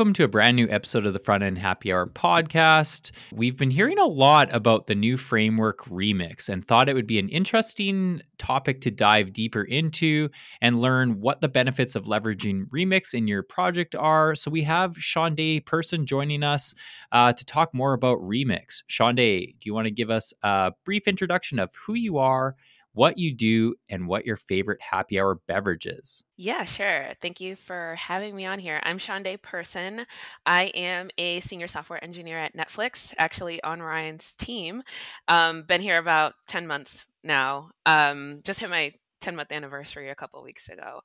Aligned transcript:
welcome 0.00 0.14
to 0.14 0.24
a 0.24 0.28
brand 0.28 0.56
new 0.56 0.66
episode 0.70 1.04
of 1.04 1.12
the 1.12 1.18
Front 1.18 1.42
End 1.42 1.58
Happy 1.58 1.92
Hour 1.92 2.06
podcast. 2.06 3.10
We've 3.34 3.58
been 3.58 3.70
hearing 3.70 3.98
a 3.98 4.06
lot 4.06 4.48
about 4.50 4.86
the 4.86 4.94
new 4.94 5.18
framework 5.18 5.80
Remix 5.80 6.48
and 6.48 6.66
thought 6.66 6.88
it 6.88 6.94
would 6.94 7.06
be 7.06 7.18
an 7.18 7.28
interesting 7.28 8.22
topic 8.38 8.80
to 8.80 8.90
dive 8.90 9.34
deeper 9.34 9.62
into 9.62 10.30
and 10.62 10.80
learn 10.80 11.20
what 11.20 11.42
the 11.42 11.50
benefits 11.50 11.96
of 11.96 12.06
leveraging 12.06 12.66
Remix 12.70 13.12
in 13.12 13.28
your 13.28 13.42
project 13.42 13.94
are. 13.94 14.34
So 14.34 14.50
we 14.50 14.62
have 14.62 14.96
Shaundai 14.96 15.60
Person 15.66 16.06
joining 16.06 16.42
us 16.42 16.74
uh, 17.12 17.34
to 17.34 17.44
talk 17.44 17.74
more 17.74 17.92
about 17.92 18.20
Remix. 18.20 18.82
Shaundai, 18.86 19.52
do 19.60 19.66
you 19.66 19.74
want 19.74 19.84
to 19.84 19.90
give 19.90 20.08
us 20.08 20.32
a 20.42 20.72
brief 20.86 21.08
introduction 21.08 21.58
of 21.58 21.74
who 21.74 21.92
you 21.92 22.16
are? 22.16 22.56
What 22.92 23.18
you 23.18 23.34
do, 23.34 23.76
and 23.88 24.08
what 24.08 24.26
your 24.26 24.36
favorite 24.36 24.82
happy 24.82 25.20
hour 25.20 25.36
beverage 25.46 25.86
is. 25.86 26.24
Yeah, 26.36 26.64
sure. 26.64 27.08
Thank 27.20 27.40
you 27.40 27.54
for 27.54 27.94
having 27.96 28.34
me 28.34 28.46
on 28.46 28.58
here. 28.58 28.80
I'm 28.82 28.98
Shaundai 28.98 29.36
Person. 29.36 30.06
I 30.44 30.64
am 30.74 31.10
a 31.16 31.40
senior 31.40 31.68
software 31.68 32.02
engineer 32.02 32.38
at 32.38 32.56
Netflix, 32.56 33.14
actually 33.16 33.62
on 33.62 33.80
Ryan's 33.80 34.32
team. 34.38 34.82
Um, 35.28 35.62
been 35.62 35.80
here 35.80 35.98
about 35.98 36.34
10 36.48 36.66
months 36.66 37.06
now. 37.22 37.70
Um, 37.86 38.40
just 38.42 38.60
hit 38.60 38.70
my 38.70 38.92
10 39.20 39.36
month 39.36 39.52
anniversary 39.52 40.10
a 40.10 40.14
couple 40.14 40.42
weeks 40.42 40.68
ago. 40.68 41.00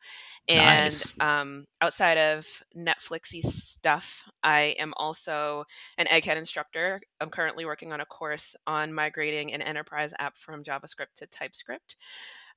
And 0.48 0.86
nice. 0.86 1.14
um, 1.20 1.66
outside 1.82 2.18
of 2.18 2.48
Netflixy 2.76 3.44
stuff, 3.44 4.24
I 4.44 4.76
am 4.80 4.94
also 4.98 5.66
an 5.98 6.08
egghead 6.08 6.38
instructor. 6.38 7.02
I'm 7.20 7.30
currently 7.30 7.66
working 7.66 7.94
on 7.94 8.02
a 8.02 8.06
course 8.06 8.56
on 8.66 8.94
migrating 8.94 9.54
an 9.54 9.62
enterprise 9.62 10.14
app 10.20 10.38
from 10.38 10.64
JavaScript 10.64 11.16
to 11.18 11.28
TypeScript. 11.28 11.96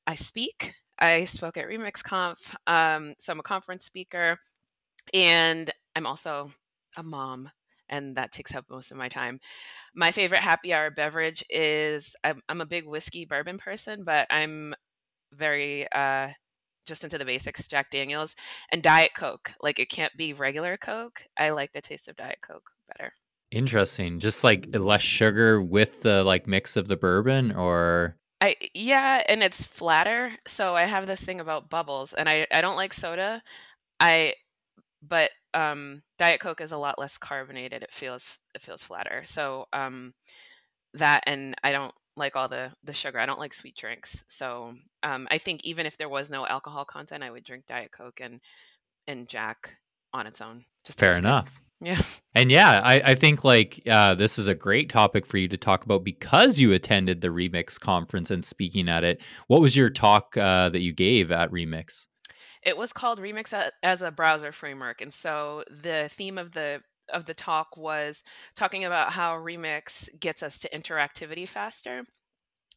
I 0.07 0.15
speak. 0.15 0.75
I 0.99 1.27
spoke 1.27 1.57
at 1.57 1.67
RemixConf, 1.67 2.57
um, 2.67 3.15
so 3.21 3.33
I'm 3.33 3.39
a 3.39 3.45
conference 3.45 3.85
speaker, 3.85 4.41
and 5.15 5.71
I'm 5.95 6.07
also 6.07 6.51
a 6.97 7.05
mom 7.05 7.51
and 7.89 8.17
that 8.17 8.33
takes 8.33 8.55
up 8.55 8.67
most 8.71 8.91
of 8.91 8.97
my 8.97 9.09
time. 9.09 9.41
My 9.95 10.11
favorite 10.13 10.41
happy 10.41 10.73
hour 10.75 10.91
beverage 10.91 11.45
is 11.49 12.15
I'm, 12.23 12.43
I'm, 12.49 12.61
a 12.61 12.67
big 12.67 12.87
whiskey 12.87 13.25
bourbon 13.25 13.59
person, 13.59 14.05
but 14.05 14.27
I'm 14.31 14.75
very 15.33 15.91
uh 15.93 16.29
just 16.87 17.05
into 17.05 17.19
the 17.19 17.25
basics 17.25 17.69
jack 17.69 17.91
daniels 17.91 18.35
and 18.73 18.83
diet 18.83 19.11
coke. 19.15 19.53
Like 19.61 19.79
it 19.79 19.91
can't 19.91 20.17
be 20.17 20.33
regular 20.33 20.77
coke. 20.77 21.27
I 21.37 21.51
like 21.51 21.73
the 21.73 21.83
taste 21.83 22.09
of 22.09 22.17
diet 22.17 22.39
coke 22.43 22.71
better. 22.89 23.13
Interesting. 23.51 24.19
Just 24.19 24.43
like 24.43 24.75
less 24.75 25.03
sugar 25.03 25.61
with 25.63 26.03
the 26.03 26.25
like 26.25 26.47
mix 26.47 26.77
of 26.77 26.89
the 26.89 26.97
bourbon 26.97 27.53
or? 27.53 28.17
I 28.41 28.57
yeah 28.75 29.23
and 29.29 29.43
it's 29.43 29.63
flatter. 29.63 30.33
So 30.47 30.75
i 30.75 30.87
have 30.87 31.07
this 31.07 31.21
thing 31.21 31.41
about 31.41 31.71
bubbles 31.71 32.13
and 32.13 32.29
i 32.29 32.47
i 32.53 32.61
don't 32.61 32.77
like 32.77 32.93
soda. 32.93 33.43
I 34.01 34.35
but 35.07 35.31
um 35.55 36.03
diet 36.19 36.41
coke 36.41 36.61
is 36.61 36.73
a 36.73 36.79
lot 36.79 36.99
less 36.99 37.19
carbonated. 37.19 37.83
It 37.83 37.93
feels 37.93 38.41
it 38.55 38.63
feels 38.63 38.83
flatter. 38.83 39.23
So 39.25 39.67
um 39.73 40.15
that 40.95 41.23
and 41.27 41.55
i 41.63 41.71
don't 41.71 41.93
like 42.19 42.37
all 42.37 42.49
the 42.49 42.73
the 42.85 42.93
sugar. 42.93 43.19
I 43.19 43.27
don't 43.27 43.39
like 43.39 43.55
sweet 43.55 43.77
drinks. 43.77 44.25
So 44.29 44.75
um, 45.03 45.29
I 45.31 45.39
think 45.39 45.63
even 45.65 45.87
if 45.87 45.97
there 45.97 46.09
was 46.09 46.31
no 46.31 46.47
alcohol 46.47 46.85
content, 46.85 47.23
I 47.23 47.31
would 47.31 47.45
drink 47.45 47.65
Diet 47.67 47.93
Coke 47.93 48.21
and 48.21 48.41
and 49.07 49.29
Jack 49.29 49.77
on 50.13 50.27
its 50.27 50.41
own. 50.41 50.65
Just 50.85 50.99
fair 50.99 51.17
enough. 51.17 51.61
Yeah. 51.81 52.03
And 52.35 52.51
yeah, 52.51 52.81
I, 52.83 53.01
I 53.05 53.15
think 53.15 53.45
like 53.45 53.83
uh, 53.89 54.17
this 54.17 54.37
is 54.37 54.49
a 54.49 54.55
great 54.57 54.91
topic 54.91 55.25
for 55.25 55.37
you 55.37 55.47
to 55.47 55.57
talk 55.57 55.85
about 55.85 56.03
because 56.03 56.59
you 56.59 56.73
attended 56.73 57.21
the 57.21 57.29
Remix 57.29 57.79
conference 57.79 58.33
and 58.33 58.45
speaking 58.45 58.89
at 58.89 59.05
it. 59.05 59.23
What 59.47 59.61
was 59.61 59.77
your 59.77 59.89
talk 59.89 60.37
uh, 60.37 60.71
that 60.71 60.81
you 60.81 60.93
gave 60.93 61.31
at 61.31 61.53
Remix? 61.53 62.07
It 62.65 62.77
was 62.77 62.93
called 62.93 63.21
Remix 63.21 63.55
as 63.85 64.03
a 64.03 64.11
browser 64.11 64.51
framework, 64.51 65.01
and 65.01 65.15
so 65.15 65.63
the 65.71 66.09
theme 66.11 66.37
of 66.37 66.51
the 66.51 66.81
of 67.13 67.27
the 67.27 67.35
talk 67.35 67.77
was 67.77 68.23
talking 68.57 68.85
about 68.85 69.13
how 69.13 69.37
Remix 69.37 70.09
gets 70.19 70.43
us 70.43 70.59
to 70.59 70.71
interactivity 70.71 71.49
faster. 71.49 72.05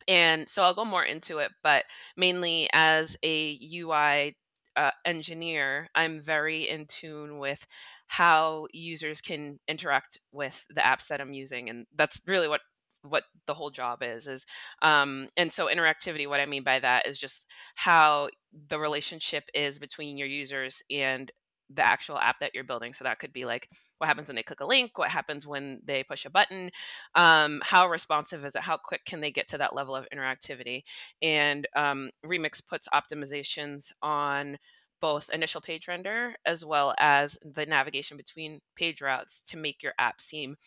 And 0.07 0.49
so 0.49 0.63
I'll 0.63 0.73
go 0.73 0.85
more 0.85 1.03
into 1.03 1.37
it, 1.39 1.51
but 1.63 1.85
mainly 2.17 2.67
as 2.73 3.17
a 3.23 3.59
UI 3.73 4.35
uh, 4.75 4.91
engineer, 5.05 5.89
I'm 5.93 6.21
very 6.21 6.67
in 6.67 6.85
tune 6.87 7.39
with 7.39 7.65
how 8.07 8.67
users 8.73 9.21
can 9.21 9.59
interact 9.67 10.19
with 10.31 10.65
the 10.69 10.81
apps 10.81 11.07
that 11.07 11.21
I'm 11.21 11.33
using, 11.33 11.69
and 11.69 11.85
that's 11.95 12.21
really 12.25 12.47
what 12.47 12.61
what 13.03 13.23
the 13.47 13.53
whole 13.53 13.71
job 13.71 14.03
is 14.03 14.27
is 14.27 14.45
um, 14.81 15.27
and 15.35 15.51
so 15.51 15.67
interactivity 15.67 16.27
what 16.27 16.39
i 16.39 16.45
mean 16.45 16.63
by 16.63 16.79
that 16.79 17.07
is 17.07 17.17
just 17.17 17.47
how 17.75 18.29
the 18.69 18.79
relationship 18.79 19.45
is 19.53 19.79
between 19.79 20.17
your 20.17 20.27
users 20.27 20.83
and 20.91 21.31
the 21.73 21.87
actual 21.87 22.17
app 22.17 22.39
that 22.39 22.53
you're 22.53 22.63
building. 22.63 22.93
So 22.93 23.03
that 23.03 23.19
could 23.19 23.33
be 23.33 23.45
like 23.45 23.69
what 23.97 24.07
happens 24.07 24.27
when 24.27 24.35
they 24.35 24.43
click 24.43 24.61
a 24.61 24.65
link, 24.65 24.97
what 24.97 25.09
happens 25.09 25.45
when 25.45 25.79
they 25.85 26.03
push 26.03 26.25
a 26.25 26.29
button, 26.29 26.71
um, 27.15 27.61
how 27.63 27.87
responsive 27.87 28.43
is 28.45 28.55
it, 28.55 28.61
how 28.63 28.77
quick 28.77 29.05
can 29.05 29.21
they 29.21 29.31
get 29.31 29.47
to 29.49 29.57
that 29.59 29.75
level 29.75 29.95
of 29.95 30.07
interactivity. 30.13 30.83
And 31.21 31.67
um, 31.75 32.09
Remix 32.25 32.65
puts 32.65 32.87
optimizations 32.93 33.91
on 34.01 34.57
both 34.99 35.29
initial 35.33 35.61
page 35.61 35.87
render 35.87 36.35
as 36.45 36.63
well 36.63 36.93
as 36.99 37.37
the 37.43 37.65
navigation 37.65 38.17
between 38.17 38.61
page 38.75 39.01
routes 39.01 39.41
to 39.47 39.57
make 39.57 39.81
your 39.81 39.93
app 39.97 40.21
seem 40.21 40.57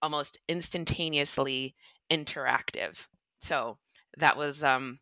almost 0.00 0.38
instantaneously 0.48 1.74
interactive. 2.10 3.06
So 3.40 3.78
that 4.16 4.36
was 4.36 4.64
um, 4.64 4.98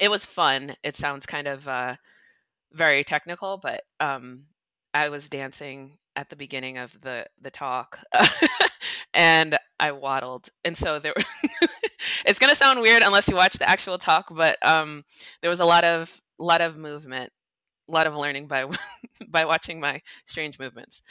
it 0.00 0.10
was 0.10 0.24
fun. 0.24 0.76
It 0.82 0.96
sounds 0.96 1.26
kind 1.26 1.46
of 1.46 1.68
uh, 1.68 1.96
very 2.72 3.04
technical, 3.04 3.58
but 3.62 3.82
um, 4.00 4.44
I 4.94 5.08
was 5.08 5.28
dancing 5.28 5.98
at 6.16 6.30
the 6.30 6.36
beginning 6.36 6.78
of 6.78 7.00
the 7.02 7.26
the 7.40 7.50
talk 7.50 7.98
and 9.14 9.56
I 9.80 9.92
waddled. 9.92 10.48
And 10.64 10.76
so 10.76 10.98
there 11.00 11.14
it's 12.26 12.38
to 12.38 12.54
sound 12.54 12.80
weird 12.80 13.02
unless 13.02 13.28
you 13.28 13.34
watch 13.36 13.54
the 13.54 13.68
actual 13.68 13.98
talk, 13.98 14.28
but 14.30 14.56
um 14.66 15.04
there 15.42 15.50
was 15.50 15.60
a 15.60 15.64
lot 15.64 15.84
of 15.84 16.20
lot 16.38 16.60
of 16.60 16.78
movement, 16.78 17.32
a 17.88 17.92
lot 17.92 18.06
of 18.06 18.14
learning 18.14 18.46
by 18.46 18.66
by 19.28 19.44
watching 19.44 19.80
my 19.80 20.00
strange 20.26 20.58
movements 20.58 21.02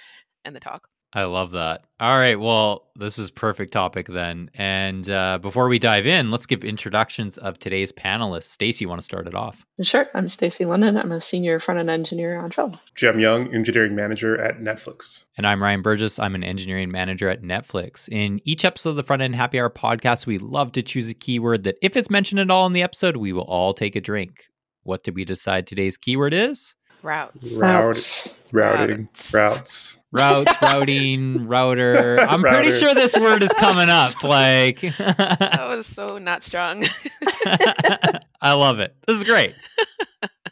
in 0.45 0.53
the 0.53 0.59
talk. 0.61 0.87
I 1.15 1.25
love 1.25 1.51
that. 1.51 1.83
All 1.99 2.17
right. 2.17 2.39
Well, 2.39 2.89
this 2.95 3.19
is 3.19 3.29
perfect 3.29 3.71
topic 3.71 4.07
then. 4.07 4.49
And 4.55 5.07
uh, 5.09 5.37
before 5.37 5.67
we 5.67 5.77
dive 5.77 6.07
in, 6.07 6.31
let's 6.31 6.47
give 6.47 6.63
introductions 6.63 7.37
of 7.37 7.59
today's 7.59 7.91
panelists. 7.91 8.45
Stacy, 8.45 8.85
you 8.85 8.89
want 8.89 8.99
to 8.99 9.05
start 9.05 9.27
it 9.27 9.35
off? 9.35 9.65
Sure. 9.81 10.07
I'm 10.15 10.27
Stacy 10.27 10.65
London. 10.65 10.97
I'm 10.97 11.11
a 11.11 11.19
senior 11.19 11.59
front 11.59 11.79
end 11.79 11.89
engineer 11.89 12.39
on 12.39 12.49
Trello. 12.49 12.79
Jem 12.95 13.19
Young, 13.19 13.53
engineering 13.53 13.95
manager 13.95 14.39
at 14.39 14.59
Netflix. 14.59 15.25
And 15.37 15.45
I'm 15.45 15.61
Ryan 15.61 15.83
Burgess. 15.83 16.17
I'm 16.17 16.35
an 16.35 16.43
engineering 16.43 16.91
manager 16.91 17.29
at 17.29 17.43
Netflix. 17.43 18.09
In 18.09 18.41
each 18.43 18.65
episode 18.65 18.91
of 18.91 18.95
the 18.95 19.03
Front 19.03 19.21
End 19.21 19.35
Happy 19.35 19.59
Hour 19.59 19.69
podcast, 19.69 20.25
we 20.25 20.39
love 20.39 20.71
to 20.73 20.81
choose 20.81 21.09
a 21.09 21.13
keyword 21.13 21.63
that, 21.63 21.77
if 21.83 21.95
it's 21.95 22.09
mentioned 22.09 22.39
at 22.39 22.49
all 22.49 22.65
in 22.65 22.73
the 22.73 22.83
episode, 22.83 23.17
we 23.17 23.33
will 23.33 23.43
all 23.43 23.73
take 23.73 23.95
a 23.95 24.01
drink. 24.01 24.49
What 24.81 25.03
did 25.03 25.15
we 25.15 25.25
decide 25.25 25.65
today's 25.65 25.97
keyword 25.97 26.33
is? 26.33 26.75
Routes. 27.03 27.51
Routes. 27.53 28.37
Routing. 28.51 29.09
Routes. 29.31 30.03
Routes, 30.11 30.61
routing, 30.61 31.47
router. 31.47 32.19
I'm 32.19 32.43
router. 32.43 32.57
pretty 32.57 32.71
sure 32.71 32.93
this 32.93 33.17
word 33.17 33.41
is 33.41 33.51
coming 33.53 33.89
up. 33.89 34.23
Like 34.23 34.81
that 34.81 35.57
was 35.67 35.87
so 35.87 36.19
not 36.19 36.43
strong. 36.43 36.85
I 38.41 38.53
love 38.53 38.79
it. 38.79 38.95
This 39.07 39.17
is 39.17 39.23
great. 39.23 39.53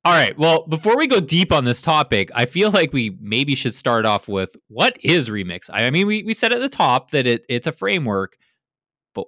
All 0.03 0.13
right. 0.13 0.35
Well, 0.35 0.65
before 0.65 0.97
we 0.97 1.05
go 1.05 1.19
deep 1.19 1.51
on 1.51 1.65
this 1.65 1.79
topic, 1.79 2.31
I 2.33 2.45
feel 2.45 2.71
like 2.71 2.91
we 2.91 3.15
maybe 3.21 3.53
should 3.53 3.75
start 3.75 4.07
off 4.07 4.27
with 4.27 4.55
what 4.67 4.97
is 5.03 5.29
Remix? 5.29 5.69
I 5.71 5.91
mean, 5.91 6.07
we, 6.07 6.23
we 6.23 6.33
said 6.33 6.51
at 6.51 6.59
the 6.59 6.69
top 6.69 7.11
that 7.11 7.27
it, 7.27 7.45
it's 7.47 7.67
a 7.67 7.71
framework, 7.71 8.35
but 9.13 9.25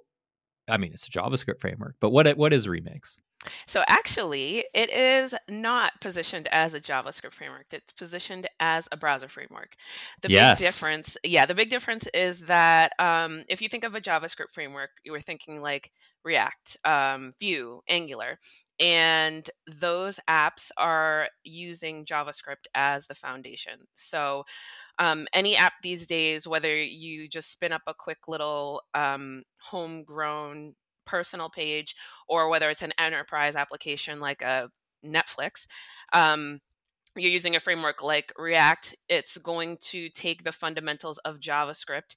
I 0.68 0.78
mean, 0.78 0.90
it's 0.92 1.06
a 1.06 1.12
JavaScript 1.12 1.60
framework, 1.60 1.94
but 2.00 2.10
what, 2.10 2.26
what 2.36 2.52
is 2.52 2.66
Remix? 2.66 3.20
So 3.66 3.84
actually, 3.88 4.64
it 4.74 4.90
is 4.90 5.34
not 5.48 5.92
positioned 6.00 6.48
as 6.52 6.74
a 6.74 6.80
JavaScript 6.80 7.32
framework. 7.32 7.66
It's 7.70 7.92
positioned 7.92 8.48
as 8.60 8.88
a 8.92 8.96
browser 8.96 9.28
framework. 9.28 9.74
The 10.22 10.30
yes. 10.30 10.58
big 10.58 10.66
difference, 10.66 11.16
yeah, 11.24 11.46
the 11.46 11.54
big 11.54 11.70
difference 11.70 12.06
is 12.14 12.40
that 12.40 12.92
um, 12.98 13.44
if 13.48 13.60
you 13.60 13.68
think 13.68 13.84
of 13.84 13.94
a 13.94 14.00
JavaScript 14.00 14.52
framework, 14.52 14.90
you 15.04 15.12
were 15.12 15.20
thinking 15.20 15.60
like 15.60 15.90
React, 16.24 16.78
um, 16.84 17.34
Vue, 17.38 17.82
Angular, 17.88 18.38
and 18.80 19.48
those 19.80 20.18
apps 20.28 20.70
are 20.76 21.28
using 21.44 22.04
JavaScript 22.04 22.66
as 22.74 23.06
the 23.06 23.14
foundation. 23.14 23.86
So 23.94 24.44
um, 24.98 25.26
any 25.32 25.56
app 25.56 25.74
these 25.82 26.06
days, 26.06 26.46
whether 26.46 26.74
you 26.74 27.28
just 27.28 27.50
spin 27.50 27.72
up 27.72 27.82
a 27.86 27.94
quick 27.94 28.28
little 28.28 28.82
um, 28.94 29.42
homegrown 29.60 30.74
personal 31.06 31.48
page 31.48 31.94
or 32.28 32.48
whether 32.48 32.70
it's 32.70 32.82
an 32.82 32.92
enterprise 32.98 33.56
application 33.56 34.20
like 34.20 34.42
a 34.42 34.70
Netflix, 35.04 35.66
um, 36.12 36.60
you're 37.16 37.30
using 37.30 37.54
a 37.54 37.60
framework 37.60 38.02
like 38.02 38.32
React, 38.36 38.96
it's 39.08 39.38
going 39.38 39.78
to 39.80 40.08
take 40.08 40.42
the 40.42 40.52
fundamentals 40.52 41.18
of 41.18 41.38
JavaScript, 41.38 42.16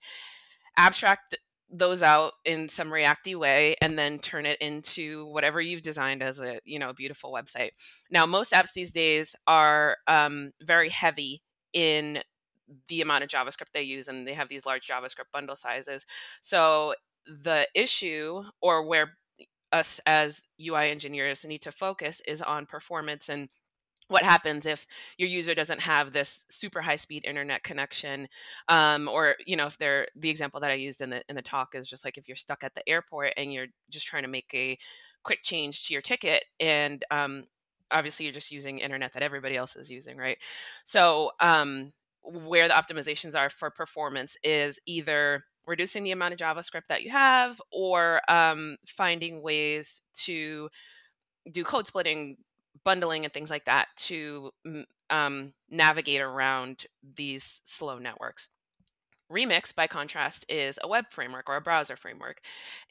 abstract 0.78 1.36
those 1.69 2.01
out 2.01 2.31
in 2.45 2.69
some 2.69 2.92
reacty 2.94 3.36
way 3.36 3.75
and 3.81 4.00
then 4.00 4.19
turn 4.19 4.45
it 4.45 4.57
into 4.62 5.25
whatever 5.25 5.60
you've 5.60 5.81
designed 5.81 6.24
as 6.24 6.40
a 6.40 6.62
you 6.63 6.80
know 6.80 6.94
beautiful 6.94 7.30
website 7.30 7.72
now 8.10 8.25
most 8.25 8.54
apps 8.54 8.72
these 8.74 8.94
days 8.94 9.36
are 9.48 9.98
um, 10.07 10.54
very 10.62 10.88
heavy 10.88 11.44
in 11.74 12.19
the 12.88 13.01
amount 13.01 13.24
of 13.24 13.30
JavaScript 13.30 13.72
they 13.74 13.81
use, 13.81 14.07
and 14.07 14.28
they 14.28 14.33
have 14.33 14.50
these 14.50 14.66
large 14.66 14.88
JavaScript 14.88 15.31
bundle 15.31 15.56
sizes. 15.56 16.06
So 16.42 16.95
the 17.27 17.68
issue, 17.74 18.44
or 18.62 18.85
where 18.85 19.18
us 19.71 20.00
as 20.06 20.47
UI 20.62 20.89
engineers 20.89 21.45
need 21.45 21.62
to 21.63 21.71
focus, 21.71 22.21
is 22.27 22.41
on 22.41 22.65
performance 22.65 23.29
and 23.29 23.50
what 24.09 24.24
happens 24.24 24.65
if 24.65 24.88
your 25.18 25.27
user 25.27 25.53
doesn't 25.53 25.81
have 25.81 26.13
this 26.13 26.45
super 26.50 26.81
high 26.81 26.95
speed 26.95 27.25
internet 27.25 27.63
connection 27.63 28.27
um, 28.69 29.09
or 29.09 29.35
you 29.45 29.57
know 29.57 29.68
if 29.68 29.77
they're 29.77 30.07
the 30.15 30.29
example 30.29 30.62
that 30.62 30.71
i 30.71 30.75
used 30.75 31.01
in 31.01 31.09
the 31.09 31.21
in 31.27 31.35
the 31.35 31.41
talk 31.41 31.75
is 31.75 31.88
just 31.89 32.06
like 32.06 32.18
if 32.18 32.25
you're 32.25 32.38
stuck 32.38 32.63
at 32.63 32.74
the 32.74 32.88
airport 32.88 33.33
and 33.35 33.51
you're 33.51 33.68
just 33.89 34.07
trying 34.07 34.23
to 34.23 34.30
make 34.30 34.50
a 34.53 34.77
quick 35.23 35.39
change 35.44 35.85
to 35.85 35.94
your 35.94 36.01
ticket 36.01 36.45
and 36.62 37.03
um, 37.12 37.44
obviously 37.91 38.25
you're 38.25 38.33
just 38.33 38.51
using 38.51 38.80
internet 38.80 39.13
that 39.13 39.23
everybody 39.23 39.56
else 39.56 39.75
is 39.75 39.89
using 39.89 40.18
right? 40.18 40.38
So 40.85 41.31
um, 41.39 41.91
where 42.23 42.68
the 42.68 42.73
optimizations 42.73 43.35
are 43.38 43.50
for 43.50 43.69
performance 43.69 44.38
is 44.44 44.80
either 44.85 45.44
reducing 45.68 46.04
the 46.04 46.12
amount 46.12 46.34
of 46.34 46.40
javascript 46.40 46.88
that 46.90 47.04
you 47.04 47.12
have 47.12 47.62
or 47.72 48.22
um, 48.30 48.78
finding 48.88 49.42
ways 49.42 50.02
to 50.16 50.69
do 51.52 51.64
code 51.64 51.88
splitting 51.88 52.38
bundling 52.84 53.25
and 53.25 53.34
things 53.34 53.50
like 53.50 53.66
that 53.66 53.88
to 53.98 54.52
um, 55.10 55.54
navigate 55.69 56.22
around 56.22 56.86
these 57.16 57.62
slow 57.66 58.00
networks. 58.00 58.50
Remix, 59.31 59.75
by 59.75 59.88
contrast, 59.88 60.46
is 60.48 60.80
a 60.81 60.88
web 60.88 61.06
framework 61.12 61.50
or 61.50 61.58
a 61.58 61.62
browser 61.62 61.98
framework. 61.98 62.40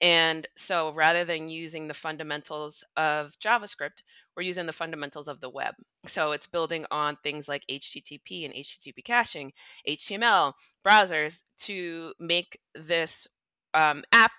And 0.02 0.46
so 0.54 0.92
rather 0.92 1.24
than 1.24 1.48
using 1.48 1.88
the 1.88 1.94
fundamentals 1.94 2.84
of 2.96 3.38
JavaScript, 3.42 4.02
we're 4.36 4.42
using 4.42 4.66
the 4.66 4.72
fundamentals 4.72 5.28
of 5.28 5.40
the 5.40 5.48
web. 5.48 5.74
So 6.06 6.32
it's 6.32 6.46
building 6.46 6.84
on 6.90 7.16
things 7.22 7.48
like 7.48 7.64
HTTP 7.70 8.44
and 8.44 8.54
HTTP 8.54 9.02
caching, 9.04 9.52
HTML, 9.88 10.52
browsers 10.86 11.44
to 11.60 12.12
make 12.20 12.58
this 12.74 13.26
um, 13.74 14.04
app 14.12 14.32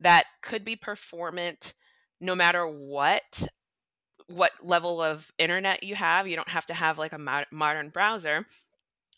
that 0.00 0.24
could 0.42 0.64
be 0.64 0.76
performant 0.76 1.74
no 2.20 2.34
matter 2.34 2.66
what 2.66 3.48
what 4.26 4.52
level 4.62 5.02
of 5.02 5.30
internet 5.38 5.82
you 5.82 5.94
have. 5.94 6.26
You 6.26 6.36
don't 6.36 6.48
have 6.48 6.66
to 6.66 6.74
have 6.74 6.98
like 6.98 7.12
a 7.12 7.18
mo- 7.18 7.44
modern 7.52 7.90
browser. 7.90 8.46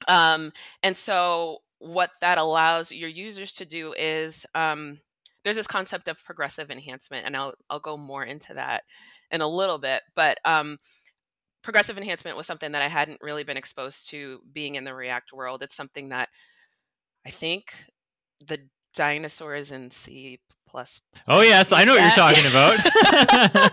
Um, 0.08 0.52
and 0.82 0.96
so 0.96 1.58
what 1.78 2.10
that 2.20 2.38
allows 2.38 2.90
your 2.90 3.08
users 3.08 3.52
to 3.54 3.64
do 3.64 3.94
is 3.96 4.46
um, 4.54 4.98
there's 5.46 5.56
this 5.56 5.68
concept 5.68 6.08
of 6.08 6.24
progressive 6.24 6.72
enhancement, 6.72 7.24
and 7.24 7.36
I'll 7.36 7.54
I'll 7.70 7.78
go 7.78 7.96
more 7.96 8.24
into 8.24 8.52
that 8.54 8.82
in 9.30 9.40
a 9.40 9.46
little 9.46 9.78
bit. 9.78 10.02
But 10.16 10.38
um, 10.44 10.78
progressive 11.62 11.96
enhancement 11.96 12.36
was 12.36 12.48
something 12.48 12.72
that 12.72 12.82
I 12.82 12.88
hadn't 12.88 13.22
really 13.22 13.44
been 13.44 13.56
exposed 13.56 14.10
to 14.10 14.40
being 14.52 14.74
in 14.74 14.82
the 14.82 14.92
React 14.92 15.32
world. 15.32 15.62
It's 15.62 15.76
something 15.76 16.08
that 16.08 16.30
I 17.24 17.30
think 17.30 17.84
the 18.44 18.58
dinosaurs 18.92 19.70
in 19.70 19.92
C 19.92 20.40
plus. 20.68 21.00
Oh 21.28 21.42
yes, 21.42 21.70
I 21.70 21.84
know 21.84 21.94
what 21.94 22.02
you're 22.02 22.10
talking 22.10 22.46
about. 22.50 23.72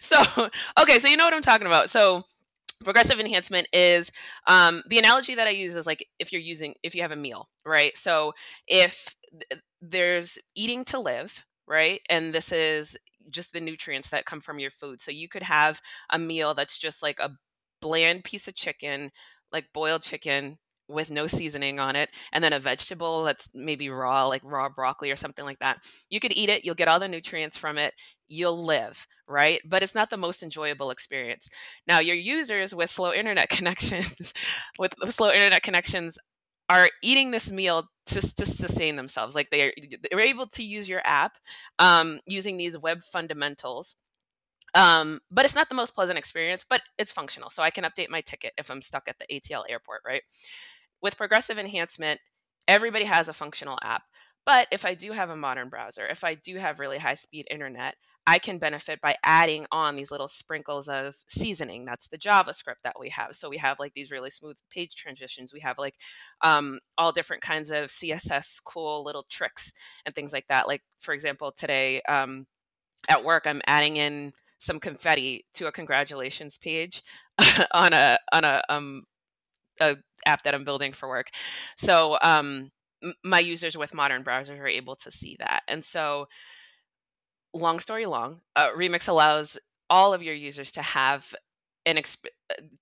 so 0.00 0.50
okay, 0.80 0.98
so 0.98 1.06
you 1.06 1.16
know 1.16 1.24
what 1.24 1.34
I'm 1.34 1.42
talking 1.42 1.68
about. 1.68 1.88
So 1.88 2.24
progressive 2.82 3.20
enhancement 3.20 3.68
is 3.72 4.10
um, 4.48 4.82
the 4.88 4.98
analogy 4.98 5.36
that 5.36 5.46
I 5.46 5.50
use 5.50 5.76
is 5.76 5.86
like 5.86 6.04
if 6.18 6.32
you're 6.32 6.42
using 6.42 6.74
if 6.82 6.96
you 6.96 7.02
have 7.02 7.12
a 7.12 7.16
meal, 7.16 7.48
right? 7.64 7.96
So 7.96 8.32
if 8.66 9.14
there's 9.80 10.38
eating 10.54 10.84
to 10.86 10.98
live, 10.98 11.44
right, 11.66 12.00
and 12.08 12.34
this 12.34 12.52
is 12.52 12.96
just 13.30 13.52
the 13.52 13.60
nutrients 13.60 14.10
that 14.10 14.26
come 14.26 14.40
from 14.40 14.58
your 14.58 14.70
food. 14.70 15.00
So 15.00 15.10
you 15.10 15.28
could 15.28 15.42
have 15.42 15.80
a 16.10 16.18
meal 16.18 16.54
that's 16.54 16.78
just 16.78 17.02
like 17.02 17.18
a 17.18 17.32
bland 17.80 18.24
piece 18.24 18.48
of 18.48 18.54
chicken, 18.54 19.10
like 19.52 19.66
boiled 19.74 20.02
chicken 20.02 20.58
with 20.88 21.10
no 21.10 21.26
seasoning 21.26 21.80
on 21.80 21.96
it 21.96 22.10
and 22.32 22.44
then 22.44 22.52
a 22.52 22.60
vegetable 22.60 23.24
that's 23.24 23.48
maybe 23.52 23.90
raw 23.90 24.24
like 24.26 24.42
raw 24.44 24.68
broccoli 24.68 25.10
or 25.10 25.16
something 25.16 25.44
like 25.44 25.58
that. 25.58 25.78
You 26.08 26.20
could 26.20 26.32
eat 26.36 26.48
it 26.48 26.64
you'll 26.64 26.76
get 26.76 26.86
all 26.86 27.00
the 27.00 27.08
nutrients 27.08 27.56
from 27.56 27.76
it 27.76 27.92
you'll 28.28 28.64
live 28.64 29.06
right? 29.28 29.60
But 29.64 29.82
it's 29.82 29.94
not 29.94 30.10
the 30.10 30.16
most 30.16 30.42
enjoyable 30.42 30.90
experience. 30.90 31.48
Now 31.86 32.00
your 32.00 32.14
users 32.14 32.74
with 32.74 32.90
slow 32.90 33.12
internet 33.12 33.48
connections 33.50 34.32
with 34.78 34.94
slow 35.08 35.30
internet 35.30 35.62
connections 35.62 36.18
are 36.68 36.88
eating 37.02 37.30
this 37.30 37.50
meal 37.50 37.88
to, 38.06 38.20
to 38.20 38.46
sustain 38.46 38.96
themselves 38.96 39.34
like 39.34 39.50
they're 39.50 39.72
they're 40.10 40.20
able 40.20 40.46
to 40.46 40.62
use 40.62 40.88
your 40.88 41.02
app 41.04 41.32
um, 41.78 42.20
using 42.26 42.56
these 42.56 42.78
web 42.78 43.02
fundamentals 43.02 43.96
um, 44.74 45.20
but 45.30 45.44
it's 45.44 45.54
not 45.54 45.68
the 45.68 45.74
most 45.74 45.94
pleasant 45.94 46.18
experience 46.18 46.64
but 46.68 46.82
it's 46.98 47.12
functional 47.12 47.50
so 47.50 47.62
i 47.62 47.70
can 47.70 47.84
update 47.84 48.08
my 48.08 48.20
ticket 48.20 48.52
if 48.56 48.70
i'm 48.70 48.82
stuck 48.82 49.08
at 49.08 49.16
the 49.18 49.26
atl 49.26 49.64
airport 49.68 50.00
right 50.06 50.22
with 51.02 51.16
progressive 51.16 51.58
enhancement, 51.58 52.20
everybody 52.66 53.04
has 53.04 53.28
a 53.28 53.32
functional 53.32 53.78
app. 53.82 54.02
But 54.44 54.68
if 54.70 54.84
I 54.84 54.94
do 54.94 55.12
have 55.12 55.30
a 55.30 55.36
modern 55.36 55.68
browser, 55.68 56.06
if 56.06 56.22
I 56.22 56.34
do 56.34 56.56
have 56.56 56.78
really 56.78 56.98
high 56.98 57.14
speed 57.14 57.46
internet, 57.50 57.96
I 58.26 58.38
can 58.38 58.58
benefit 58.58 59.00
by 59.00 59.16
adding 59.22 59.66
on 59.70 59.94
these 59.94 60.10
little 60.10 60.28
sprinkles 60.28 60.88
of 60.88 61.14
seasoning. 61.28 61.84
That's 61.84 62.08
the 62.08 62.18
JavaScript 62.18 62.82
that 62.82 62.98
we 62.98 63.10
have. 63.10 63.36
So 63.36 63.48
we 63.48 63.58
have 63.58 63.78
like 63.78 63.94
these 63.94 64.10
really 64.10 64.30
smooth 64.30 64.56
page 64.70 64.96
transitions. 64.96 65.52
We 65.52 65.60
have 65.60 65.78
like 65.78 65.94
um, 66.42 66.80
all 66.98 67.12
different 67.12 67.42
kinds 67.42 67.70
of 67.70 67.86
CSS 67.86 68.60
cool 68.64 69.04
little 69.04 69.26
tricks 69.30 69.72
and 70.04 70.14
things 70.14 70.32
like 70.32 70.46
that. 70.48 70.66
Like, 70.66 70.82
for 70.98 71.14
example, 71.14 71.52
today 71.52 72.02
um, 72.02 72.46
at 73.08 73.24
work, 73.24 73.44
I'm 73.46 73.62
adding 73.66 73.96
in 73.96 74.32
some 74.58 74.80
confetti 74.80 75.44
to 75.54 75.66
a 75.66 75.72
congratulations 75.72 76.58
page 76.58 77.02
on 77.72 77.92
a 77.92 78.18
on 78.32 78.44
a 78.44 78.62
um, 78.68 79.04
a 79.80 79.96
app 80.24 80.42
that 80.42 80.54
I'm 80.54 80.64
building 80.64 80.92
for 80.92 81.08
work. 81.08 81.28
So 81.76 82.18
um, 82.22 82.70
my 83.22 83.40
users 83.40 83.76
with 83.76 83.94
modern 83.94 84.24
browsers 84.24 84.58
are 84.58 84.66
able 84.66 84.96
to 84.96 85.10
see 85.10 85.36
that. 85.38 85.62
And 85.68 85.84
so, 85.84 86.26
long 87.56 87.80
story 87.80 88.06
long, 88.06 88.40
uh, 88.54 88.70
Remix 88.76 89.08
allows 89.08 89.58
all 89.88 90.14
of 90.14 90.22
your 90.22 90.34
users 90.34 90.72
to 90.72 90.82
have 90.82 91.34
an 91.84 91.96
exp- 91.96 92.26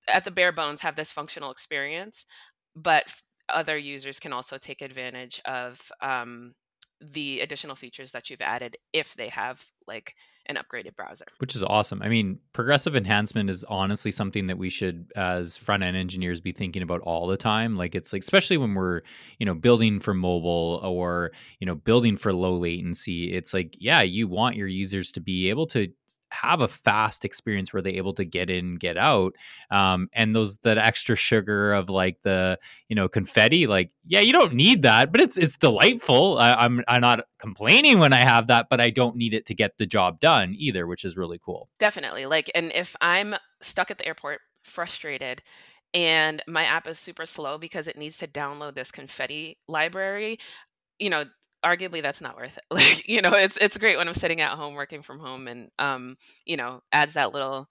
at 0.08 0.24
the 0.24 0.30
bare 0.30 0.52
bones 0.52 0.80
have 0.80 0.96
this 0.96 1.12
functional 1.12 1.50
experience, 1.50 2.26
but 2.74 3.04
other 3.48 3.76
users 3.76 4.18
can 4.18 4.32
also 4.32 4.58
take 4.58 4.80
advantage 4.80 5.40
of 5.44 5.90
um, 6.00 6.54
the 7.00 7.40
additional 7.40 7.76
features 7.76 8.12
that 8.12 8.30
you've 8.30 8.40
added 8.40 8.76
if 8.92 9.14
they 9.14 9.28
have 9.28 9.62
like 9.86 10.14
an 10.46 10.56
upgraded 10.56 10.94
browser. 10.96 11.24
Which 11.38 11.54
is 11.54 11.62
awesome. 11.62 12.02
I 12.02 12.08
mean, 12.08 12.38
progressive 12.52 12.96
enhancement 12.96 13.50
is 13.50 13.64
honestly 13.64 14.10
something 14.10 14.46
that 14.48 14.58
we 14.58 14.68
should 14.68 15.10
as 15.16 15.56
front 15.56 15.82
end 15.82 15.96
engineers 15.96 16.40
be 16.40 16.52
thinking 16.52 16.82
about 16.82 17.00
all 17.02 17.26
the 17.26 17.36
time. 17.36 17.76
Like 17.76 17.94
it's 17.94 18.12
like 18.12 18.22
especially 18.22 18.56
when 18.56 18.74
we're, 18.74 19.02
you 19.38 19.46
know, 19.46 19.54
building 19.54 20.00
for 20.00 20.14
mobile 20.14 20.80
or, 20.82 21.32
you 21.60 21.66
know, 21.66 21.74
building 21.74 22.16
for 22.16 22.32
low 22.32 22.54
latency, 22.54 23.32
it's 23.32 23.54
like 23.54 23.76
yeah, 23.78 24.02
you 24.02 24.28
want 24.28 24.56
your 24.56 24.68
users 24.68 25.12
to 25.12 25.20
be 25.20 25.50
able 25.50 25.66
to 25.68 25.88
have 26.34 26.60
a 26.60 26.68
fast 26.68 27.24
experience 27.24 27.72
where 27.72 27.82
they're 27.82 27.94
able 27.94 28.12
to 28.14 28.24
get 28.24 28.50
in 28.50 28.72
get 28.72 28.96
out 28.96 29.34
um, 29.70 30.08
and 30.12 30.34
those 30.34 30.58
that 30.58 30.78
extra 30.78 31.16
sugar 31.16 31.72
of 31.72 31.88
like 31.88 32.20
the 32.22 32.58
you 32.88 32.96
know 32.96 33.08
confetti 33.08 33.66
like 33.66 33.90
yeah 34.06 34.20
you 34.20 34.32
don't 34.32 34.52
need 34.52 34.82
that 34.82 35.12
but 35.12 35.20
it's 35.20 35.36
it's 35.36 35.56
delightful. 35.56 36.38
I, 36.38 36.54
i'm 36.54 36.82
i'm 36.88 37.00
not 37.00 37.24
complaining 37.38 37.98
when 37.98 38.12
i 38.12 38.20
have 38.20 38.48
that 38.48 38.68
but 38.68 38.80
i 38.80 38.90
don't 38.90 39.16
need 39.16 39.34
it 39.34 39.46
to 39.46 39.54
get 39.54 39.78
the 39.78 39.86
job 39.86 40.20
done 40.20 40.54
either 40.56 40.86
which 40.86 41.04
is 41.04 41.16
really 41.16 41.38
cool. 41.38 41.68
Definitely 41.78 42.26
like 42.26 42.50
and 42.54 42.72
if 42.74 42.96
i'm 43.00 43.34
stuck 43.60 43.90
at 43.90 43.98
the 43.98 44.06
airport 44.06 44.40
frustrated 44.62 45.42
and 45.92 46.42
my 46.48 46.64
app 46.64 46.86
is 46.88 46.98
super 46.98 47.26
slow 47.26 47.58
because 47.58 47.86
it 47.86 47.96
needs 47.96 48.16
to 48.16 48.26
download 48.26 48.74
this 48.74 48.90
confetti 48.90 49.58
library 49.68 50.38
you 50.98 51.10
know 51.10 51.24
arguably 51.64 52.02
that's 52.02 52.20
not 52.20 52.36
worth 52.36 52.58
it. 52.58 52.64
Like, 52.70 53.08
you 53.08 53.22
know, 53.22 53.32
it's 53.32 53.56
it's 53.60 53.78
great 53.78 53.96
when 53.96 54.08
I'm 54.08 54.14
sitting 54.14 54.40
at 54.40 54.50
home 54.50 54.74
working 54.74 55.02
from 55.02 55.18
home 55.18 55.48
and 55.48 55.70
um, 55.78 56.16
you 56.44 56.56
know, 56.56 56.82
adds 56.92 57.14
that 57.14 57.32
little 57.32 57.68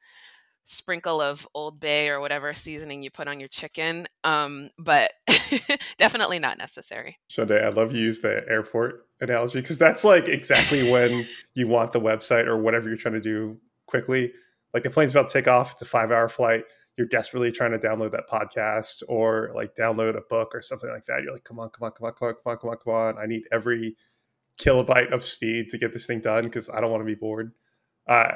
sprinkle 0.66 1.20
of 1.22 1.48
Old 1.54 1.80
Bay 1.80 2.10
or 2.10 2.20
whatever 2.20 2.54
seasoning 2.54 3.04
you 3.04 3.12
put 3.12 3.28
on 3.28 3.40
your 3.40 3.50
chicken. 3.50 4.08
Um, 4.24 4.70
but 4.78 5.12
definitely 5.98 6.40
not 6.40 6.58
necessary. 6.58 7.20
Shaundai, 7.28 7.58
I 7.58 7.70
love 7.70 7.94
you 7.94 8.02
use 8.02 8.22
the 8.22 8.44
airport 8.50 9.06
analogy 9.20 9.60
because 9.62 9.78
that's 9.78 10.04
like 10.04 10.28
exactly 10.28 10.90
when 10.90 11.26
you 11.54 11.68
want 11.68 11.92
the 11.92 12.00
website 12.00 12.48
or 12.48 12.58
whatever 12.58 12.88
you're 12.88 12.98
trying 12.98 13.16
to 13.16 13.22
do 13.22 13.58
quickly. 13.88 14.32
Like 14.74 14.84
the 14.84 14.90
plane's 14.90 15.12
about 15.12 15.28
to 15.28 15.34
take 15.34 15.48
off, 15.48 15.74
it's 15.74 15.82
a 15.82 15.86
five 15.86 16.12
hour 16.12 16.28
flight 16.28 16.64
you're 16.98 17.08
desperately 17.08 17.52
trying 17.52 17.72
to 17.72 17.80
download 17.80 18.12
that 18.12 18.30
podcast 18.30 19.02
or 19.08 19.52
like 19.56 19.76
download 19.76 20.16
a 20.16 20.22
book 20.22 20.54
or 20.54 20.62
something 20.62 20.90
like 20.90 21.06
that. 21.06 21.24
You're 21.24 21.34
like, 21.34 21.44
come 21.44 21.60
on, 21.60 21.70
come 21.70 21.86
on, 21.86 21.92
come 21.92 22.08
on, 22.08 22.14
come 22.14 22.28
on, 22.28 22.36
come 22.36 22.52
on, 22.52 22.58
come 22.58 22.70
on, 22.70 22.78
come 22.78 22.94
on. 22.94 23.18
I 23.18 23.26
need 23.26 23.44
every 23.52 23.96
kilobyte 24.60 25.12
of 25.12 25.24
speed 25.24 25.70
to 25.70 25.78
get 25.78 25.94
this 25.94 26.06
thing 26.06 26.20
done 26.20 26.44
because 26.44 26.70
I 26.70 26.82
don't 26.82 26.92
want 26.92 27.02
to 27.02 27.06
be 27.06 27.16
bored. 27.16 27.52
Uh, 28.08 28.34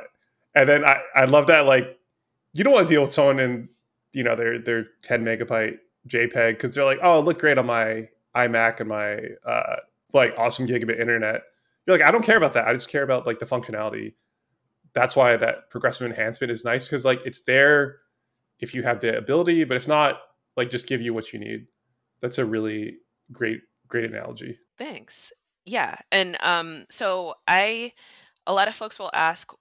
and 0.55 0.67
then 0.67 0.85
I, 0.85 1.01
I 1.15 1.25
love 1.25 1.47
that 1.47 1.65
like 1.65 1.99
you 2.53 2.63
don't 2.63 2.73
want 2.73 2.87
to 2.87 2.93
deal 2.93 3.01
with 3.01 3.11
someone 3.11 3.39
in 3.39 3.69
you 4.13 4.23
know 4.23 4.35
their 4.35 4.57
their 4.57 4.87
10 5.03 5.23
megabyte 5.23 5.77
JPEG 6.07 6.53
because 6.53 6.73
they're 6.73 6.85
like, 6.85 6.99
oh, 7.03 7.19
look 7.19 7.39
great 7.39 7.57
on 7.57 7.67
my 7.67 8.09
iMac 8.35 8.79
and 8.79 8.89
my 8.89 9.19
uh, 9.45 9.75
like 10.13 10.33
awesome 10.37 10.67
gigabit 10.67 10.99
internet. 10.99 11.43
You're 11.85 11.97
like, 11.97 12.05
I 12.05 12.11
don't 12.11 12.23
care 12.23 12.37
about 12.37 12.53
that. 12.53 12.67
I 12.67 12.73
just 12.73 12.89
care 12.89 13.03
about 13.03 13.27
like 13.27 13.39
the 13.39 13.45
functionality. 13.45 14.13
That's 14.93 15.15
why 15.15 15.37
that 15.37 15.69
progressive 15.69 16.07
enhancement 16.07 16.51
is 16.51 16.65
nice 16.65 16.83
because 16.83 17.05
like 17.05 17.21
it's 17.25 17.43
there 17.43 17.97
if 18.59 18.73
you 18.73 18.83
have 18.83 19.01
the 19.01 19.17
ability, 19.17 19.63
but 19.63 19.77
if 19.77 19.87
not, 19.87 20.19
like 20.55 20.71
just 20.71 20.87
give 20.87 21.01
you 21.01 21.13
what 21.13 21.33
you 21.33 21.39
need. 21.39 21.67
That's 22.21 22.37
a 22.37 22.45
really 22.45 22.97
great 23.31 23.61
great 23.87 24.05
analogy. 24.05 24.59
Thanks. 24.77 25.31
Yeah. 25.65 25.97
And 26.11 26.37
um 26.41 26.85
so 26.89 27.35
I 27.47 27.93
a 28.45 28.53
lot 28.53 28.67
of 28.67 28.75
folks 28.75 28.99
will 28.99 29.11
ask 29.13 29.51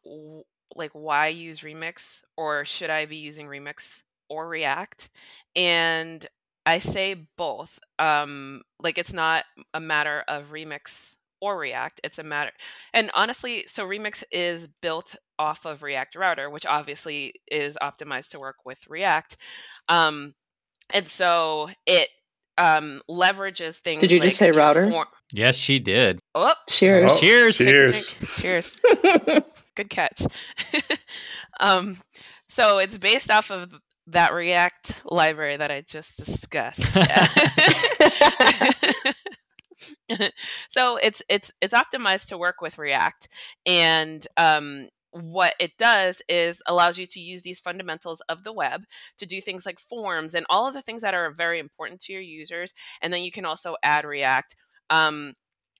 like 0.74 0.92
why 0.92 1.28
use 1.28 1.60
Remix 1.60 2.22
or 2.36 2.64
should 2.64 2.90
I 2.90 3.06
be 3.06 3.16
using 3.16 3.46
Remix 3.46 4.02
or 4.28 4.48
React? 4.48 5.08
And 5.54 6.26
I 6.64 6.78
say 6.78 7.26
both. 7.36 7.78
Um 7.98 8.62
like 8.80 8.98
it's 8.98 9.12
not 9.12 9.44
a 9.74 9.80
matter 9.80 10.24
of 10.28 10.50
Remix 10.50 11.15
or 11.40 11.58
React. 11.58 12.00
It's 12.04 12.18
a 12.18 12.22
matter 12.22 12.52
and 12.94 13.10
honestly, 13.14 13.64
so 13.66 13.86
Remix 13.86 14.22
is 14.30 14.68
built 14.82 15.16
off 15.38 15.66
of 15.66 15.82
React 15.82 16.16
Router, 16.16 16.50
which 16.50 16.66
obviously 16.66 17.34
is 17.50 17.76
optimized 17.82 18.30
to 18.30 18.38
work 18.38 18.56
with 18.64 18.78
React. 18.88 19.36
Um 19.88 20.34
and 20.90 21.08
so 21.08 21.70
it 21.84 22.08
um, 22.58 23.02
leverages 23.10 23.78
things. 23.78 24.00
Did 24.00 24.12
you 24.12 24.18
like, 24.18 24.28
just 24.28 24.38
say 24.38 24.50
router? 24.50 24.88
Form- 24.88 25.06
yes, 25.32 25.56
she 25.56 25.78
did. 25.78 26.20
Oh, 26.34 26.52
cheers! 26.68 27.12
Oh, 27.12 27.20
cheers! 27.20 27.58
Cheers! 27.58 28.18
Cheers! 28.38 28.78
Good 29.74 29.90
catch. 29.90 30.22
um, 31.60 31.98
so 32.48 32.78
it's 32.78 32.96
based 32.96 33.30
off 33.30 33.50
of 33.50 33.74
that 34.06 34.32
React 34.32 35.02
library 35.04 35.56
that 35.56 35.70
I 35.70 35.82
just 35.82 36.16
discussed. 36.16 36.80
so 40.68 40.96
it's 40.96 41.22
it's 41.28 41.52
it's 41.60 41.74
optimized 41.74 42.26
to 42.28 42.38
work 42.38 42.60
with 42.60 42.78
React, 42.78 43.28
and 43.66 44.26
um, 44.36 44.88
what 45.12 45.54
it 45.58 45.72
does 45.78 46.20
is 46.28 46.62
allows 46.66 46.98
you 46.98 47.06
to 47.06 47.20
use 47.20 47.42
these 47.42 47.60
fundamentals 47.60 48.20
of 48.28 48.44
the 48.44 48.52
web 48.52 48.84
to 49.18 49.26
do 49.26 49.40
things 49.40 49.64
like 49.64 49.78
forms 49.78 50.34
and 50.34 50.46
all 50.50 50.66
of 50.66 50.74
the 50.74 50.82
things 50.82 51.02
that 51.02 51.14
are 51.14 51.30
very 51.32 51.58
important 51.58 52.00
to 52.00 52.12
your 52.12 52.22
users. 52.22 52.74
And 53.00 53.12
then 53.12 53.22
you 53.22 53.32
can 53.32 53.44
also 53.44 53.76
add 53.82 54.04
React. 54.04 54.56
Um, 54.90 55.34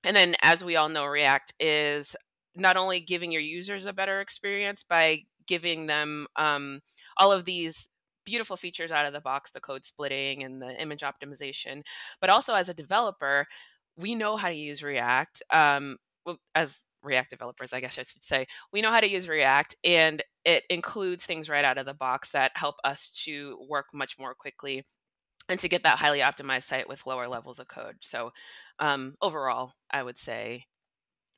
and 0.05 0.17
then, 0.17 0.37
as 0.43 0.65
we 0.65 0.77
all 0.77 0.89
know, 0.89 1.05
React 1.05 1.55
is 1.61 2.17
not 2.55 2.77
only 2.77 3.01
giving 3.01 3.31
your 3.31 3.43
users 3.43 3.87
a 3.87 3.93
better 3.93 4.21
experience 4.21 4.85
by 4.89 5.23
giving 5.47 5.87
them 5.87 6.27
um, 6.37 6.81
all 7.19 7.33
of 7.33 7.45
these 7.45 7.91
beautiful 8.25 8.57
features 8.57 8.91
out 8.91 9.07
of 9.07 9.13
the 9.13 9.21
box 9.21 9.53
the 9.53 9.61
code 9.61 9.85
splitting 9.85 10.43
and 10.43 10.61
the 10.61 10.71
image 10.83 11.03
optimization 11.03 11.83
but 12.21 12.29
also 12.29 12.55
as 12.55 12.69
a 12.69 12.75
developer 12.75 13.47
we 13.97 14.15
know 14.15 14.37
how 14.37 14.49
to 14.49 14.55
use 14.55 14.83
react 14.83 15.43
um, 15.53 15.97
as 16.55 16.85
React 17.03 17.31
developers, 17.31 17.73
I 17.73 17.81
guess 17.81 17.99
I 17.99 18.03
should 18.03 18.25
say, 18.25 18.47
we 18.73 18.83
know 18.83 18.91
how 18.91 19.01
to 19.01 19.09
use 19.09 19.29
React 19.29 19.77
and 19.85 20.23
it 20.45 20.65
includes 20.69 21.25
things 21.25 21.49
right 21.49 21.65
out 21.65 21.79
of 21.79 21.87
the 21.87 21.95
box 21.95 22.31
that 22.31 22.53
help 22.55 22.77
us 22.85 23.11
to 23.25 23.59
work 23.69 23.87
much 23.95 24.19
more 24.19 24.35
quickly 24.35 24.85
and 25.49 25.61
to 25.61 25.69
get 25.69 25.85
that 25.85 25.99
highly 25.99 26.21
optimized 26.21 26.65
site 26.65 26.89
with 26.89 27.07
lower 27.07 27.29
levels 27.29 27.59
of 27.59 27.69
code. 27.69 27.97
So 28.01 28.31
um, 28.79 29.15
overall, 29.23 29.73
I 29.91 30.03
would 30.03 30.19
say 30.19 30.65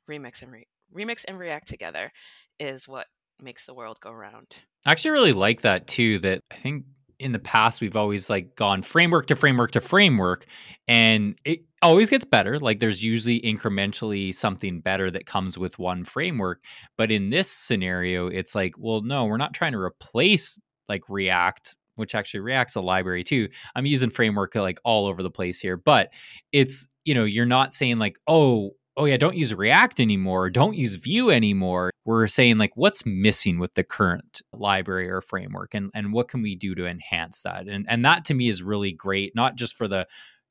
Remix 0.09 0.41
and 0.41 0.51
Re- 0.51 0.67
Remix 0.93 1.23
and 1.27 1.37
React 1.37 1.67
together 1.67 2.11
is 2.59 2.87
what 2.87 3.07
makes 3.41 3.65
the 3.65 3.73
world 3.73 3.99
go 4.01 4.11
round. 4.11 4.47
I 4.85 4.91
actually 4.91 5.11
really 5.11 5.33
like 5.33 5.61
that 5.61 5.87
too. 5.87 6.19
That 6.19 6.41
I 6.51 6.55
think 6.55 6.85
in 7.19 7.31
the 7.31 7.39
past 7.39 7.81
we've 7.81 7.95
always 7.95 8.29
like 8.29 8.55
gone 8.55 8.81
framework 8.81 9.27
to 9.27 9.35
framework 9.35 9.71
to 9.71 9.81
framework 9.81 10.45
and 10.87 11.37
it 11.45 11.59
always 11.81 12.09
gets 12.09 12.25
better 12.25 12.59
like 12.59 12.79
there's 12.79 13.03
usually 13.03 13.39
incrementally 13.41 14.33
something 14.33 14.81
better 14.81 15.11
that 15.11 15.25
comes 15.25 15.57
with 15.57 15.77
one 15.79 16.03
framework 16.03 16.63
but 16.97 17.11
in 17.11 17.29
this 17.29 17.51
scenario 17.51 18.27
it's 18.27 18.55
like 18.55 18.73
well 18.77 19.01
no 19.01 19.25
we're 19.25 19.37
not 19.37 19.53
trying 19.53 19.71
to 19.71 19.79
replace 19.79 20.59
like 20.87 21.03
react 21.09 21.75
which 21.99 22.15
actually 22.15 22.39
react's 22.39 22.75
a 22.75 22.81
library 22.81 23.23
too. 23.23 23.49
I'm 23.75 23.85
using 23.85 24.09
framework 24.09 24.55
like 24.55 24.79
all 24.85 25.05
over 25.05 25.21
the 25.21 25.29
place 25.29 25.59
here 25.59 25.77
but 25.77 26.13
it's 26.51 26.87
you 27.03 27.13
know 27.13 27.25
you're 27.25 27.45
not 27.45 27.73
saying 27.73 27.99
like 27.99 28.17
oh 28.25 28.71
oh 28.99 29.05
yeah, 29.05 29.17
don't 29.17 29.35
use 29.37 29.55
React 29.55 30.01
anymore, 30.01 30.49
don't 30.49 30.75
use 30.75 30.95
Vue 30.95 31.31
anymore. 31.31 31.89
We're 32.05 32.27
saying 32.27 32.57
like 32.57 32.75
what's 32.75 33.05
missing 33.05 33.57
with 33.57 33.73
the 33.73 33.83
current 33.83 34.41
library 34.53 35.09
or 35.09 35.21
framework 35.21 35.73
and 35.73 35.89
and 35.93 36.11
what 36.13 36.27
can 36.27 36.41
we 36.41 36.55
do 36.55 36.75
to 36.75 36.85
enhance 36.85 37.41
that? 37.43 37.67
And 37.67 37.85
and 37.89 38.03
that 38.05 38.25
to 38.25 38.33
me 38.33 38.49
is 38.49 38.61
really 38.61 38.91
great, 38.91 39.35
not 39.35 39.55
just 39.55 39.75
for 39.75 39.87
the 39.87 40.05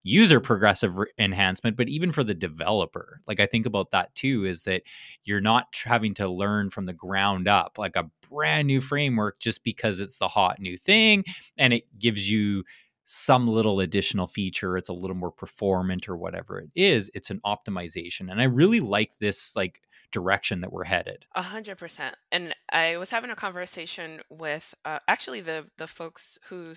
user 0.04 0.40
progressive 0.40 0.96
re- 0.96 1.10
enhancement 1.18 1.76
but 1.76 1.88
even 1.88 2.12
for 2.12 2.22
the 2.22 2.34
developer 2.34 3.20
like 3.26 3.40
i 3.40 3.46
think 3.46 3.66
about 3.66 3.90
that 3.90 4.14
too 4.14 4.44
is 4.44 4.62
that 4.62 4.82
you're 5.24 5.40
not 5.40 5.66
having 5.84 6.14
to 6.14 6.28
learn 6.28 6.70
from 6.70 6.86
the 6.86 6.92
ground 6.92 7.48
up 7.48 7.78
like 7.78 7.96
a 7.96 8.08
brand 8.30 8.68
new 8.68 8.80
framework 8.80 9.40
just 9.40 9.64
because 9.64 9.98
it's 9.98 10.18
the 10.18 10.28
hot 10.28 10.60
new 10.60 10.76
thing 10.76 11.24
and 11.56 11.72
it 11.72 11.82
gives 11.98 12.30
you 12.30 12.62
some 13.10 13.48
little 13.48 13.80
additional 13.80 14.26
feature 14.26 14.76
it's 14.76 14.90
a 14.90 14.92
little 14.92 15.16
more 15.16 15.30
performant 15.30 16.10
or 16.10 16.16
whatever 16.18 16.58
it 16.58 16.68
is 16.74 17.10
it's 17.14 17.30
an 17.30 17.40
optimization 17.46 18.30
and 18.30 18.38
i 18.38 18.44
really 18.44 18.80
like 18.80 19.16
this 19.16 19.56
like 19.56 19.80
direction 20.10 20.60
that 20.60 20.72
we're 20.72 20.84
headed. 20.84 21.24
A 21.34 21.40
hundred 21.40 21.78
percent 21.78 22.16
and 22.30 22.54
i 22.70 22.98
was 22.98 23.08
having 23.08 23.30
a 23.30 23.36
conversation 23.36 24.20
with 24.28 24.74
uh, 24.84 24.98
actually 25.08 25.40
the 25.40 25.66
the 25.78 25.86
folks 25.86 26.38
who 26.50 26.74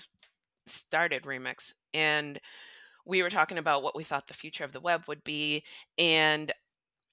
started 0.67 1.23
remix 1.23 1.73
and 1.93 2.39
we 3.05 3.21
were 3.21 3.29
talking 3.29 3.57
about 3.57 3.83
what 3.83 3.95
we 3.95 4.05
thought 4.05 4.27
the 4.27 4.33
future 4.33 4.63
of 4.63 4.71
the 4.71 4.79
web 4.79 5.03
would 5.09 5.25
be 5.25 5.63
and 5.97 6.53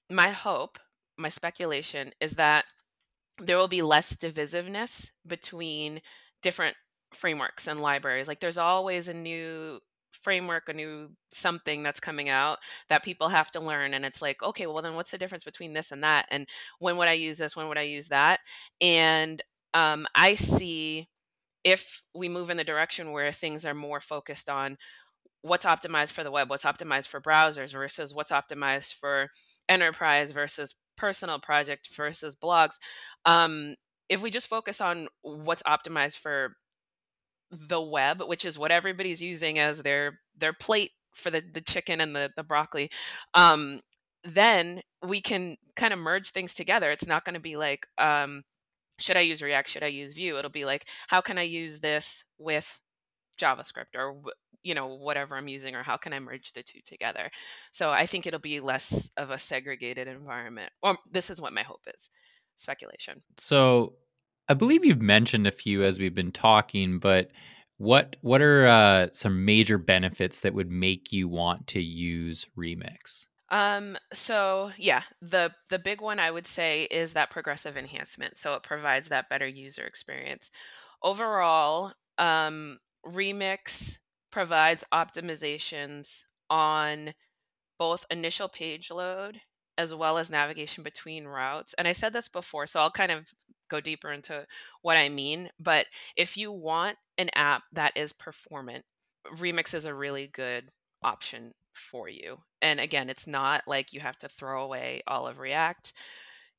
my 0.09 0.29
hope 0.29 0.79
my 1.17 1.29
speculation 1.29 2.13
is 2.21 2.35
that 2.35 2.63
there 3.37 3.57
will 3.57 3.67
be 3.67 3.81
less 3.81 4.13
divisiveness 4.13 5.09
between 5.27 5.99
different 6.41 6.77
frameworks 7.13 7.67
and 7.67 7.81
libraries. 7.81 8.27
Like 8.27 8.39
there's 8.39 8.57
always 8.57 9.07
a 9.07 9.13
new 9.13 9.79
framework, 10.11 10.67
a 10.67 10.73
new 10.73 11.09
something 11.31 11.83
that's 11.83 11.99
coming 11.99 12.29
out 12.29 12.59
that 12.89 13.03
people 13.03 13.29
have 13.29 13.51
to 13.51 13.59
learn. 13.59 13.93
And 13.93 14.05
it's 14.05 14.21
like, 14.21 14.41
okay, 14.43 14.67
well, 14.67 14.81
then 14.81 14.95
what's 14.95 15.11
the 15.11 15.17
difference 15.17 15.43
between 15.43 15.73
this 15.73 15.91
and 15.91 16.03
that? 16.03 16.25
And 16.29 16.47
when 16.79 16.97
would 16.97 17.09
I 17.09 17.13
use 17.13 17.37
this? 17.37 17.55
When 17.55 17.67
would 17.67 17.77
I 17.77 17.83
use 17.83 18.09
that? 18.09 18.39
And 18.81 19.41
um, 19.73 20.07
I 20.15 20.35
see 20.35 21.07
if 21.63 22.01
we 22.15 22.29
move 22.29 22.49
in 22.49 22.57
the 22.57 22.63
direction 22.63 23.11
where 23.11 23.31
things 23.31 23.65
are 23.65 23.73
more 23.73 23.99
focused 23.99 24.49
on 24.49 24.77
what's 25.41 25.65
optimized 25.65 26.11
for 26.11 26.23
the 26.23 26.31
web, 26.31 26.49
what's 26.49 26.63
optimized 26.63 27.07
for 27.07 27.21
browsers 27.21 27.71
versus 27.71 28.13
what's 28.13 28.31
optimized 28.31 28.93
for 28.93 29.29
enterprise 29.67 30.31
versus 30.31 30.75
personal 30.97 31.39
project 31.39 31.89
versus 31.95 32.35
blogs. 32.35 32.73
Um, 33.25 33.75
if 34.09 34.21
we 34.21 34.31
just 34.31 34.47
focus 34.47 34.81
on 34.81 35.07
what's 35.21 35.63
optimized 35.63 36.17
for 36.17 36.55
the 37.51 37.81
web, 37.81 38.21
which 38.21 38.45
is 38.45 38.57
what 38.57 38.71
everybody's 38.71 39.21
using 39.21 39.57
as 39.59 39.81
their 39.81 40.19
their 40.37 40.53
plate 40.53 40.91
for 41.13 41.31
the 41.31 41.41
the 41.41 41.61
chicken 41.61 42.01
and 42.01 42.15
the 42.15 42.29
the 42.35 42.43
broccoli, 42.43 42.89
um, 43.33 43.81
then 44.23 44.81
we 45.05 45.21
can 45.21 45.57
kind 45.75 45.93
of 45.93 45.99
merge 45.99 46.31
things 46.31 46.53
together. 46.53 46.91
It's 46.91 47.07
not 47.07 47.25
going 47.25 47.35
to 47.35 47.39
be 47.39 47.55
like, 47.55 47.87
um, 47.97 48.43
should 48.99 49.17
I 49.17 49.21
use 49.21 49.41
React? 49.41 49.69
Should 49.69 49.83
I 49.83 49.87
use 49.87 50.13
Vue? 50.13 50.37
It'll 50.37 50.51
be 50.51 50.65
like, 50.65 50.87
how 51.07 51.21
can 51.21 51.37
I 51.37 51.43
use 51.43 51.79
this 51.79 52.25
with 52.37 52.79
JavaScript 53.39 53.95
or 53.95 54.21
you 54.61 54.75
know 54.75 54.87
whatever 54.87 55.37
I'm 55.37 55.47
using, 55.47 55.75
or 55.75 55.83
how 55.83 55.97
can 55.97 56.13
I 56.13 56.19
merge 56.19 56.53
the 56.53 56.63
two 56.63 56.79
together? 56.85 57.31
So 57.71 57.91
I 57.91 58.05
think 58.05 58.27
it'll 58.27 58.39
be 58.39 58.59
less 58.59 59.09
of 59.17 59.31
a 59.31 59.37
segregated 59.37 60.07
environment. 60.07 60.71
Or 60.83 60.97
this 61.09 61.29
is 61.29 61.39
what 61.41 61.53
my 61.53 61.63
hope 61.63 61.81
is. 61.93 62.09
Speculation. 62.57 63.21
So 63.37 63.93
I 64.49 64.55
believe 64.55 64.83
you've 64.83 65.01
mentioned 65.01 65.45
a 65.45 65.51
few 65.51 65.83
as 65.83 65.99
we've 65.99 66.15
been 66.15 66.31
talking, 66.31 66.97
but 66.97 67.29
what 67.77 68.17
what 68.21 68.41
are 68.41 68.67
uh, 68.67 69.07
some 69.13 69.45
major 69.45 69.77
benefits 69.77 70.41
that 70.41 70.53
would 70.53 70.69
make 70.69 71.13
you 71.13 71.27
want 71.27 71.67
to 71.67 71.81
use 71.81 72.47
Remix? 72.57 73.25
Um, 73.51 73.97
so 74.11 74.71
yeah, 74.77 75.03
the 75.21 75.51
the 75.69 75.79
big 75.79 76.01
one 76.01 76.19
I 76.19 76.31
would 76.31 76.47
say 76.47 76.83
is 76.83 77.13
that 77.13 77.29
progressive 77.29 77.77
enhancement. 77.77 78.37
So 78.37 78.53
it 78.53 78.63
provides 78.63 79.07
that 79.07 79.29
better 79.29 79.47
user 79.47 79.83
experience. 79.85 80.49
Overall, 81.03 81.93
um, 82.17 82.79
Remix 83.05 83.97
provides 84.31 84.83
optimizations 84.93 86.23
on 86.49 87.13
both 87.77 88.05
initial 88.11 88.49
page 88.49 88.91
load 88.91 89.41
as 89.77 89.95
well 89.95 90.17
as 90.17 90.29
navigation 90.29 90.83
between 90.83 91.25
routes. 91.25 91.73
And 91.77 91.87
I 91.87 91.93
said 91.93 92.11
this 92.11 92.27
before, 92.27 92.67
so 92.67 92.81
I'll 92.81 92.91
kind 92.91 93.13
of 93.13 93.31
go 93.69 93.79
deeper 93.79 94.11
into 94.11 94.45
what 94.81 94.97
I 94.97 95.09
mean. 95.09 95.49
But 95.59 95.87
if 96.15 96.37
you 96.37 96.51
want 96.51 96.97
an 97.17 97.29
app 97.35 97.63
that 97.73 97.93
is 97.95 98.13
performant, 98.13 98.85
Remix 99.35 99.73
is 99.73 99.85
a 99.85 99.93
really 99.93 100.27
good 100.27 100.71
option 101.03 101.53
for 101.73 102.09
you. 102.09 102.39
And 102.61 102.79
again, 102.79 103.09
it's 103.09 103.27
not 103.27 103.63
like 103.67 103.93
you 103.93 103.99
have 104.01 104.17
to 104.19 104.29
throw 104.29 104.63
away 104.63 105.01
all 105.07 105.27
of 105.27 105.39
React. 105.39 105.93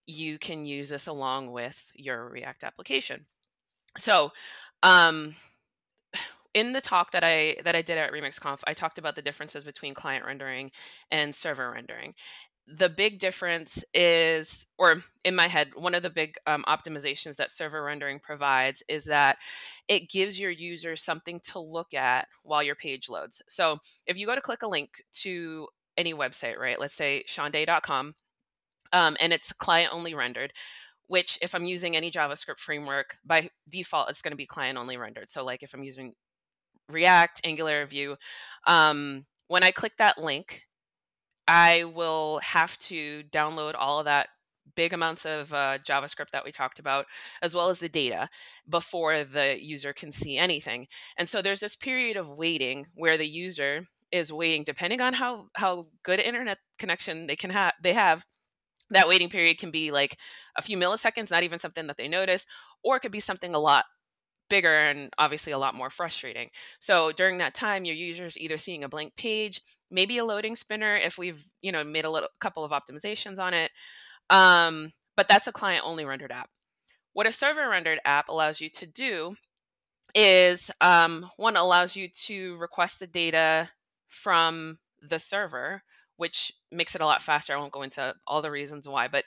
You 0.06 0.38
can 0.38 0.64
use 0.64 0.88
this 0.88 1.06
along 1.06 1.52
with 1.52 1.90
your 1.94 2.28
React 2.28 2.64
application. 2.64 3.26
So, 3.98 4.32
um, 4.82 5.34
in 6.54 6.72
the 6.72 6.80
talk 6.80 7.12
that 7.12 7.22
I 7.22 7.56
that 7.64 7.76
I 7.76 7.82
did 7.82 7.98
at 7.98 8.12
RemixConf, 8.12 8.60
I 8.66 8.74
talked 8.74 8.98
about 8.98 9.14
the 9.14 9.22
differences 9.22 9.62
between 9.62 9.94
client 9.94 10.24
rendering 10.24 10.72
and 11.10 11.34
server 11.34 11.70
rendering 11.70 12.14
the 12.76 12.88
big 12.88 13.18
difference 13.18 13.84
is, 13.92 14.66
or 14.78 15.02
in 15.24 15.34
my 15.34 15.48
head, 15.48 15.70
one 15.74 15.94
of 15.94 16.02
the 16.02 16.10
big 16.10 16.36
um, 16.46 16.64
optimizations 16.68 17.36
that 17.36 17.50
server 17.50 17.82
rendering 17.82 18.20
provides 18.20 18.82
is 18.88 19.04
that 19.04 19.38
it 19.88 20.08
gives 20.08 20.38
your 20.38 20.50
users 20.50 21.02
something 21.02 21.40
to 21.40 21.58
look 21.58 21.94
at 21.94 22.28
while 22.42 22.62
your 22.62 22.74
page 22.74 23.08
loads. 23.08 23.42
So 23.48 23.78
if 24.06 24.16
you 24.16 24.26
go 24.26 24.34
to 24.34 24.40
click 24.40 24.62
a 24.62 24.68
link 24.68 25.02
to 25.20 25.68
any 25.96 26.14
website, 26.14 26.58
right? 26.58 26.78
Let's 26.78 26.94
say 26.94 27.24
shaundai.com, 27.26 28.14
um, 28.92 29.16
and 29.20 29.32
it's 29.32 29.52
client 29.52 29.92
only 29.92 30.14
rendered, 30.14 30.52
which 31.06 31.38
if 31.42 31.54
I'm 31.54 31.64
using 31.64 31.96
any 31.96 32.10
JavaScript 32.10 32.58
framework, 32.58 33.18
by 33.24 33.50
default, 33.68 34.10
it's 34.10 34.22
going 34.22 34.32
to 34.32 34.36
be 34.36 34.46
client 34.46 34.78
only 34.78 34.96
rendered. 34.96 35.30
So 35.30 35.44
like 35.44 35.62
if 35.62 35.74
I'm 35.74 35.84
using 35.84 36.14
React, 36.88 37.40
Angular, 37.44 37.86
Vue, 37.86 38.16
um, 38.66 39.26
when 39.48 39.64
I 39.64 39.72
click 39.72 39.96
that 39.98 40.18
link, 40.18 40.62
I 41.50 41.82
will 41.82 42.38
have 42.44 42.78
to 42.78 43.24
download 43.32 43.74
all 43.76 43.98
of 43.98 44.04
that 44.04 44.28
big 44.76 44.92
amounts 44.92 45.26
of 45.26 45.52
uh, 45.52 45.78
JavaScript 45.84 46.30
that 46.30 46.44
we 46.44 46.52
talked 46.52 46.78
about, 46.78 47.06
as 47.42 47.56
well 47.56 47.70
as 47.70 47.80
the 47.80 47.88
data, 47.88 48.28
before 48.68 49.24
the 49.24 49.56
user 49.60 49.92
can 49.92 50.12
see 50.12 50.38
anything. 50.38 50.86
And 51.18 51.28
so 51.28 51.42
there's 51.42 51.58
this 51.58 51.74
period 51.74 52.16
of 52.16 52.28
waiting 52.28 52.86
where 52.94 53.18
the 53.18 53.26
user 53.26 53.88
is 54.12 54.32
waiting, 54.32 54.62
depending 54.62 55.00
on 55.00 55.14
how 55.14 55.48
how 55.56 55.88
good 56.04 56.20
internet 56.20 56.58
connection 56.78 57.26
they 57.26 57.34
can 57.34 57.50
have. 57.50 57.72
They 57.82 57.94
have 57.94 58.24
that 58.90 59.08
waiting 59.08 59.28
period 59.28 59.58
can 59.58 59.72
be 59.72 59.90
like 59.90 60.18
a 60.56 60.62
few 60.62 60.76
milliseconds, 60.76 61.32
not 61.32 61.42
even 61.42 61.58
something 61.58 61.88
that 61.88 61.96
they 61.96 62.06
notice, 62.06 62.46
or 62.84 62.94
it 62.94 63.00
could 63.00 63.10
be 63.10 63.18
something 63.18 63.56
a 63.56 63.58
lot 63.58 63.86
bigger 64.50 64.74
and 64.74 65.10
obviously 65.16 65.52
a 65.52 65.58
lot 65.58 65.74
more 65.74 65.88
frustrating. 65.88 66.50
So 66.78 67.12
during 67.12 67.38
that 67.38 67.54
time, 67.54 67.86
your 67.86 67.94
user's 67.94 68.36
either 68.36 68.58
seeing 68.58 68.84
a 68.84 68.88
blank 68.88 69.16
page, 69.16 69.62
maybe 69.90 70.18
a 70.18 70.24
loading 70.24 70.56
spinner 70.56 70.96
if 70.96 71.16
we've 71.16 71.46
you 71.62 71.72
know 71.72 71.82
made 71.82 72.04
a 72.04 72.10
little 72.10 72.28
couple 72.40 72.64
of 72.64 72.72
optimizations 72.72 73.38
on 73.38 73.54
it. 73.54 73.70
Um, 74.28 74.92
but 75.16 75.28
that's 75.28 75.46
a 75.46 75.52
client 75.52 75.86
only 75.86 76.04
rendered 76.04 76.32
app. 76.32 76.50
What 77.14 77.26
a 77.26 77.32
server 77.32 77.68
rendered 77.68 78.00
app 78.04 78.28
allows 78.28 78.60
you 78.60 78.68
to 78.70 78.86
do 78.86 79.36
is 80.14 80.70
um, 80.80 81.30
one 81.36 81.56
allows 81.56 81.96
you 81.96 82.08
to 82.26 82.56
request 82.56 82.98
the 82.98 83.06
data 83.06 83.70
from 84.08 84.78
the 85.00 85.18
server, 85.18 85.82
which 86.16 86.52
makes 86.70 86.94
it 86.94 87.00
a 87.00 87.06
lot 87.06 87.22
faster. 87.22 87.54
I 87.54 87.56
won't 87.56 87.72
go 87.72 87.82
into 87.82 88.14
all 88.26 88.42
the 88.42 88.50
reasons 88.50 88.86
why, 88.86 89.08
but 89.08 89.24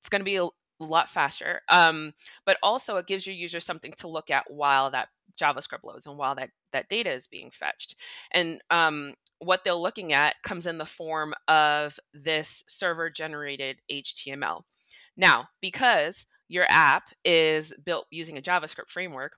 it's 0.00 0.08
going 0.08 0.20
to 0.20 0.24
be 0.24 0.48
a, 0.84 0.90
lot 0.90 1.08
faster. 1.08 1.62
Um, 1.68 2.14
but 2.44 2.58
also, 2.62 2.96
it 2.96 3.06
gives 3.06 3.26
your 3.26 3.36
user 3.36 3.60
something 3.60 3.92
to 3.98 4.08
look 4.08 4.30
at 4.30 4.50
while 4.50 4.90
that 4.90 5.08
JavaScript 5.40 5.84
loads 5.84 6.06
and 6.06 6.16
while 6.16 6.34
that 6.36 6.50
that 6.72 6.88
data 6.88 7.10
is 7.12 7.26
being 7.26 7.50
fetched. 7.50 7.96
And 8.30 8.60
um, 8.70 9.14
what 9.38 9.64
they're 9.64 9.74
looking 9.74 10.12
at 10.12 10.42
comes 10.42 10.66
in 10.66 10.78
the 10.78 10.86
form 10.86 11.34
of 11.48 11.98
this 12.12 12.64
server 12.68 13.10
generated 13.10 13.78
HTML. 13.90 14.62
Now, 15.16 15.48
because 15.60 16.26
your 16.48 16.66
app 16.68 17.04
is 17.24 17.72
built 17.84 18.06
using 18.10 18.36
a 18.36 18.42
JavaScript 18.42 18.88
framework, 18.88 19.36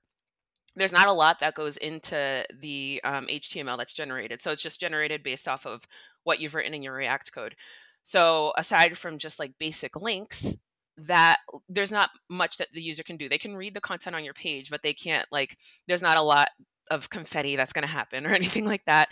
there's 0.74 0.92
not 0.92 1.08
a 1.08 1.12
lot 1.12 1.40
that 1.40 1.54
goes 1.54 1.76
into 1.78 2.44
the 2.60 3.00
um, 3.02 3.26
HTML 3.28 3.78
that's 3.78 3.94
generated. 3.94 4.42
So 4.42 4.50
it's 4.50 4.62
just 4.62 4.80
generated 4.80 5.22
based 5.22 5.48
off 5.48 5.66
of 5.66 5.84
what 6.24 6.40
you've 6.40 6.54
written 6.54 6.74
in 6.74 6.82
your 6.82 6.94
React 6.94 7.32
code. 7.32 7.56
So 8.02 8.52
aside 8.56 8.96
from 8.96 9.18
just 9.18 9.38
like 9.38 9.58
basic 9.58 9.96
links, 9.96 10.54
that 10.98 11.38
there's 11.68 11.92
not 11.92 12.10
much 12.28 12.58
that 12.58 12.68
the 12.72 12.82
user 12.82 13.02
can 13.02 13.16
do. 13.16 13.28
They 13.28 13.38
can 13.38 13.56
read 13.56 13.74
the 13.74 13.80
content 13.80 14.16
on 14.16 14.24
your 14.24 14.34
page, 14.34 14.70
but 14.70 14.82
they 14.82 14.94
can't 14.94 15.26
like 15.30 15.58
there's 15.86 16.02
not 16.02 16.16
a 16.16 16.22
lot 16.22 16.48
of 16.90 17.10
confetti 17.10 17.56
that's 17.56 17.72
going 17.72 17.86
to 17.86 17.92
happen 17.92 18.26
or 18.26 18.34
anything 18.34 18.64
like 18.66 18.84
that. 18.86 19.08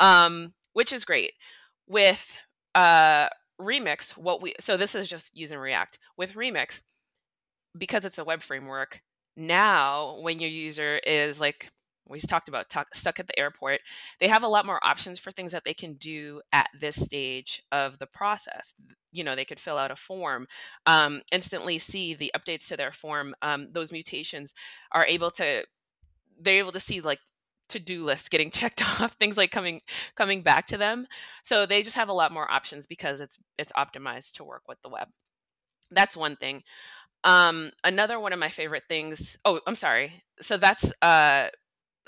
Um, 0.00 0.54
which 0.72 0.92
is 0.92 1.04
great. 1.04 1.32
With 1.86 2.36
uh 2.74 3.28
Remix, 3.60 4.16
what 4.16 4.42
we 4.42 4.54
so 4.60 4.76
this 4.76 4.94
is 4.94 5.08
just 5.08 5.36
using 5.36 5.58
React. 5.58 5.98
With 6.16 6.34
Remix, 6.34 6.82
because 7.76 8.04
it's 8.04 8.18
a 8.18 8.24
web 8.24 8.42
framework, 8.42 9.02
now 9.36 10.18
when 10.20 10.38
your 10.38 10.50
user 10.50 10.98
is 10.98 11.40
like 11.40 11.70
we 12.08 12.20
talked 12.20 12.48
about 12.48 12.70
talk, 12.70 12.94
stuck 12.94 13.18
at 13.18 13.26
the 13.26 13.38
airport 13.38 13.80
they 14.20 14.28
have 14.28 14.42
a 14.42 14.48
lot 14.48 14.64
more 14.66 14.80
options 14.84 15.18
for 15.18 15.30
things 15.30 15.52
that 15.52 15.64
they 15.64 15.74
can 15.74 15.94
do 15.94 16.40
at 16.52 16.68
this 16.78 16.96
stage 16.96 17.62
of 17.72 17.98
the 17.98 18.06
process 18.06 18.74
you 19.16 19.24
know 19.24 19.34
they 19.34 19.44
could 19.44 19.60
fill 19.60 19.78
out 19.78 19.90
a 19.90 19.96
form 19.96 20.46
um, 20.86 21.22
instantly 21.32 21.78
see 21.78 22.14
the 22.14 22.32
updates 22.36 22.66
to 22.68 22.76
their 22.76 22.92
form 22.92 23.34
um, 23.42 23.68
those 23.72 23.92
mutations 23.92 24.54
are 24.92 25.06
able 25.06 25.30
to 25.30 25.64
they're 26.40 26.58
able 26.58 26.72
to 26.72 26.80
see 26.80 27.00
like 27.00 27.20
to-do 27.68 28.04
lists 28.04 28.28
getting 28.28 28.50
checked 28.52 28.82
off 29.00 29.12
things 29.12 29.36
like 29.36 29.50
coming 29.50 29.80
coming 30.14 30.42
back 30.42 30.66
to 30.68 30.78
them. 30.78 31.06
So 31.42 31.66
they 31.66 31.82
just 31.82 31.96
have 31.96 32.08
a 32.08 32.12
lot 32.12 32.32
more 32.32 32.50
options 32.50 32.86
because 32.86 33.20
it's 33.20 33.38
it's 33.58 33.72
optimized 33.72 34.34
to 34.34 34.44
work 34.44 34.62
with 34.68 34.80
the 34.82 34.88
web. 34.88 35.08
That's 35.90 36.16
one 36.16 36.36
thing. 36.36 36.62
Um 37.24 37.72
another 37.84 38.20
one 38.20 38.32
of 38.32 38.38
my 38.38 38.50
favorite 38.50 38.84
things 38.88 39.36
oh 39.44 39.60
i'm 39.66 39.74
sorry. 39.76 40.24
So 40.40 40.56
that's 40.56 40.92
uh 41.02 41.48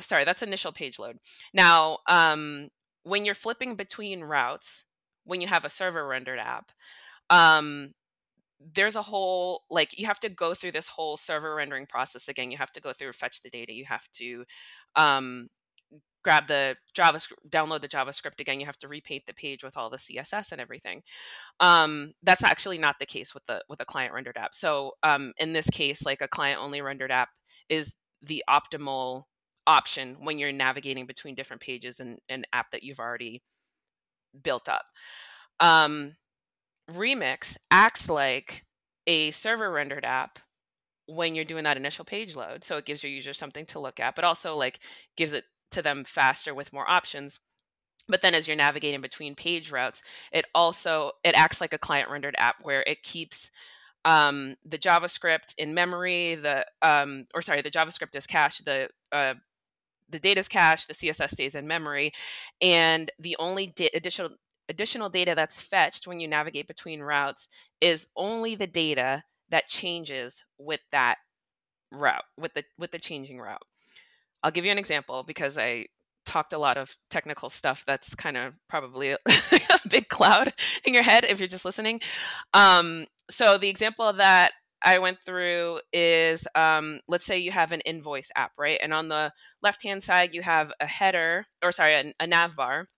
sorry, 0.01 0.25
that's 0.25 0.43
initial 0.43 0.73
page 0.73 0.99
load. 0.99 1.19
Now, 1.53 1.99
um, 2.09 2.69
when 3.05 3.25
you're 3.25 3.35
flipping 3.35 3.77
between 3.77 4.23
routes, 4.23 4.85
when 5.25 5.41
you 5.41 5.49
have 5.49 5.65
a 5.65 5.71
server 5.71 6.07
rendered 6.07 6.39
app, 6.39 6.73
um, 7.31 7.93
there's 8.75 8.97
a 8.97 9.03
whole 9.03 9.63
like 9.71 9.99
you 9.99 10.07
have 10.07 10.21
to 10.21 10.29
go 10.29 10.55
through 10.55 10.73
this 10.73 10.89
whole 10.89 11.17
server 11.17 11.55
rendering 11.55 11.87
process 11.87 12.29
again. 12.29 12.51
You 12.51 12.59
have 12.59 12.73
to 12.73 12.81
go 12.81 12.93
through 12.93 13.13
fetch 13.13 13.43
the 13.43 13.51
data. 13.51 13.73
You 13.73 13.85
have 13.85 14.09
to 14.15 14.45
um, 14.97 15.49
grab 16.25 16.49
the 16.49 16.77
JavaScript, 16.97 17.49
download 17.49 17.81
the 17.83 17.89
JavaScript 17.89 18.41
again. 18.41 18.61
You 18.61 18.67
have 18.67 18.79
to 18.81 18.89
repaint 18.89 19.25
the 19.27 19.33
page 19.33 19.63
with 19.63 19.77
all 19.77 19.91
the 19.91 19.97
CSS 19.97 20.53
and 20.53 20.61
everything. 20.61 21.03
Um, 21.61 22.13
that's 22.23 22.45
actually 22.45 22.79
not 22.79 22.97
the 22.99 23.07
case 23.07 23.33
with 23.33 23.47
the 23.47 23.63
with 23.69 23.81
a 23.81 23.85
client 23.85 24.13
rendered 24.13 24.37
app. 24.37 24.55
So 24.55 24.93
um, 25.03 25.33
in 25.39 25.53
this 25.53 25.71
case, 25.71 26.05
like 26.05 26.21
a 26.21 26.29
client 26.29 26.61
only 26.61 26.81
rendered 26.81 27.13
app 27.13 27.29
is 27.69 27.95
the 28.21 28.43
optimal 28.51 29.25
option 29.67 30.17
when 30.21 30.39
you're 30.39 30.51
navigating 30.51 31.07
between 31.07 31.35
different 31.35 31.63
pages 31.63 32.01
and 32.01 32.19
an 32.29 32.45
app 32.53 32.73
that 32.73 32.83
you've 32.83 32.99
already 32.99 33.43
built 34.43 34.69
up. 34.69 34.85
Um, 35.61 36.17
Remix 36.91 37.57
acts 37.71 38.09
like 38.09 38.65
a 39.07 39.31
server 39.31 39.71
rendered 39.71 40.05
app 40.05 40.39
when 41.07 41.35
you're 41.35 41.45
doing 41.45 41.65
that 41.65 41.77
initial 41.77 42.05
page 42.05 42.37
load. 42.37 42.65
So 42.65 42.77
it 42.77 42.85
gives 42.85 43.03
your 43.03 43.13
user 43.13 43.33
something 43.33 43.67
to 43.67 43.79
look 43.79 43.99
at, 43.99 44.15
but 44.15 44.25
also 44.25 44.57
like 44.57 44.81
gives 45.17 45.33
it 45.33 45.45
to 45.71 45.83
them 45.83 46.05
faster 46.05 46.55
with 46.55 46.73
more 46.73 46.89
options. 46.89 47.41
But 48.09 48.23
then 48.23 48.35
as 48.35 48.49
you're 48.49 48.57
navigating 48.57 49.01
between 49.01 49.35
page 49.35 49.71
routes, 49.71 50.03
it 50.33 50.47
also 50.55 51.13
it 51.25 51.37
acts 51.37 51.61
like 51.61 51.73
a 51.73 51.79
client 51.79 52.11
rendered 52.11 52.35
app 52.39 52.57
where 52.63 52.83
it 52.87 53.03
keeps 53.03 53.51
um, 54.05 54.57
the 54.65 54.79
JavaScript 54.79 55.55
in 55.59 55.75
memory, 55.75 56.35
the 56.35 56.65
um, 56.81 57.27
or 57.35 57.43
sorry, 57.43 57.61
the 57.61 57.71
JavaScript 57.71 58.17
is 58.17 58.27
cached, 58.27 58.65
the 58.65 58.89
uh, 59.13 59.35
the 60.09 60.19
data 60.19 60.41
is 60.41 60.49
cached, 60.49 60.89
the 60.89 60.95
CSS 60.95 61.33
stays 61.33 61.55
in 61.55 61.67
memory, 61.67 62.13
and 62.63 63.11
the 63.19 63.37
only 63.39 63.67
da- 63.67 63.91
additional 63.93 64.31
additional 64.69 65.09
data 65.09 65.35
that's 65.35 65.61
fetched 65.61 66.07
when 66.07 66.21
you 66.21 66.29
navigate 66.29 66.69
between 66.69 67.01
routes 67.01 67.49
is 67.81 68.09
only 68.17 68.55
the 68.55 68.67
data 68.67 69.25
that 69.51 69.69
changes 69.69 70.45
with 70.59 70.81
that 70.93 71.17
route 71.91 72.25
with 72.37 72.55
the 72.55 72.65
with 72.79 72.91
the 72.91 72.99
changing 72.99 73.41
route. 73.41 73.63
I'll 74.43 74.51
give 74.51 74.65
you 74.65 74.73
an 74.73 74.79
example 74.79 75.23
because 75.23 75.59
I 75.59 75.87
talked 76.27 76.53
a 76.53 76.59
lot 76.59 76.77
of 76.77 76.97
technical 77.11 77.49
stuff 77.49 77.85
that's 77.87 78.15
kind 78.15 78.37
of 78.37 78.55
probably 78.69 79.11
a, 79.13 79.19
big 79.89 80.09
cloud 80.09 80.53
in 80.85 80.93
your 80.93 81.03
head 81.03 81.25
if 81.25 81.39
you're 81.39 81.49
just 81.49 81.65
listening. 81.65 82.01
Um, 82.53 83.07
so 83.31 83.57
the 83.57 83.71
example 83.71 84.13
that 84.13 84.53
I 84.85 84.99
went 84.99 85.19
through 85.25 85.81
is 85.93 86.47
um, 86.55 87.01
let's 87.09 87.25
say 87.25 87.39
you 87.39 87.51
have 87.51 87.73
an 87.73 87.81
invoice 87.81 88.31
app, 88.37 88.53
right? 88.59 88.79
And 88.83 88.93
on 88.93 89.09
the 89.09 89.33
left 89.63 89.83
hand 89.83 90.03
side, 90.03 90.35
you 90.35 90.43
have 90.43 90.71
a 90.79 90.87
header, 90.87 91.47
or 91.63 91.73
sorry, 91.73 91.95
a, 91.95 92.15
a 92.21 92.27
nav 92.27 92.55
bar 92.55 92.89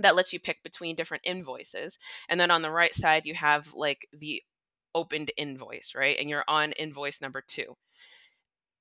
that 0.00 0.16
lets 0.16 0.32
you 0.32 0.40
pick 0.40 0.62
between 0.62 0.96
different 0.96 1.22
invoices. 1.26 1.98
And 2.28 2.38
then 2.40 2.50
on 2.50 2.62
the 2.62 2.70
right 2.70 2.94
side, 2.94 3.22
you 3.24 3.34
have 3.34 3.72
like 3.74 4.08
the 4.12 4.42
opened 4.94 5.30
invoice, 5.36 5.92
right? 5.94 6.16
And 6.18 6.28
you're 6.28 6.44
on 6.48 6.72
invoice 6.72 7.20
number 7.20 7.42
two. 7.46 7.76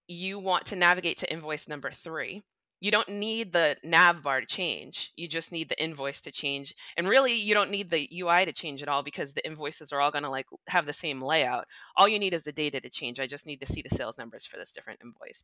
You 0.07 0.39
want 0.39 0.65
to 0.67 0.75
navigate 0.75 1.17
to 1.19 1.31
invoice 1.31 1.67
number 1.67 1.91
three 1.91 2.43
you 2.81 2.91
don't 2.91 3.09
need 3.09 3.51
the 3.51 3.75
nav 3.83 4.23
bar 4.23 4.39
to 4.39 4.47
change. 4.47 5.11
You 5.17 5.27
just 5.27 5.51
need 5.51 5.69
the 5.69 5.81
invoice 5.81 6.21
to 6.21 6.31
change. 6.31 6.73
And 6.95 7.09
really, 7.09 7.33
you 7.33 7.53
don't 7.53 7.71
need 7.71 7.89
the 7.89 8.09
UI 8.13 8.45
to 8.45 8.53
change 8.53 8.81
at 8.81 8.87
all 8.87 9.03
because 9.03 9.33
the 9.33 9.45
invoices 9.45 9.91
are 9.91 9.99
all 9.99 10.11
going 10.11 10.23
to 10.23 10.29
like 10.29 10.45
have 10.69 10.85
the 10.85 10.93
same 10.93 11.21
layout. 11.21 11.65
All 11.97 12.07
you 12.07 12.19
need 12.19 12.33
is 12.33 12.43
the 12.43 12.51
data 12.53 12.79
to 12.79 12.89
change. 12.89 13.19
I 13.19 13.27
just 13.27 13.45
need 13.45 13.59
to 13.61 13.65
see 13.65 13.81
the 13.81 13.93
sales 13.93 14.17
numbers 14.17 14.45
for 14.45 14.57
this 14.57 14.71
different 14.71 15.01
invoice. 15.03 15.43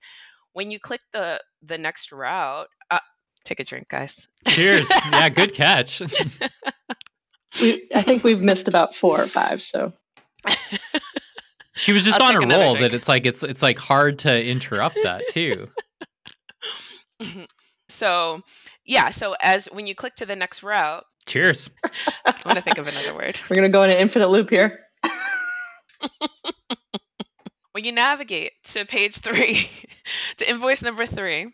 When 0.54 0.72
you 0.72 0.80
click 0.80 1.02
the 1.12 1.42
the 1.62 1.78
next 1.78 2.12
route, 2.12 2.70
uh, 2.90 3.00
take 3.46 3.60
a 3.60 3.64
drink, 3.64 3.88
guys. 3.88 4.28
Cheers. 4.48 4.90
yeah, 5.12 5.30
good 5.30 5.54
catch. 5.54 6.02
we, 7.62 7.88
I 7.94 8.02
think 8.02 8.24
we've 8.24 8.42
missed 8.42 8.68
about 8.68 8.94
four 8.94 9.22
or 9.22 9.28
five. 9.28 9.62
So. 9.62 9.94
she 11.76 11.94
was 11.94 12.04
just 12.04 12.20
I'll 12.20 12.36
on 12.36 12.44
a 12.44 12.48
roll 12.56 12.76
that 12.76 12.94
it's 12.94 13.08
like 13.08 13.26
it's 13.26 13.42
it's 13.44 13.62
like 13.62 13.78
hard 13.78 14.20
to 14.20 14.46
interrupt 14.46 14.98
that 15.04 15.24
too. 15.30 15.70
so, 17.90 18.42
yeah, 18.86 19.10
so 19.10 19.36
as 19.42 19.68
when 19.68 19.88
you 19.88 19.96
click 19.96 20.16
to 20.16 20.26
the 20.26 20.36
next 20.36 20.62
route, 20.62 21.06
Cheers. 21.26 21.72
I 21.84 22.36
want 22.46 22.58
to 22.58 22.62
think 22.62 22.78
of 22.78 22.88
another 22.88 23.16
word. 23.16 23.40
We're 23.50 23.56
gonna 23.56 23.70
go 23.70 23.82
in 23.84 23.90
an 23.90 23.98
infinite 23.98 24.30
loop 24.30 24.52
here. 24.52 24.80
when 27.72 27.84
you 27.84 27.92
navigate 27.92 28.52
to 28.66 28.86
page 28.86 29.18
three, 29.18 29.70
to 30.38 30.48
invoice 30.48 30.84
number 30.84 31.08
three, 31.08 31.48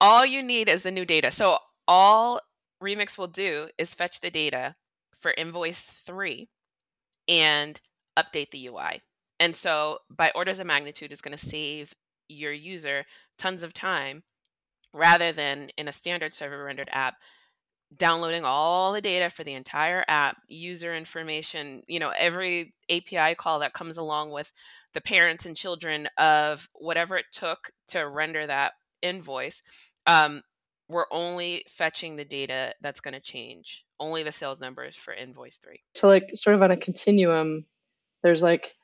all 0.00 0.26
you 0.26 0.42
need 0.42 0.68
is 0.68 0.82
the 0.82 0.90
new 0.90 1.04
data. 1.04 1.30
So 1.30 1.58
all 1.88 2.40
Remix 2.82 3.16
will 3.16 3.28
do 3.28 3.68
is 3.78 3.94
fetch 3.94 4.20
the 4.20 4.30
data 4.30 4.76
for 5.18 5.32
invoice 5.36 5.80
three 5.80 6.48
and 7.28 7.80
update 8.18 8.50
the 8.50 8.66
UI. 8.66 9.02
And 9.40 9.56
so 9.56 9.98
by 10.10 10.30
orders 10.34 10.58
of 10.58 10.66
magnitude 10.66 11.12
is 11.12 11.20
going 11.20 11.36
to 11.36 11.46
save 11.46 11.94
your 12.28 12.52
user 12.52 13.04
tons 13.38 13.62
of 13.62 13.72
time 13.72 14.22
rather 14.92 15.32
than 15.32 15.68
in 15.76 15.88
a 15.88 15.92
standard 15.92 16.32
server 16.32 16.64
rendered 16.64 16.88
app 16.92 17.14
downloading 17.96 18.44
all 18.44 18.92
the 18.92 19.00
data 19.00 19.30
for 19.30 19.44
the 19.44 19.54
entire 19.54 20.04
app, 20.08 20.38
user 20.48 20.94
information, 20.94 21.82
you 21.86 22.00
know, 22.00 22.12
every 22.16 22.74
API 22.90 23.34
call 23.36 23.60
that 23.60 23.74
comes 23.74 23.96
along 23.96 24.32
with 24.32 24.52
the 24.92 25.00
parents 25.00 25.46
and 25.46 25.56
children 25.56 26.08
of 26.18 26.68
whatever 26.74 27.16
it 27.16 27.26
took 27.32 27.70
to 27.88 28.08
render 28.08 28.46
that 28.46 28.72
invoice. 29.06 29.62
Um, 30.06 30.42
we're 30.88 31.06
only 31.10 31.64
fetching 31.68 32.16
the 32.16 32.24
data 32.24 32.74
that's 32.80 33.00
going 33.00 33.14
to 33.14 33.20
change, 33.20 33.84
only 33.98 34.22
the 34.22 34.32
sales 34.32 34.60
numbers 34.60 34.94
for 34.94 35.12
invoice 35.12 35.58
three. 35.58 35.80
So, 35.94 36.06
like, 36.08 36.30
sort 36.34 36.54
of 36.54 36.62
on 36.62 36.70
a 36.70 36.76
continuum, 36.76 37.64
there's 38.22 38.42
like 38.42 38.74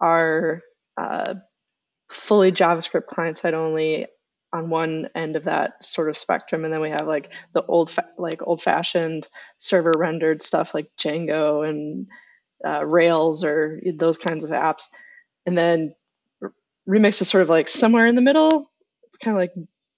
our 0.00 0.62
uh, 0.96 1.34
fully 2.10 2.52
JavaScript 2.52 3.06
client 3.06 3.38
side 3.38 3.54
only 3.54 4.06
on 4.52 4.70
one 4.70 5.08
end 5.14 5.36
of 5.36 5.44
that 5.44 5.84
sort 5.84 6.08
of 6.08 6.16
spectrum 6.16 6.64
and 6.64 6.72
then 6.72 6.80
we 6.80 6.88
have 6.88 7.06
like 7.06 7.30
the 7.52 7.62
old 7.62 7.90
fa- 7.90 8.08
like 8.16 8.40
old 8.42 8.62
fashioned 8.62 9.28
server 9.58 9.92
rendered 9.96 10.42
stuff 10.42 10.72
like 10.72 10.90
django 10.98 11.68
and 11.68 12.06
uh, 12.66 12.84
rails 12.84 13.44
or 13.44 13.80
those 13.96 14.16
kinds 14.16 14.44
of 14.44 14.50
apps 14.50 14.84
and 15.44 15.56
then 15.56 15.94
remix 16.88 17.20
is 17.20 17.28
sort 17.28 17.42
of 17.42 17.50
like 17.50 17.68
somewhere 17.68 18.06
in 18.06 18.14
the 18.14 18.22
middle 18.22 18.70
it's 19.08 19.18
kind 19.18 19.36
of 19.36 19.40
like 19.40 19.52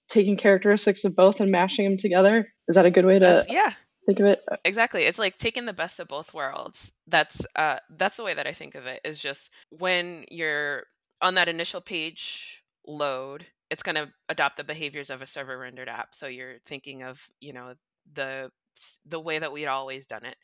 taking 0.09 0.35
characteristics 0.35 1.05
of 1.05 1.15
both 1.15 1.39
and 1.39 1.51
mashing 1.51 1.85
them 1.85 1.97
together. 1.97 2.51
Is 2.67 2.75
that 2.75 2.85
a 2.85 2.91
good 2.91 3.05
way 3.05 3.13
to 3.13 3.19
That's, 3.19 3.47
yeah. 3.49 3.73
think 4.05 4.19
of 4.19 4.25
it? 4.25 4.41
Exactly. 4.65 5.03
It's 5.03 5.19
like 5.19 5.37
taking 5.37 5.65
the 5.65 5.73
best 5.73 5.99
of 5.99 6.07
both 6.07 6.33
worlds. 6.33 6.91
That's 7.07 7.45
uh 7.55 7.77
that's 7.97 8.17
the 8.17 8.23
way 8.23 8.33
that 8.33 8.47
i 8.47 8.53
think 8.53 8.75
of 8.75 8.85
it 8.85 9.01
is 9.03 9.19
just 9.19 9.49
when 9.69 10.25
you're 10.29 10.83
on 11.21 11.35
that 11.35 11.49
initial 11.49 11.81
page 11.81 12.63
load 12.87 13.45
it's 13.71 13.83
going 13.83 13.95
to 13.95 14.09
adopt 14.27 14.57
the 14.57 14.65
behaviors 14.65 15.09
of 15.09 15.21
a 15.21 15.25
server 15.25 15.57
rendered 15.57 15.87
app. 15.87 16.13
So 16.13 16.27
you're 16.27 16.57
thinking 16.65 17.01
of, 17.03 17.29
you 17.39 17.53
know, 17.53 17.73
the 18.13 18.51
the 19.05 19.19
way 19.19 19.39
that 19.39 19.51
we'd 19.51 19.67
always 19.67 20.05
done 20.05 20.25
it. 20.25 20.35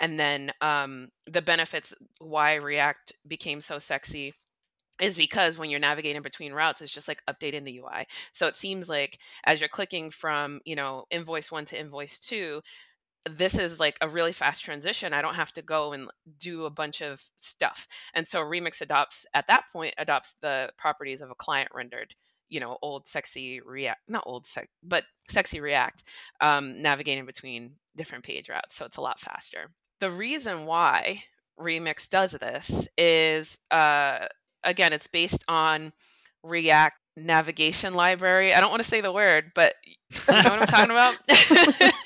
And 0.00 0.18
then 0.18 0.52
um, 0.60 1.08
the 1.26 1.42
benefits 1.42 1.94
why 2.18 2.54
React 2.54 3.12
became 3.26 3.60
so 3.60 3.78
sexy 3.78 4.34
is 5.00 5.16
because 5.16 5.58
when 5.58 5.70
you're 5.70 5.80
navigating 5.80 6.22
between 6.22 6.52
routes, 6.52 6.80
it's 6.80 6.92
just 6.92 7.08
like 7.08 7.22
updating 7.28 7.64
the 7.64 7.78
UI. 7.78 8.06
So 8.32 8.46
it 8.46 8.56
seems 8.56 8.88
like 8.88 9.18
as 9.44 9.60
you're 9.60 9.68
clicking 9.68 10.10
from, 10.10 10.60
you 10.64 10.76
know, 10.76 11.04
invoice 11.10 11.52
one 11.52 11.64
to 11.66 11.78
invoice 11.78 12.18
two, 12.18 12.62
this 13.28 13.58
is 13.58 13.80
like 13.80 13.98
a 14.00 14.08
really 14.08 14.32
fast 14.32 14.64
transition. 14.64 15.12
I 15.12 15.22
don't 15.22 15.34
have 15.34 15.52
to 15.52 15.62
go 15.62 15.92
and 15.92 16.08
do 16.38 16.64
a 16.64 16.70
bunch 16.70 17.00
of 17.00 17.22
stuff. 17.36 17.88
And 18.14 18.26
so 18.26 18.40
Remix 18.40 18.80
adopts 18.80 19.26
at 19.34 19.48
that 19.48 19.64
point 19.72 19.94
adopts 19.98 20.36
the 20.40 20.70
properties 20.78 21.20
of 21.20 21.30
a 21.30 21.34
client 21.34 21.70
rendered 21.74 22.14
you 22.48 22.60
know 22.60 22.78
old 22.82 23.08
sexy 23.08 23.60
react 23.60 24.00
not 24.08 24.22
old 24.26 24.46
sex 24.46 24.68
but 24.82 25.04
sexy 25.28 25.60
react 25.60 26.04
um, 26.40 26.80
navigating 26.80 27.26
between 27.26 27.72
different 27.96 28.24
page 28.24 28.48
routes 28.48 28.76
so 28.76 28.84
it's 28.84 28.96
a 28.96 29.00
lot 29.00 29.18
faster 29.18 29.70
the 30.00 30.10
reason 30.10 30.64
why 30.64 31.24
remix 31.58 32.08
does 32.08 32.32
this 32.32 32.86
is 32.96 33.58
uh, 33.70 34.26
again 34.66 34.92
it's 34.92 35.06
based 35.06 35.44
on 35.48 35.92
react 36.42 36.98
navigation 37.16 37.94
library. 37.94 38.52
I 38.52 38.60
don't 38.60 38.70
want 38.70 38.82
to 38.82 38.88
say 38.88 39.00
the 39.00 39.12
word 39.12 39.52
but 39.54 39.74
you 39.84 39.94
know 40.28 40.36
what 40.36 40.62
i'm 40.62 40.66
talking 40.66 40.90
about? 40.90 41.16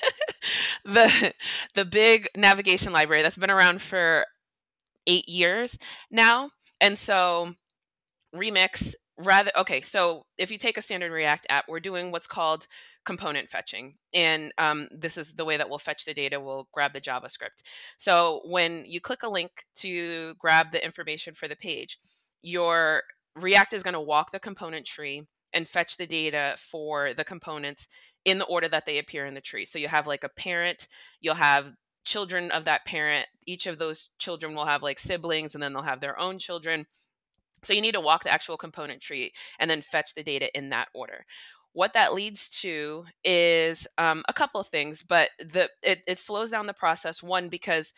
The 0.83 1.33
the 1.75 1.85
big 1.85 2.27
navigation 2.35 2.91
library 2.91 3.21
that's 3.21 3.37
been 3.37 3.51
around 3.51 3.81
for 3.81 4.25
eight 5.05 5.29
years 5.29 5.77
now. 6.09 6.49
And 6.79 6.97
so 6.97 7.53
remix 8.35 8.95
rather 9.17 9.51
okay 9.55 9.81
so 9.81 10.25
if 10.37 10.49
you 10.49 10.57
take 10.57 10.77
a 10.77 10.81
standard 10.81 11.11
react 11.11 11.45
app 11.49 11.65
we're 11.67 11.81
doing 11.81 12.11
what's 12.11 12.25
called 12.25 12.65
component 13.05 13.49
fetching. 13.49 13.95
And 14.13 14.51
um, 14.57 14.87
this 14.91 15.17
is 15.17 15.33
the 15.33 15.45
way 15.45 15.57
that 15.57 15.69
we'll 15.69 15.79
fetch 15.79 16.05
the 16.05 16.13
data 16.13 16.39
we'll 16.39 16.67
grab 16.71 16.93
the 16.93 17.01
javascript. 17.01 17.63
So 17.97 18.41
when 18.45 18.85
you 18.85 19.01
click 19.01 19.23
a 19.23 19.29
link 19.29 19.65
to 19.77 20.35
grab 20.39 20.71
the 20.71 20.83
information 20.83 21.33
for 21.33 21.47
the 21.47 21.55
page 21.55 21.97
your 22.41 23.03
react 23.35 23.73
is 23.73 23.83
going 23.83 23.93
to 23.93 23.99
walk 23.99 24.31
the 24.31 24.39
component 24.39 24.85
tree 24.85 25.23
and 25.53 25.67
fetch 25.67 25.97
the 25.97 26.07
data 26.07 26.55
for 26.57 27.13
the 27.13 27.23
components 27.23 27.87
in 28.23 28.37
the 28.37 28.45
order 28.45 28.67
that 28.67 28.85
they 28.85 28.97
appear 28.97 29.25
in 29.25 29.33
the 29.33 29.41
tree 29.41 29.65
so 29.65 29.79
you 29.79 29.87
have 29.87 30.07
like 30.07 30.23
a 30.23 30.29
parent 30.29 30.87
you'll 31.19 31.35
have 31.35 31.73
children 32.03 32.49
of 32.51 32.65
that 32.65 32.85
parent 32.85 33.27
each 33.45 33.65
of 33.67 33.77
those 33.77 34.09
children 34.17 34.55
will 34.55 34.65
have 34.65 34.81
like 34.81 34.99
siblings 34.99 35.53
and 35.53 35.61
then 35.61 35.73
they'll 35.73 35.83
have 35.83 36.01
their 36.01 36.19
own 36.19 36.39
children 36.39 36.85
so 37.63 37.73
you 37.73 37.81
need 37.81 37.93
to 37.93 38.01
walk 38.01 38.23
the 38.23 38.33
actual 38.33 38.57
component 38.57 39.01
tree 39.01 39.33
and 39.59 39.69
then 39.69 39.81
fetch 39.81 40.15
the 40.15 40.23
data 40.23 40.55
in 40.57 40.69
that 40.69 40.87
order. 40.93 41.25
What 41.73 41.93
that 41.93 42.13
leads 42.13 42.49
to 42.61 43.05
is 43.23 43.87
um, 43.97 44.23
a 44.27 44.33
couple 44.33 44.59
of 44.59 44.67
things, 44.67 45.03
but 45.03 45.29
the 45.39 45.69
it, 45.81 45.99
it 46.07 46.19
slows 46.19 46.51
down 46.51 46.65
the 46.65 46.73
process. 46.73 47.23
One 47.23 47.47
because 47.47 47.93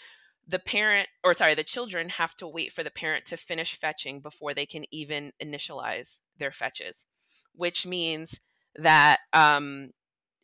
the 0.48 0.60
parent 0.60 1.08
or 1.24 1.34
sorry 1.34 1.56
the 1.56 1.64
children 1.64 2.10
have 2.10 2.36
to 2.36 2.48
wait 2.48 2.72
for 2.72 2.84
the 2.84 2.92
parent 2.92 3.26
to 3.26 3.38
finish 3.38 3.78
fetching 3.78 4.20
before 4.20 4.54
they 4.54 4.66
can 4.66 4.84
even 4.92 5.32
initialize 5.42 6.20
their 6.38 6.52
fetches 6.52 7.06
which 7.56 7.86
means 7.86 8.40
that 8.76 9.20
um, 9.32 9.92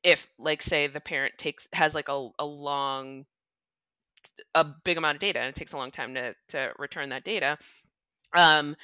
if 0.03 0.27
like 0.37 0.61
say 0.61 0.87
the 0.87 0.99
parent 0.99 1.33
takes 1.37 1.67
has 1.73 1.95
like 1.95 2.07
a, 2.07 2.29
a 2.37 2.45
long 2.45 3.25
a 4.53 4.63
big 4.63 4.97
amount 4.97 5.15
of 5.15 5.21
data 5.21 5.39
and 5.39 5.49
it 5.49 5.55
takes 5.55 5.73
a 5.73 5.77
long 5.77 5.91
time 5.91 6.13
to 6.13 6.33
to 6.47 6.71
return 6.77 7.09
that 7.09 7.23
data 7.23 7.57
um, 8.35 8.75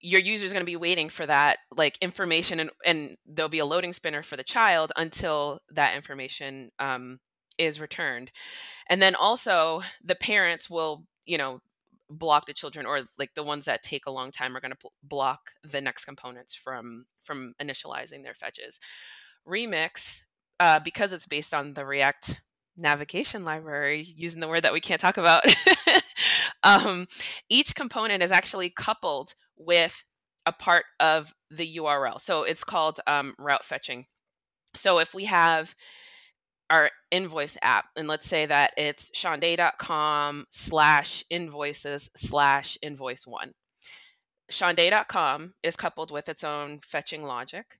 your 0.00 0.20
user 0.20 0.44
is 0.44 0.52
going 0.52 0.64
to 0.64 0.70
be 0.70 0.76
waiting 0.76 1.08
for 1.08 1.26
that 1.26 1.58
like 1.76 1.98
information 2.00 2.60
and, 2.60 2.70
and 2.84 3.16
there'll 3.26 3.48
be 3.48 3.58
a 3.58 3.66
loading 3.66 3.92
spinner 3.92 4.22
for 4.22 4.36
the 4.36 4.44
child 4.44 4.92
until 4.96 5.60
that 5.70 5.96
information 5.96 6.70
um, 6.78 7.18
is 7.58 7.80
returned 7.80 8.30
and 8.88 9.02
then 9.02 9.14
also 9.14 9.82
the 10.02 10.14
parents 10.14 10.68
will 10.68 11.04
you 11.26 11.38
know 11.38 11.60
block 12.10 12.46
the 12.46 12.52
children 12.52 12.84
or 12.84 13.02
like 13.18 13.34
the 13.34 13.42
ones 13.42 13.64
that 13.64 13.82
take 13.82 14.06
a 14.06 14.10
long 14.10 14.30
time 14.30 14.56
are 14.56 14.60
going 14.60 14.70
to 14.70 14.88
block 15.02 15.52
the 15.62 15.80
next 15.80 16.04
components 16.04 16.54
from 16.54 17.06
from 17.24 17.54
initializing 17.60 18.22
their 18.22 18.34
fetches 18.34 18.78
remix 19.48 20.22
uh, 20.60 20.78
because 20.78 21.12
it's 21.12 21.26
based 21.26 21.52
on 21.52 21.74
the 21.74 21.84
react 21.84 22.40
navigation 22.76 23.44
library 23.44 24.02
using 24.02 24.40
the 24.40 24.48
word 24.48 24.62
that 24.62 24.72
we 24.72 24.80
can't 24.80 25.00
talk 25.00 25.16
about 25.16 25.42
um, 26.62 27.06
each 27.48 27.74
component 27.74 28.22
is 28.22 28.32
actually 28.32 28.70
coupled 28.70 29.34
with 29.56 30.04
a 30.46 30.52
part 30.52 30.84
of 31.00 31.34
the 31.50 31.76
URL. 31.76 32.20
So 32.20 32.42
it's 32.42 32.64
called 32.64 33.00
um, 33.06 33.34
route 33.38 33.64
fetching. 33.64 34.06
So 34.74 34.98
if 34.98 35.14
we 35.14 35.24
have 35.24 35.74
our 36.70 36.90
invoice 37.10 37.56
app, 37.62 37.86
and 37.96 38.08
let's 38.08 38.26
say 38.26 38.46
that 38.46 38.72
it's 38.76 39.10
shaundai.com 39.14 40.46
slash 40.50 41.24
invoices 41.30 42.10
slash 42.16 42.78
invoice 42.82 43.26
one. 43.26 43.52
Shaundai.com 44.50 45.54
is 45.62 45.76
coupled 45.76 46.10
with 46.10 46.28
its 46.28 46.44
own 46.44 46.80
fetching 46.84 47.24
logic. 47.24 47.78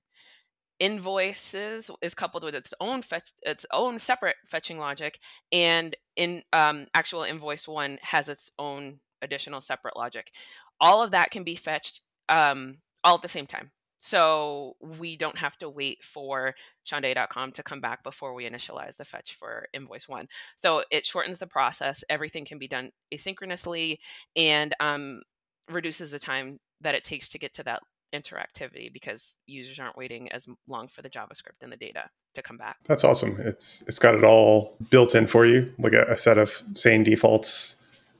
Invoices 0.79 1.89
is 2.01 2.13
coupled 2.13 2.43
with 2.43 2.53
its 2.53 2.73
own 2.79 3.01
fetch, 3.01 3.31
its 3.43 3.65
own 3.71 3.97
separate 3.97 4.35
fetching 4.45 4.77
logic, 4.77 5.19
and 5.51 5.95
in 6.15 6.43
um, 6.53 6.87
actual 6.93 7.23
invoice 7.23 7.67
one 7.67 7.97
has 8.01 8.29
its 8.29 8.51
own 8.59 8.99
additional 9.21 9.61
separate 9.61 9.95
logic 9.95 10.31
all 10.79 11.03
of 11.03 11.11
that 11.11 11.31
can 11.31 11.43
be 11.43 11.55
fetched 11.55 12.01
um, 12.29 12.77
all 13.03 13.15
at 13.15 13.21
the 13.21 13.27
same 13.27 13.45
time. 13.45 13.71
So 13.99 14.75
we 14.81 15.17
don't 15.17 15.37
have 15.37 15.57
to 15.57 15.69
wait 15.69 16.03
for 16.03 16.53
Shaundai.com 16.83 17.51
to 17.53 17.63
come 17.63 17.81
back 17.81 18.03
before 18.03 18.33
we 18.33 18.49
initialize 18.49 18.97
the 18.97 19.05
fetch 19.05 19.33
for 19.33 19.67
invoice 19.73 20.07
one. 20.07 20.27
So 20.57 20.83
it 20.91 21.05
shortens 21.05 21.39
the 21.39 21.47
process. 21.47 22.03
Everything 22.09 22.45
can 22.45 22.59
be 22.59 22.67
done 22.67 22.91
asynchronously 23.13 23.97
and 24.35 24.75
um, 24.79 25.21
reduces 25.69 26.11
the 26.11 26.19
time 26.19 26.59
that 26.81 26.95
it 26.95 27.03
takes 27.03 27.29
to 27.29 27.39
get 27.39 27.53
to 27.55 27.63
that 27.63 27.81
interactivity 28.13 28.91
because 28.91 29.35
users 29.45 29.79
aren't 29.79 29.97
waiting 29.97 30.31
as 30.31 30.47
long 30.67 30.87
for 30.87 31.01
the 31.01 31.09
JavaScript 31.09 31.61
and 31.61 31.71
the 31.71 31.77
data 31.77 32.09
to 32.35 32.41
come 32.41 32.57
back. 32.57 32.77
That's 32.85 33.03
awesome. 33.03 33.37
It's 33.39 33.81
it's 33.87 33.99
got 33.99 34.15
it 34.15 34.23
all 34.23 34.77
built 34.89 35.15
in 35.15 35.27
for 35.27 35.45
you, 35.45 35.73
like 35.79 35.93
a, 35.93 36.03
a 36.03 36.17
set 36.17 36.37
of 36.37 36.61
sane 36.73 37.03
defaults 37.03 37.77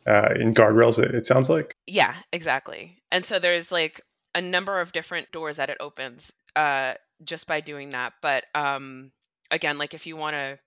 uh, 0.07 0.33
in 0.35 0.53
guardrails. 0.53 0.99
It, 0.99 1.13
it 1.13 1.25
sounds 1.25 1.49
like. 1.49 1.73
Yeah, 1.87 2.15
exactly. 2.33 2.97
And 3.11 3.23
so 3.23 3.39
there's 3.39 3.71
like 3.71 4.01
a 4.35 4.41
number 4.41 4.79
of 4.79 4.91
different 4.91 5.31
doors 5.31 5.55
that 5.55 5.71
it 5.71 5.77
opens 5.79 6.31
uh, 6.55 6.93
just 7.23 7.47
by 7.47 7.61
doing 7.61 7.89
that. 7.89 8.13
But 8.21 8.43
um, 8.53 9.11
again, 9.49 9.79
like 9.79 9.95
if 9.95 10.05
you 10.05 10.15
want 10.15 10.35
to 10.35 10.59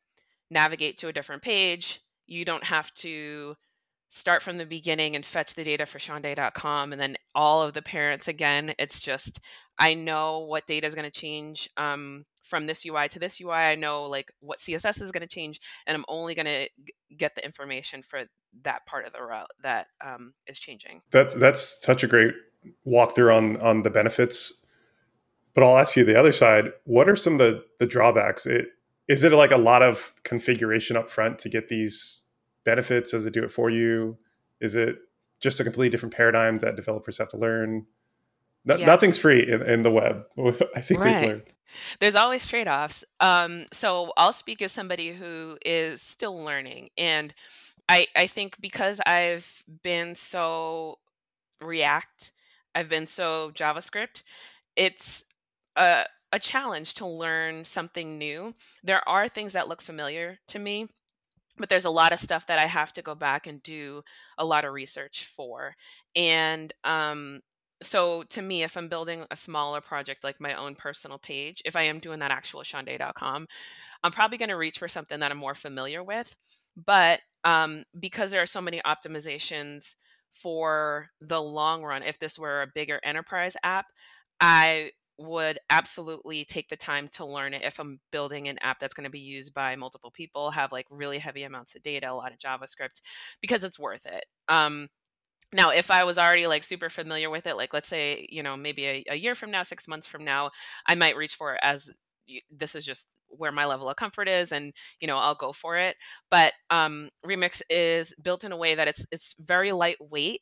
navigate 0.50 0.98
to 0.98 1.08
a 1.08 1.12
different 1.12 1.42
page. 1.42 2.00
You 2.26 2.44
don't 2.44 2.64
have 2.64 2.92
to 2.94 3.56
start 4.10 4.42
from 4.42 4.56
the 4.56 4.64
beginning 4.64 5.14
and 5.14 5.24
fetch 5.24 5.54
the 5.54 5.64
data 5.64 5.84
for 5.84 5.98
Shaundai.com 5.98 6.92
and 6.92 7.00
then 7.00 7.16
all 7.34 7.62
of 7.62 7.74
the 7.74 7.82
parents 7.82 8.26
again. 8.26 8.74
It's 8.78 9.00
just 9.00 9.40
I 9.78 9.94
know 9.94 10.40
what 10.40 10.66
data 10.66 10.86
is 10.86 10.94
going 10.94 11.10
to 11.10 11.20
change 11.20 11.68
um, 11.76 12.24
from 12.42 12.66
this 12.66 12.84
UI 12.86 13.08
to 13.08 13.18
this 13.18 13.40
UI. 13.40 13.52
I 13.52 13.74
know 13.74 14.04
like 14.04 14.32
what 14.40 14.58
CSS 14.58 15.02
is 15.02 15.12
going 15.12 15.20
to 15.20 15.26
change, 15.26 15.60
and 15.86 15.94
I'm 15.94 16.04
only 16.08 16.34
going 16.34 16.46
to 16.46 16.68
get 17.16 17.34
the 17.34 17.44
information 17.44 18.02
for 18.02 18.24
that 18.62 18.86
part 18.86 19.06
of 19.06 19.12
the 19.12 19.22
route 19.22 19.50
that 19.62 19.86
um, 20.04 20.32
is 20.46 20.58
changing. 20.58 21.02
That's 21.10 21.34
that's 21.34 21.82
such 21.84 22.02
a 22.02 22.06
great 22.06 22.34
walkthrough 22.86 23.36
on 23.36 23.56
on 23.58 23.82
the 23.82 23.90
benefits. 23.90 24.64
But 25.54 25.64
I'll 25.64 25.78
ask 25.78 25.96
you 25.96 26.04
the 26.04 26.18
other 26.18 26.32
side. 26.32 26.72
What 26.84 27.08
are 27.08 27.16
some 27.16 27.34
of 27.34 27.38
the 27.38 27.64
the 27.78 27.86
drawbacks? 27.86 28.46
It 28.46 28.68
is 29.08 29.24
it 29.24 29.32
like 29.32 29.50
a 29.50 29.56
lot 29.56 29.82
of 29.82 30.12
configuration 30.22 30.96
up 30.96 31.08
front 31.08 31.38
to 31.40 31.48
get 31.48 31.68
these 31.68 32.24
benefits? 32.64 33.12
Does 33.12 33.24
it 33.24 33.32
do 33.32 33.42
it 33.42 33.50
for 33.50 33.70
you? 33.70 34.18
Is 34.60 34.76
it 34.76 34.98
just 35.40 35.60
a 35.60 35.64
completely 35.64 35.88
different 35.88 36.14
paradigm 36.14 36.58
that 36.58 36.76
developers 36.76 37.18
have 37.18 37.28
to 37.30 37.38
learn? 37.38 37.86
No, 38.64 38.76
yeah. 38.76 38.86
Nothing's 38.86 39.16
free 39.16 39.48
in, 39.48 39.62
in, 39.62 39.82
the 39.82 39.90
web. 39.90 40.24
I 40.76 40.80
think 40.82 41.00
right. 41.00 41.20
we've 41.20 41.28
learned. 41.30 41.42
There's 42.00 42.14
always 42.14 42.46
trade 42.46 42.68
offs. 42.68 43.04
Um, 43.20 43.66
so 43.72 44.12
I'll 44.16 44.32
speak 44.32 44.60
as 44.60 44.72
somebody 44.72 45.12
who 45.12 45.56
is 45.64 46.02
still 46.02 46.36
learning. 46.36 46.90
And 46.98 47.32
I, 47.88 48.08
I 48.14 48.26
think 48.26 48.60
because 48.60 49.00
I've 49.06 49.64
been 49.82 50.14
so 50.14 50.98
React, 51.60 52.32
I've 52.78 52.88
been 52.88 53.08
so 53.08 53.50
JavaScript, 53.56 54.22
it's 54.76 55.24
a, 55.74 56.04
a 56.32 56.38
challenge 56.38 56.94
to 56.94 57.08
learn 57.08 57.64
something 57.64 58.18
new. 58.18 58.54
There 58.84 59.06
are 59.08 59.28
things 59.28 59.54
that 59.54 59.66
look 59.66 59.82
familiar 59.82 60.38
to 60.46 60.60
me, 60.60 60.86
but 61.56 61.68
there's 61.68 61.86
a 61.86 61.90
lot 61.90 62.12
of 62.12 62.20
stuff 62.20 62.46
that 62.46 62.60
I 62.60 62.68
have 62.68 62.92
to 62.92 63.02
go 63.02 63.16
back 63.16 63.48
and 63.48 63.60
do 63.64 64.02
a 64.38 64.44
lot 64.44 64.64
of 64.64 64.72
research 64.72 65.24
for. 65.24 65.74
And 66.14 66.72
um, 66.84 67.40
so 67.82 68.22
to 68.30 68.42
me, 68.42 68.62
if 68.62 68.76
I'm 68.76 68.88
building 68.88 69.24
a 69.28 69.36
smaller 69.36 69.80
project 69.80 70.22
like 70.22 70.40
my 70.40 70.54
own 70.54 70.76
personal 70.76 71.18
page, 71.18 71.60
if 71.64 71.74
I 71.74 71.82
am 71.82 71.98
doing 71.98 72.20
that 72.20 72.30
actual 72.30 72.62
Shaundai.com, 72.62 73.48
I'm 74.04 74.12
probably 74.12 74.38
going 74.38 74.50
to 74.50 74.56
reach 74.56 74.78
for 74.78 74.86
something 74.86 75.18
that 75.18 75.32
I'm 75.32 75.38
more 75.38 75.56
familiar 75.56 76.04
with. 76.04 76.36
But 76.76 77.22
um, 77.42 77.82
because 77.98 78.30
there 78.30 78.42
are 78.42 78.46
so 78.46 78.60
many 78.60 78.80
optimizations 78.86 79.96
for 80.42 81.10
the 81.20 81.40
long 81.40 81.82
run, 81.82 82.02
if 82.02 82.18
this 82.18 82.38
were 82.38 82.62
a 82.62 82.66
bigger 82.72 83.00
enterprise 83.02 83.56
app, 83.62 83.86
I 84.40 84.92
would 85.18 85.58
absolutely 85.68 86.44
take 86.44 86.68
the 86.68 86.76
time 86.76 87.08
to 87.08 87.24
learn 87.24 87.52
it 87.52 87.62
if 87.64 87.80
I'm 87.80 87.98
building 88.12 88.46
an 88.46 88.58
app 88.62 88.78
that's 88.78 88.94
going 88.94 89.04
to 89.04 89.10
be 89.10 89.18
used 89.18 89.52
by 89.52 89.74
multiple 89.74 90.12
people, 90.12 90.52
have 90.52 90.70
like 90.70 90.86
really 90.90 91.18
heavy 91.18 91.42
amounts 91.42 91.74
of 91.74 91.82
data, 91.82 92.10
a 92.10 92.14
lot 92.14 92.32
of 92.32 92.38
JavaScript, 92.38 93.02
because 93.40 93.64
it's 93.64 93.80
worth 93.80 94.06
it. 94.06 94.24
Um, 94.48 94.88
now, 95.52 95.70
if 95.70 95.90
I 95.90 96.04
was 96.04 96.18
already 96.18 96.46
like 96.46 96.62
super 96.62 96.88
familiar 96.90 97.30
with 97.30 97.46
it, 97.46 97.56
like 97.56 97.72
let's 97.72 97.88
say, 97.88 98.28
you 98.30 98.42
know, 98.42 98.56
maybe 98.56 98.86
a, 98.86 99.04
a 99.10 99.16
year 99.16 99.34
from 99.34 99.50
now, 99.50 99.64
six 99.64 99.88
months 99.88 100.06
from 100.06 100.24
now, 100.24 100.50
I 100.86 100.94
might 100.94 101.16
reach 101.16 101.34
for 101.34 101.54
it 101.54 101.60
as 101.62 101.90
this 102.50 102.74
is 102.74 102.84
just 102.84 103.08
where 103.28 103.52
my 103.52 103.64
level 103.66 103.88
of 103.88 103.96
comfort 103.96 104.28
is 104.28 104.52
and 104.52 104.72
you 105.00 105.06
know 105.06 105.18
i'll 105.18 105.34
go 105.34 105.52
for 105.52 105.76
it 105.76 105.96
but 106.30 106.52
um 106.70 107.08
remix 107.24 107.62
is 107.70 108.14
built 108.22 108.44
in 108.44 108.52
a 108.52 108.56
way 108.56 108.74
that 108.74 108.88
it's 108.88 109.04
it's 109.10 109.34
very 109.38 109.72
lightweight 109.72 110.40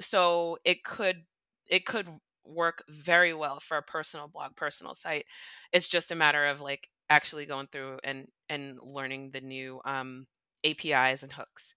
so 0.00 0.58
it 0.64 0.84
could 0.84 1.24
it 1.66 1.84
could 1.86 2.08
work 2.44 2.82
very 2.88 3.34
well 3.34 3.60
for 3.60 3.76
a 3.76 3.82
personal 3.82 4.26
blog 4.28 4.56
personal 4.56 4.94
site. 4.94 5.26
It's 5.72 5.88
just 5.88 6.10
a 6.10 6.14
matter 6.16 6.46
of 6.46 6.60
like 6.60 6.88
actually 7.10 7.46
going 7.46 7.68
through 7.70 7.98
and 8.04 8.28
and 8.48 8.78
learning 8.82 9.30
the 9.32 9.40
new 9.40 9.80
um 9.84 10.26
apis 10.64 11.22
and 11.22 11.32
hooks. 11.32 11.74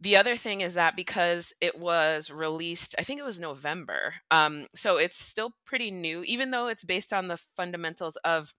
The 0.00 0.16
other 0.16 0.36
thing 0.36 0.60
is 0.60 0.74
that 0.74 0.94
because 0.96 1.52
it 1.60 1.78
was 1.78 2.30
released, 2.30 2.94
I 2.98 3.02
think 3.02 3.18
it 3.18 3.24
was 3.24 3.40
November, 3.40 4.14
um, 4.30 4.66
so 4.74 4.96
it's 4.96 5.18
still 5.18 5.54
pretty 5.66 5.90
new, 5.90 6.22
even 6.22 6.52
though 6.52 6.68
it's 6.68 6.84
based 6.84 7.12
on 7.12 7.26
the 7.28 7.36
fundamentals 7.36 8.16
of 8.24 8.54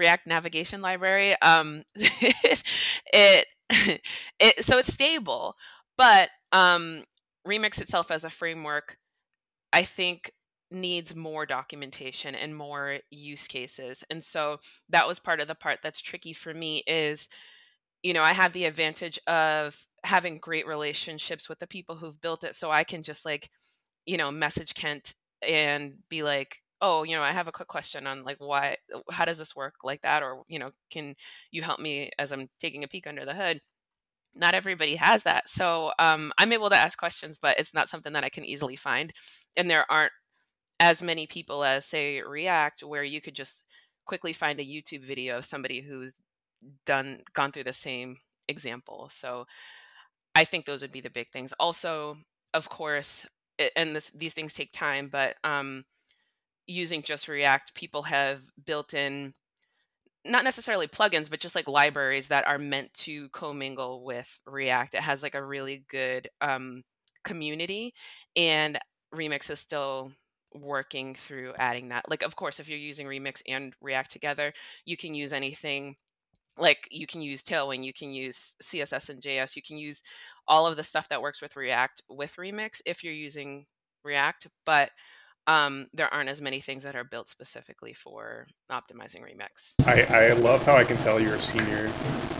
React 0.00 0.26
Navigation 0.26 0.82
Library. 0.82 1.40
Um, 1.42 1.84
it, 1.94 3.46
it, 4.40 4.64
so 4.64 4.78
it's 4.78 4.92
stable, 4.92 5.54
but 5.96 6.30
um, 6.50 7.04
Remix 7.46 7.80
itself 7.80 8.10
as 8.10 8.24
a 8.24 8.30
framework, 8.30 8.96
I 9.72 9.84
think 9.84 10.32
needs 10.72 11.14
more 11.14 11.46
documentation 11.46 12.34
and 12.34 12.56
more 12.56 12.98
use 13.10 13.46
cases, 13.46 14.02
and 14.10 14.24
so 14.24 14.58
that 14.88 15.06
was 15.06 15.18
part 15.20 15.40
of 15.40 15.48
the 15.48 15.54
part 15.54 15.80
that's 15.82 16.00
tricky 16.00 16.32
for 16.32 16.54
me 16.54 16.82
is 16.86 17.28
you 18.02 18.14
know, 18.14 18.22
I 18.22 18.32
have 18.32 18.52
the 18.52 18.64
advantage 18.64 19.18
of 19.26 19.86
having 20.04 20.38
great 20.38 20.66
relationships 20.66 21.48
with 21.48 21.58
the 21.58 21.66
people 21.66 21.96
who've 21.96 22.20
built 22.20 22.44
it. 22.44 22.54
So 22.54 22.70
I 22.70 22.84
can 22.84 23.02
just 23.02 23.26
like, 23.26 23.50
you 24.06 24.16
know, 24.16 24.30
message 24.30 24.74
Kent 24.74 25.14
and 25.46 25.94
be 26.08 26.22
like, 26.22 26.62
oh, 26.80 27.02
you 27.02 27.14
know, 27.14 27.22
I 27.22 27.32
have 27.32 27.48
a 27.48 27.52
quick 27.52 27.68
question 27.68 28.06
on 28.06 28.24
like 28.24 28.38
why, 28.38 28.76
how 29.10 29.24
does 29.24 29.38
this 29.38 29.54
work 29.54 29.74
like 29.84 30.02
that? 30.02 30.22
Or, 30.22 30.42
you 30.48 30.58
know, 30.58 30.70
can 30.90 31.14
you 31.50 31.62
help 31.62 31.80
me 31.80 32.10
as 32.18 32.32
I'm 32.32 32.48
taking 32.58 32.84
a 32.84 32.88
peek 32.88 33.06
under 33.06 33.24
the 33.24 33.34
hood? 33.34 33.60
Not 34.34 34.54
everybody 34.54 34.96
has 34.96 35.24
that. 35.24 35.48
So 35.48 35.92
um, 35.98 36.32
I'm 36.38 36.52
able 36.52 36.70
to 36.70 36.76
ask 36.76 36.96
questions, 36.96 37.38
but 37.40 37.58
it's 37.58 37.74
not 37.74 37.88
something 37.88 38.12
that 38.12 38.24
I 38.24 38.28
can 38.28 38.44
easily 38.44 38.76
find. 38.76 39.12
And 39.56 39.68
there 39.68 39.90
aren't 39.90 40.12
as 40.78 41.02
many 41.02 41.26
people 41.26 41.64
as, 41.64 41.84
say, 41.84 42.22
React, 42.22 42.84
where 42.84 43.02
you 43.02 43.20
could 43.20 43.34
just 43.34 43.64
quickly 44.06 44.32
find 44.32 44.58
a 44.58 44.64
YouTube 44.64 45.06
video 45.06 45.38
of 45.38 45.44
somebody 45.44 45.82
who's 45.82 46.20
done 46.86 47.20
gone 47.34 47.52
through 47.52 47.64
the 47.64 47.72
same 47.72 48.18
example. 48.48 49.10
So 49.12 49.46
I 50.34 50.44
think 50.44 50.64
those 50.64 50.82
would 50.82 50.92
be 50.92 51.00
the 51.00 51.10
big 51.10 51.30
things. 51.30 51.52
Also, 51.58 52.16
of 52.54 52.68
course, 52.68 53.26
and 53.76 53.94
this, 53.94 54.10
these 54.14 54.32
things 54.32 54.54
take 54.54 54.72
time, 54.72 55.08
but 55.10 55.36
um, 55.44 55.84
using 56.70 57.02
just 57.02 57.28
React, 57.28 57.74
people 57.74 58.04
have 58.04 58.42
built 58.64 58.94
in 58.94 59.34
not 60.24 60.44
necessarily 60.44 60.86
plugins, 60.86 61.30
but 61.30 61.40
just 61.40 61.54
like 61.54 61.66
libraries 61.66 62.28
that 62.28 62.46
are 62.46 62.58
meant 62.58 62.92
to 62.92 63.28
commingle 63.30 64.04
with 64.04 64.38
React. 64.46 64.94
It 64.94 65.02
has 65.02 65.22
like 65.22 65.34
a 65.34 65.44
really 65.44 65.84
good 65.88 66.28
um, 66.40 66.84
community, 67.24 67.94
and 68.36 68.78
Remix 69.14 69.50
is 69.50 69.60
still 69.60 70.12
working 70.52 71.14
through 71.14 71.54
adding 71.58 71.88
that. 71.88 72.08
Like, 72.08 72.22
of 72.22 72.36
course, 72.36 72.60
if 72.60 72.68
you're 72.68 72.78
using 72.78 73.06
Remix 73.06 73.40
and 73.48 73.74
React 73.80 74.10
together, 74.10 74.52
you 74.84 74.96
can 74.96 75.14
use 75.14 75.32
anything 75.32 75.96
like 76.58 76.86
you 76.90 77.06
can 77.06 77.22
use 77.22 77.42
Tailwind, 77.42 77.84
you 77.84 77.92
can 77.92 78.12
use 78.12 78.56
CSS 78.62 79.08
and 79.08 79.22
JS, 79.22 79.56
you 79.56 79.62
can 79.62 79.78
use 79.78 80.02
all 80.46 80.66
of 80.66 80.76
the 80.76 80.82
stuff 80.82 81.08
that 81.08 81.22
works 81.22 81.40
with 81.40 81.56
React 81.56 82.02
with 82.10 82.36
Remix 82.36 82.82
if 82.84 83.02
you're 83.02 83.14
using 83.14 83.66
React, 84.04 84.48
but 84.66 84.90
um, 85.50 85.88
there 85.92 86.12
aren't 86.12 86.28
as 86.28 86.40
many 86.40 86.60
things 86.60 86.84
that 86.84 86.94
are 86.94 87.04
built 87.04 87.28
specifically 87.28 87.92
for 87.92 88.46
optimizing 88.70 89.22
Remix. 89.22 89.74
I, 89.86 90.02
I 90.02 90.32
love 90.34 90.64
how 90.64 90.76
I 90.76 90.84
can 90.84 90.96
tell 90.98 91.20
you're 91.20 91.34
a 91.34 91.42
senior 91.42 91.90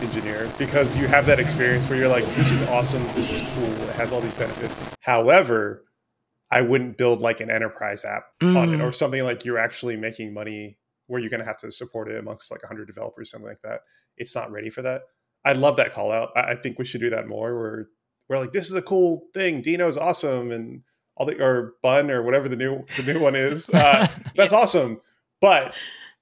engineer 0.00 0.50
because 0.58 0.96
you 0.96 1.06
have 1.08 1.26
that 1.26 1.40
experience 1.40 1.88
where 1.88 1.98
you're 1.98 2.08
like, 2.08 2.24
this 2.36 2.52
is 2.52 2.62
awesome, 2.68 3.02
this 3.14 3.32
is 3.32 3.42
cool, 3.54 3.88
it 3.88 3.94
has 3.96 4.12
all 4.12 4.20
these 4.20 4.34
benefits. 4.34 4.82
However, 5.00 5.84
I 6.50 6.62
wouldn't 6.62 6.98
build 6.98 7.20
like 7.20 7.40
an 7.40 7.50
enterprise 7.50 8.04
app 8.04 8.24
mm. 8.42 8.56
on 8.56 8.74
it 8.74 8.80
or 8.80 8.90
mm. 8.90 8.94
something 8.94 9.22
like 9.24 9.44
you're 9.44 9.58
actually 9.58 9.96
making 9.96 10.32
money 10.32 10.78
where 11.06 11.20
you're 11.20 11.30
going 11.30 11.40
to 11.40 11.46
have 11.46 11.58
to 11.58 11.70
support 11.70 12.08
it 12.08 12.18
amongst 12.18 12.50
like 12.50 12.62
100 12.62 12.86
developers, 12.86 13.30
something 13.30 13.48
like 13.48 13.62
that 13.62 13.80
it's 14.20 14.36
not 14.36 14.52
ready 14.52 14.70
for 14.70 14.82
that. 14.82 15.02
I 15.44 15.54
love 15.54 15.76
that 15.76 15.92
call 15.92 16.12
out. 16.12 16.30
I, 16.36 16.54
think 16.54 16.78
we 16.78 16.84
should 16.84 17.00
do 17.00 17.10
that 17.10 17.26
more. 17.26 17.58
Where 17.58 17.88
we're 18.28 18.38
like, 18.38 18.52
this 18.52 18.68
is 18.68 18.74
a 18.74 18.82
cool 18.82 19.24
thing. 19.32 19.62
Deno's 19.62 19.96
awesome, 19.96 20.52
and 20.52 20.82
all 21.20 21.26
the 21.26 21.38
or 21.38 21.74
Bun 21.82 22.10
or 22.10 22.22
whatever 22.22 22.48
the 22.48 22.56
new 22.56 22.86
the 22.96 23.02
new 23.02 23.20
one 23.20 23.36
is. 23.36 23.68
Uh, 23.68 24.08
that's 24.34 24.52
yeah. 24.52 24.58
awesome. 24.58 25.00
But 25.40 25.74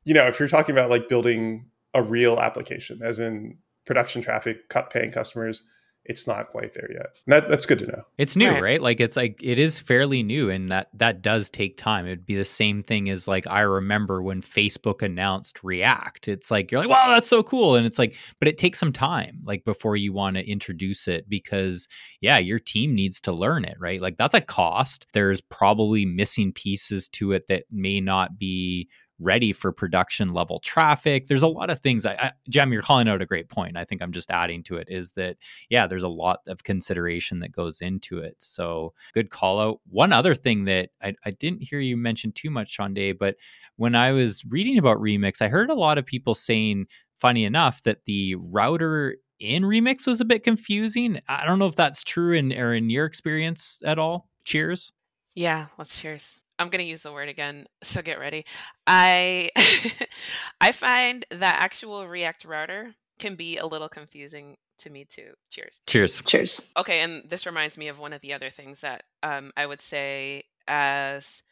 you 0.04 0.12
know, 0.12 0.26
if 0.26 0.40
you're 0.40 0.48
talking 0.48 0.74
about 0.74 0.90
like 0.90 1.08
building 1.08 1.66
a 1.94 2.02
real 2.02 2.40
application, 2.40 3.00
as 3.00 3.20
in 3.20 3.58
production 3.86 4.22
traffic, 4.22 4.68
cut 4.68 4.90
paying 4.90 5.12
customers, 5.12 5.62
it's 6.08 6.26
not 6.26 6.48
quite 6.48 6.72
there 6.72 6.90
yet. 6.90 7.18
That, 7.26 7.50
that's 7.50 7.66
good 7.66 7.78
to 7.80 7.86
know. 7.86 8.02
It's 8.16 8.34
new, 8.34 8.50
right. 8.50 8.62
right. 8.62 8.82
Like 8.82 8.98
it's 8.98 9.14
like 9.14 9.38
it 9.42 9.58
is 9.58 9.78
fairly 9.78 10.22
new, 10.22 10.48
and 10.48 10.70
that 10.70 10.88
that 10.94 11.20
does 11.20 11.50
take 11.50 11.76
time. 11.76 12.06
It'd 12.06 12.24
be 12.24 12.34
the 12.34 12.46
same 12.46 12.82
thing 12.82 13.10
as 13.10 13.28
like 13.28 13.46
I 13.46 13.60
remember 13.60 14.22
when 14.22 14.40
Facebook 14.40 15.02
announced 15.02 15.62
React. 15.62 16.28
It's 16.28 16.50
like 16.50 16.72
you're 16.72 16.80
like, 16.80 16.88
wow, 16.88 17.10
that's 17.10 17.28
so 17.28 17.42
cool, 17.42 17.76
and 17.76 17.86
it's 17.86 17.98
like, 17.98 18.16
but 18.38 18.48
it 18.48 18.56
takes 18.56 18.78
some 18.78 18.92
time, 18.92 19.40
like 19.44 19.64
before 19.64 19.96
you 19.96 20.14
want 20.14 20.36
to 20.36 20.50
introduce 20.50 21.06
it, 21.06 21.28
because 21.28 21.86
yeah, 22.22 22.38
your 22.38 22.58
team 22.58 22.94
needs 22.94 23.20
to 23.20 23.32
learn 23.32 23.66
it, 23.66 23.76
right? 23.78 24.00
Like 24.00 24.16
that's 24.16 24.34
a 24.34 24.40
cost. 24.40 25.06
There's 25.12 25.42
probably 25.42 26.06
missing 26.06 26.52
pieces 26.52 27.08
to 27.10 27.32
it 27.32 27.48
that 27.48 27.64
may 27.70 28.00
not 28.00 28.38
be 28.38 28.88
ready 29.18 29.52
for 29.52 29.72
production 29.72 30.32
level 30.32 30.58
traffic. 30.60 31.26
There's 31.26 31.42
a 31.42 31.48
lot 31.48 31.70
of 31.70 31.80
things. 31.80 32.06
I, 32.06 32.12
I, 32.14 32.32
Jem, 32.48 32.72
you're 32.72 32.82
calling 32.82 33.08
out 33.08 33.22
a 33.22 33.26
great 33.26 33.48
point. 33.48 33.76
I 33.76 33.84
think 33.84 34.02
I'm 34.02 34.12
just 34.12 34.30
adding 34.30 34.62
to 34.64 34.76
it 34.76 34.88
is 34.90 35.12
that 35.12 35.36
yeah, 35.70 35.86
there's 35.86 36.02
a 36.02 36.08
lot 36.08 36.40
of 36.46 36.64
consideration 36.64 37.40
that 37.40 37.52
goes 37.52 37.80
into 37.80 38.18
it. 38.18 38.36
So 38.38 38.94
good 39.12 39.30
call 39.30 39.60
out. 39.60 39.80
One 39.88 40.12
other 40.12 40.34
thing 40.34 40.64
that 40.66 40.90
I, 41.02 41.14
I 41.24 41.30
didn't 41.32 41.62
hear 41.62 41.80
you 41.80 41.96
mention 41.96 42.32
too 42.32 42.50
much, 42.50 42.70
Shaundai, 42.70 43.12
but 43.12 43.36
when 43.76 43.94
I 43.94 44.12
was 44.12 44.44
reading 44.44 44.78
about 44.78 44.98
Remix, 44.98 45.40
I 45.40 45.48
heard 45.48 45.70
a 45.70 45.74
lot 45.74 45.98
of 45.98 46.06
people 46.06 46.34
saying 46.34 46.86
funny 47.18 47.44
enough, 47.44 47.82
that 47.82 48.04
the 48.06 48.36
router 48.36 49.16
in 49.38 49.64
Remix 49.64 50.06
was 50.06 50.20
a 50.20 50.24
bit 50.24 50.42
confusing. 50.42 51.20
I 51.28 51.44
don't 51.44 51.58
know 51.58 51.66
if 51.66 51.76
that's 51.76 52.02
true 52.02 52.32
in 52.32 52.52
or 52.52 52.74
in 52.74 52.90
your 52.90 53.04
experience 53.04 53.78
at 53.84 53.98
all. 53.98 54.28
Cheers. 54.44 54.92
Yeah, 55.34 55.66
let's 55.76 56.00
cheers. 56.00 56.40
I'm 56.58 56.70
going 56.70 56.84
to 56.84 56.90
use 56.90 57.02
the 57.02 57.12
word 57.12 57.28
again, 57.28 57.66
so 57.82 58.02
get 58.02 58.18
ready. 58.18 58.44
I 58.86 59.50
I 60.60 60.72
find 60.72 61.24
that 61.30 61.56
actual 61.60 62.06
React 62.08 62.44
router 62.44 62.94
can 63.18 63.36
be 63.36 63.56
a 63.56 63.66
little 63.66 63.88
confusing 63.88 64.56
to 64.78 64.90
me 64.90 65.04
too. 65.04 65.32
Cheers. 65.50 65.80
Cheers. 65.86 66.22
Cheers. 66.24 66.66
Okay, 66.76 67.00
and 67.00 67.28
this 67.28 67.46
reminds 67.46 67.76
me 67.76 67.88
of 67.88 67.98
one 67.98 68.12
of 68.12 68.20
the 68.20 68.32
other 68.32 68.50
things 68.50 68.80
that 68.80 69.04
um, 69.22 69.52
I 69.56 69.66
would 69.66 69.80
say 69.80 70.44
as 70.66 71.42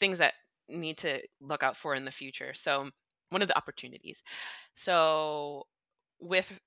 things 0.00 0.18
that 0.18 0.34
need 0.68 0.98
to 0.98 1.20
look 1.40 1.62
out 1.62 1.76
for 1.76 1.94
in 1.94 2.04
the 2.04 2.10
future. 2.10 2.52
So, 2.54 2.90
one 3.30 3.42
of 3.42 3.48
the 3.48 3.56
opportunities. 3.56 4.22
So, 4.74 5.66
with 6.20 6.60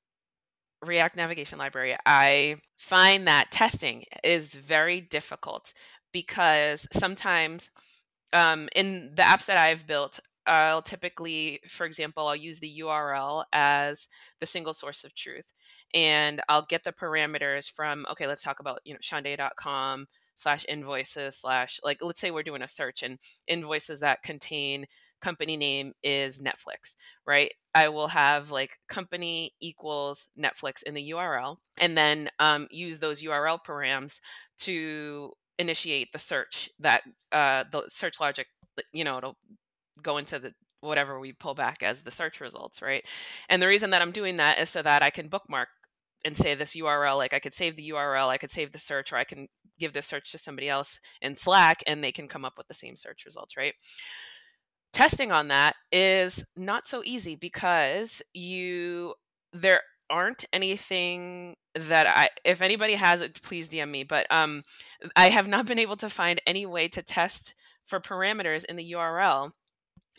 React 0.85 1.15
Navigation 1.15 1.57
Library, 1.57 1.95
I 2.05 2.57
find 2.77 3.27
that 3.27 3.51
testing 3.51 4.05
is 4.23 4.49
very 4.49 5.01
difficult 5.01 5.73
because 6.11 6.87
sometimes 6.91 7.71
um, 8.33 8.69
in 8.75 9.11
the 9.15 9.23
apps 9.23 9.45
that 9.45 9.57
I've 9.57 9.87
built, 9.87 10.19
I'll 10.45 10.81
typically, 10.81 11.59
for 11.67 11.85
example, 11.85 12.27
I'll 12.27 12.35
use 12.35 12.59
the 12.59 12.81
URL 12.81 13.43
as 13.51 14.07
the 14.39 14.45
single 14.45 14.73
source 14.73 15.03
of 15.03 15.13
truth. 15.13 15.51
And 15.93 16.41
I'll 16.49 16.63
get 16.63 16.83
the 16.83 16.91
parameters 16.91 17.69
from, 17.69 18.05
okay, 18.11 18.27
let's 18.27 18.43
talk 18.43 18.59
about, 18.59 18.79
you 18.83 18.93
know, 18.93 18.99
shaundai.com 19.01 20.07
slash 20.35 20.65
invoices 20.67 21.37
slash, 21.37 21.79
like, 21.83 21.97
let's 22.01 22.19
say 22.19 22.31
we're 22.31 22.43
doing 22.43 22.61
a 22.61 22.67
search 22.67 23.03
and 23.03 23.19
invoices 23.47 24.01
that 24.01 24.23
contain 24.23 24.85
company 25.21 25.57
name 25.57 25.93
is 26.03 26.41
Netflix, 26.41 26.95
right? 27.25 27.51
I 27.73 27.89
will 27.89 28.09
have 28.09 28.51
like 28.51 28.79
company 28.87 29.53
equals 29.59 30.29
Netflix 30.39 30.83
in 30.83 30.93
the 30.93 31.11
URL 31.11 31.57
and 31.77 31.97
then 31.97 32.29
um, 32.39 32.67
use 32.69 32.99
those 32.99 33.21
URL 33.21 33.59
params 33.67 34.19
to 34.59 35.33
initiate 35.59 36.13
the 36.13 36.19
search 36.19 36.69
that 36.79 37.01
uh, 37.31 37.63
the 37.71 37.85
search 37.87 38.19
logic, 38.19 38.47
you 38.91 39.03
know, 39.03 39.17
it'll 39.17 39.37
go 40.01 40.17
into 40.17 40.39
the 40.39 40.53
whatever 40.81 41.19
we 41.19 41.33
pull 41.33 41.55
back 41.55 41.81
as 41.81 42.03
the 42.03 42.11
search 42.11 42.39
results, 42.39 42.81
right? 42.81 43.03
And 43.49 43.61
the 43.61 43.67
reason 43.67 43.89
that 43.89 44.01
I'm 44.01 44.11
doing 44.11 44.35
that 44.37 44.59
is 44.59 44.69
so 44.69 44.81
that 44.81 45.03
I 45.03 45.09
can 45.09 45.27
bookmark 45.27 45.69
and 46.23 46.37
say 46.37 46.55
this 46.55 46.75
URL, 46.75 47.17
like 47.17 47.33
I 47.33 47.39
could 47.39 47.53
save 47.53 47.75
the 47.75 47.89
URL, 47.89 48.27
I 48.27 48.37
could 48.37 48.51
save 48.51 48.71
the 48.71 48.79
search, 48.79 49.11
or 49.11 49.17
I 49.17 49.23
can 49.23 49.47
give 49.79 49.93
this 49.93 50.07
search 50.07 50.31
to 50.31 50.37
somebody 50.37 50.69
else 50.69 50.99
in 51.21 51.35
Slack 51.35 51.83
and 51.85 52.03
they 52.03 52.11
can 52.11 52.27
come 52.27 52.45
up 52.45 52.57
with 52.57 52.67
the 52.67 52.73
same 52.73 52.95
search 52.95 53.25
results, 53.25 53.55
right? 53.55 53.73
Testing 54.93 55.31
on 55.31 55.47
that 55.49 55.75
is 55.91 56.43
not 56.55 56.87
so 56.87 57.01
easy 57.05 57.35
because 57.35 58.21
you 58.33 59.13
there 59.53 59.81
aren't 60.09 60.45
anything 60.53 61.55
that 61.75 62.07
I 62.07 62.29
if 62.43 62.61
anybody 62.61 62.93
has 62.93 63.21
it 63.21 63.41
please 63.41 63.69
DM 63.69 63.89
me 63.89 64.03
but 64.03 64.25
um 64.29 64.63
I 65.15 65.29
have 65.29 65.47
not 65.47 65.65
been 65.65 65.79
able 65.79 65.97
to 65.97 66.09
find 66.09 66.41
any 66.47 66.65
way 66.65 66.87
to 66.89 67.01
test 67.01 67.53
for 67.85 67.99
parameters 67.99 68.65
in 68.65 68.75
the 68.75 68.91
URL 68.91 69.51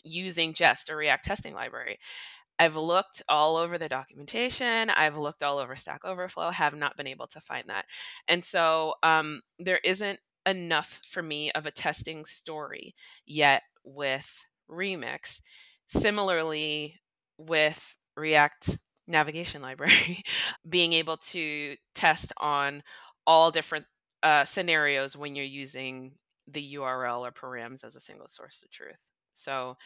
using 0.03 0.53
Jest 0.53 0.89
or 0.89 0.97
React 0.97 1.23
testing 1.23 1.53
library. 1.53 1.99
I've 2.57 2.75
looked 2.75 3.21
all 3.29 3.55
over 3.55 3.77
the 3.77 3.87
documentation. 3.87 4.89
I've 4.89 5.17
looked 5.17 5.43
all 5.43 5.59
over 5.59 5.77
Stack 5.77 6.03
Overflow, 6.03 6.51
have 6.51 6.75
not 6.75 6.97
been 6.97 7.07
able 7.07 7.27
to 7.27 7.39
find 7.39 7.69
that. 7.69 7.85
And 8.27 8.43
so 8.43 8.95
um, 9.01 9.41
there 9.57 9.79
isn't 9.83 10.19
enough 10.45 10.99
for 11.09 11.23
me 11.23 11.51
of 11.51 11.65
a 11.65 11.71
testing 11.71 12.25
story 12.25 12.95
yet 13.25 13.63
with 13.83 14.45
Remix. 14.69 15.39
Similarly, 15.87 16.99
with 17.37 17.95
React 18.17 18.77
navigation 19.09 19.61
library, 19.61 20.23
being 20.69 20.93
able 20.93 21.17
to 21.17 21.75
test 21.93 22.31
on 22.37 22.83
all 23.27 23.51
different 23.51 23.85
uh, 24.23 24.45
scenarios 24.45 25.17
when 25.17 25.35
you're 25.35 25.45
using 25.45 26.13
the 26.47 26.75
URL 26.75 27.19
or 27.19 27.31
params 27.31 27.83
as 27.83 27.95
a 27.95 27.99
single 27.99 28.27
source 28.27 28.63
of 28.63 28.71
truth. 28.71 29.03
So 29.33 29.77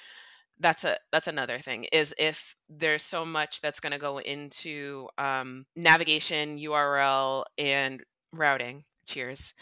that's 0.59 0.83
a 0.83 0.97
that's 1.11 1.27
another 1.27 1.59
thing 1.59 1.85
is 1.91 2.13
if 2.17 2.55
there's 2.69 3.03
so 3.03 3.25
much 3.25 3.59
that's 3.61 3.79
going 3.79 3.91
to 3.91 3.97
go 3.97 4.19
into 4.19 5.07
um, 5.17 5.65
navigation, 5.75 6.57
URL, 6.59 7.43
and 7.57 8.01
routing. 8.31 8.83
Cheers. 9.05 9.53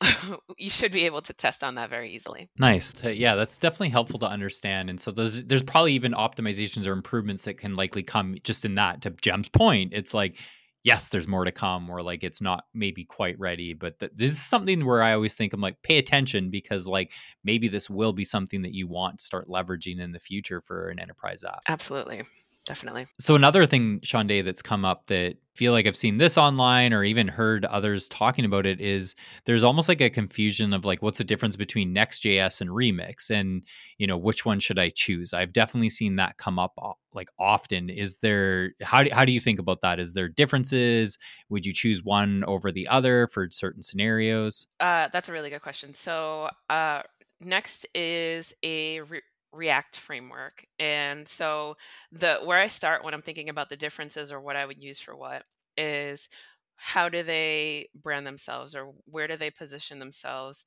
you 0.58 0.70
should 0.70 0.92
be 0.92 1.04
able 1.04 1.22
to 1.22 1.32
test 1.32 1.62
on 1.62 1.76
that 1.76 1.90
very 1.90 2.14
easily. 2.14 2.48
Nice. 2.58 3.02
Yeah, 3.04 3.34
that's 3.34 3.58
definitely 3.58 3.90
helpful 3.90 4.18
to 4.20 4.28
understand. 4.28 4.90
And 4.90 5.00
so 5.00 5.10
there's 5.10 5.44
there's 5.44 5.62
probably 5.62 5.92
even 5.92 6.12
optimizations 6.12 6.86
or 6.86 6.92
improvements 6.92 7.44
that 7.44 7.58
can 7.58 7.76
likely 7.76 8.02
come 8.02 8.36
just 8.44 8.64
in 8.64 8.74
that. 8.76 9.02
To 9.02 9.10
Jem's 9.10 9.48
point, 9.48 9.92
it's 9.94 10.14
like 10.14 10.38
yes, 10.82 11.08
there's 11.08 11.26
more 11.26 11.44
to 11.44 11.52
come, 11.52 11.88
or 11.88 12.02
like 12.02 12.22
it's 12.22 12.40
not 12.40 12.64
maybe 12.74 13.04
quite 13.04 13.38
ready. 13.38 13.72
But 13.72 13.98
th- 13.98 14.12
this 14.14 14.32
is 14.32 14.42
something 14.42 14.84
where 14.84 15.02
I 15.02 15.14
always 15.14 15.34
think 15.34 15.52
I'm 15.52 15.60
like 15.60 15.82
pay 15.82 15.98
attention 15.98 16.50
because 16.50 16.86
like 16.86 17.10
maybe 17.42 17.68
this 17.68 17.88
will 17.88 18.12
be 18.12 18.24
something 18.24 18.62
that 18.62 18.74
you 18.74 18.86
want 18.86 19.18
to 19.18 19.24
start 19.24 19.48
leveraging 19.48 20.00
in 20.00 20.12
the 20.12 20.20
future 20.20 20.60
for 20.60 20.88
an 20.88 20.98
enterprise 20.98 21.42
app. 21.44 21.62
Absolutely 21.66 22.24
definitely. 22.64 23.06
So 23.18 23.34
another 23.34 23.66
thing, 23.66 24.00
Shaundai, 24.02 24.42
that's 24.42 24.62
come 24.62 24.84
up 24.84 25.06
that 25.06 25.36
feel 25.54 25.72
like 25.72 25.86
I've 25.86 25.96
seen 25.96 26.16
this 26.16 26.36
online 26.36 26.92
or 26.92 27.04
even 27.04 27.28
heard 27.28 27.64
others 27.66 28.08
talking 28.08 28.44
about 28.44 28.66
it 28.66 28.80
is 28.80 29.14
there's 29.44 29.62
almost 29.62 29.88
like 29.88 30.00
a 30.00 30.10
confusion 30.10 30.72
of 30.72 30.84
like 30.84 31.00
what's 31.00 31.18
the 31.18 31.24
difference 31.24 31.54
between 31.54 31.92
Next.js 31.92 32.60
and 32.60 32.70
Remix, 32.70 33.30
and 33.30 33.62
you 33.98 34.06
know 34.06 34.16
which 34.16 34.44
one 34.44 34.58
should 34.58 34.78
I 34.78 34.90
choose? 34.90 35.32
I've 35.32 35.52
definitely 35.52 35.90
seen 35.90 36.16
that 36.16 36.38
come 36.38 36.58
up 36.58 36.74
like 37.14 37.28
often. 37.38 37.88
Is 37.88 38.18
there 38.18 38.72
how 38.82 39.04
do, 39.04 39.10
how 39.12 39.24
do 39.24 39.32
you 39.32 39.40
think 39.40 39.58
about 39.58 39.80
that? 39.82 40.00
Is 40.00 40.12
there 40.14 40.28
differences? 40.28 41.18
Would 41.48 41.64
you 41.64 41.72
choose 41.72 42.02
one 42.02 42.44
over 42.44 42.72
the 42.72 42.88
other 42.88 43.28
for 43.28 43.48
certain 43.50 43.82
scenarios? 43.82 44.66
Uh, 44.80 45.08
that's 45.12 45.28
a 45.28 45.32
really 45.32 45.50
good 45.50 45.62
question. 45.62 45.94
So 45.94 46.50
uh, 46.68 47.02
Next 47.40 47.86
is 47.94 48.54
a 48.62 49.00
re- 49.00 49.22
React 49.54 49.96
framework. 49.96 50.66
And 50.78 51.28
so 51.28 51.76
the 52.12 52.38
where 52.44 52.60
I 52.60 52.68
start 52.68 53.04
when 53.04 53.14
I'm 53.14 53.22
thinking 53.22 53.48
about 53.48 53.70
the 53.70 53.76
differences 53.76 54.32
or 54.32 54.40
what 54.40 54.56
I 54.56 54.66
would 54.66 54.82
use 54.82 54.98
for 54.98 55.16
what 55.16 55.44
is 55.76 56.28
how 56.76 57.08
do 57.08 57.22
they 57.22 57.88
brand 57.94 58.26
themselves 58.26 58.74
or 58.74 58.92
where 59.06 59.28
do 59.28 59.36
they 59.36 59.50
position 59.50 59.98
themselves? 59.98 60.64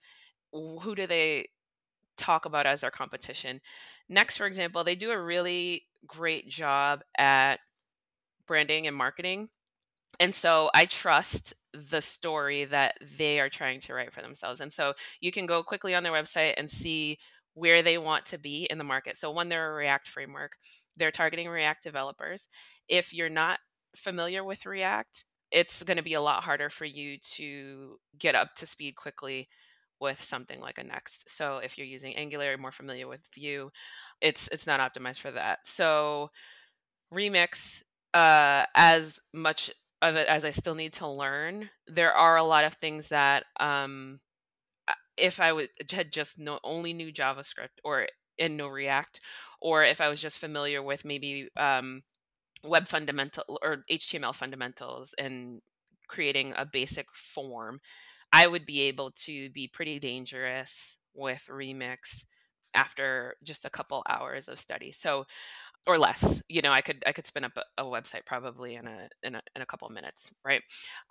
Who 0.54 0.95
do 0.95 1.06
they 1.08 1.50
talk 2.17 2.45
about 2.45 2.65
as 2.65 2.82
their 2.82 2.91
competition? 2.91 3.62
Next, 4.10 4.38
for 4.38 4.47
example, 4.47 4.84
they 4.84 4.95
do 4.95 5.12
a 5.12 5.21
really 5.21 5.84
great 6.08 6.50
job 6.50 7.02
at 7.17 7.60
branding 8.47 8.88
and 8.88 8.95
marketing. 8.95 9.50
And 10.19 10.34
so 10.34 10.69
I 10.73 10.86
trust 10.86 11.54
the 11.73 12.02
story 12.02 12.65
that 12.65 12.95
they 13.17 13.39
are 13.39 13.50
trying 13.50 13.82
to 13.82 13.93
write 13.93 14.13
for 14.13 14.21
themselves. 14.21 14.62
And 14.62 14.73
so 14.73 14.93
you 15.21 15.32
can 15.32 15.45
go 15.45 15.62
quickly 15.62 15.93
on 15.93 16.04
their 16.04 16.12
website 16.12 16.56
and 16.58 16.69
see 16.69 17.19
where 17.58 17.82
they 17.82 17.98
want 17.98 18.24
to 18.28 18.38
be 18.38 18.67
in 18.70 18.78
the 18.78 18.84
market. 18.84 19.17
So 19.17 19.32
when 19.32 19.50
they're 19.50 19.72
a 19.72 19.74
React 19.74 20.08
framework, 20.08 20.52
they're 20.96 21.10
targeting 21.10 21.48
React 21.48 21.84
developers. 21.84 22.50
If 22.88 23.13
you're 23.13 23.30
not 23.30 23.60
familiar 23.96 24.43
with 24.43 24.67
React, 24.67 25.26
it's 25.52 25.82
going 25.82 25.98
to 25.98 26.04
be 26.04 26.13
a 26.13 26.22
lot 26.22 26.43
harder 26.43 26.70
for 26.70 26.86
you 26.86 27.17
to 27.36 27.98
get 28.20 28.36
up 28.36 28.54
to 28.58 28.67
speed 28.67 28.96
quickly 28.96 29.48
with 30.00 30.22
something 30.22 30.60
like 30.60 30.78
a 30.78 30.84
Next. 30.84 31.28
So 31.30 31.58
if 31.58 31.80
you're 31.80 31.88
using 31.88 32.15
Angular, 32.15 32.46
you're 32.46 32.60
more 32.60 32.72
familiar 32.72 33.08
with 33.08 33.22
Vue, 33.34 33.72
it's 34.22 34.48
it's 34.50 34.67
not 34.67 34.80
optimized 34.80 35.20
for 35.20 35.32
that. 35.32 35.60
So 35.63 36.30
Remix, 37.12 37.82
uh, 38.13 38.65
as 38.76 39.20
much 39.34 39.72
of 40.04 40.15
it 40.15 40.28
as 40.28 40.46
I 40.46 40.52
still 40.52 40.76
need 40.76 40.93
to 40.93 41.08
learn, 41.08 41.72
there 41.88 42.13
are 42.13 42.38
a 42.38 42.43
lot 42.43 42.65
of 42.65 42.76
things 42.76 43.08
that 43.08 43.46
um, 43.60 44.20
if 45.18 45.40
I 45.40 45.54
would 45.54 45.70
had 45.92 46.12
just 46.12 46.40
no 46.40 46.60
only 46.64 46.94
knew 46.94 47.12
JavaScript 47.12 47.80
or 47.84 48.08
and 48.40 48.58
no 48.58 48.68
React, 48.68 49.20
or 49.62 49.84
if 49.84 50.00
I 50.00 50.10
was 50.10 50.22
just 50.22 50.38
familiar 50.38 50.82
with 50.82 51.06
maybe 51.06 51.50
um, 51.58 52.04
web 52.64 52.88
fundamental 52.88 53.60
or 53.62 53.84
HTML 53.90 54.36
fundamentals 54.36 55.15
and 55.18 55.62
creating 56.08 56.54
a 56.56 56.65
basic 56.65 57.08
form, 57.12 57.80
I 58.32 58.48
would 58.48 58.65
be 58.65 58.82
able 58.82 59.12
to 59.26 59.50
be 59.50 59.68
pretty 59.68 60.00
dangerous 60.00 60.98
with 61.13 61.46
Remix 61.50 62.26
after 62.76 63.36
just 63.44 63.65
a 63.65 63.70
couple 63.72 64.04
hours 64.08 64.48
of 64.48 64.60
study. 64.60 64.92
So 64.92 65.26
or 65.88 65.98
less 65.98 66.42
you 66.50 66.62
know 66.62 66.72
i 66.72 66.82
could 66.82 67.02
i 67.08 67.13
could 67.13 67.26
spin 67.26 67.46
up 67.46 67.54
a, 67.56 67.82
a 67.82 67.86
website 67.86 68.26
probably 68.26 68.76
in 68.76 68.86
a, 68.86 69.08
in 69.24 69.36
a 69.36 69.42
in 69.56 69.62
a 69.62 69.65
couple 69.65 69.90
minutes 69.90 70.34
right 70.44 70.62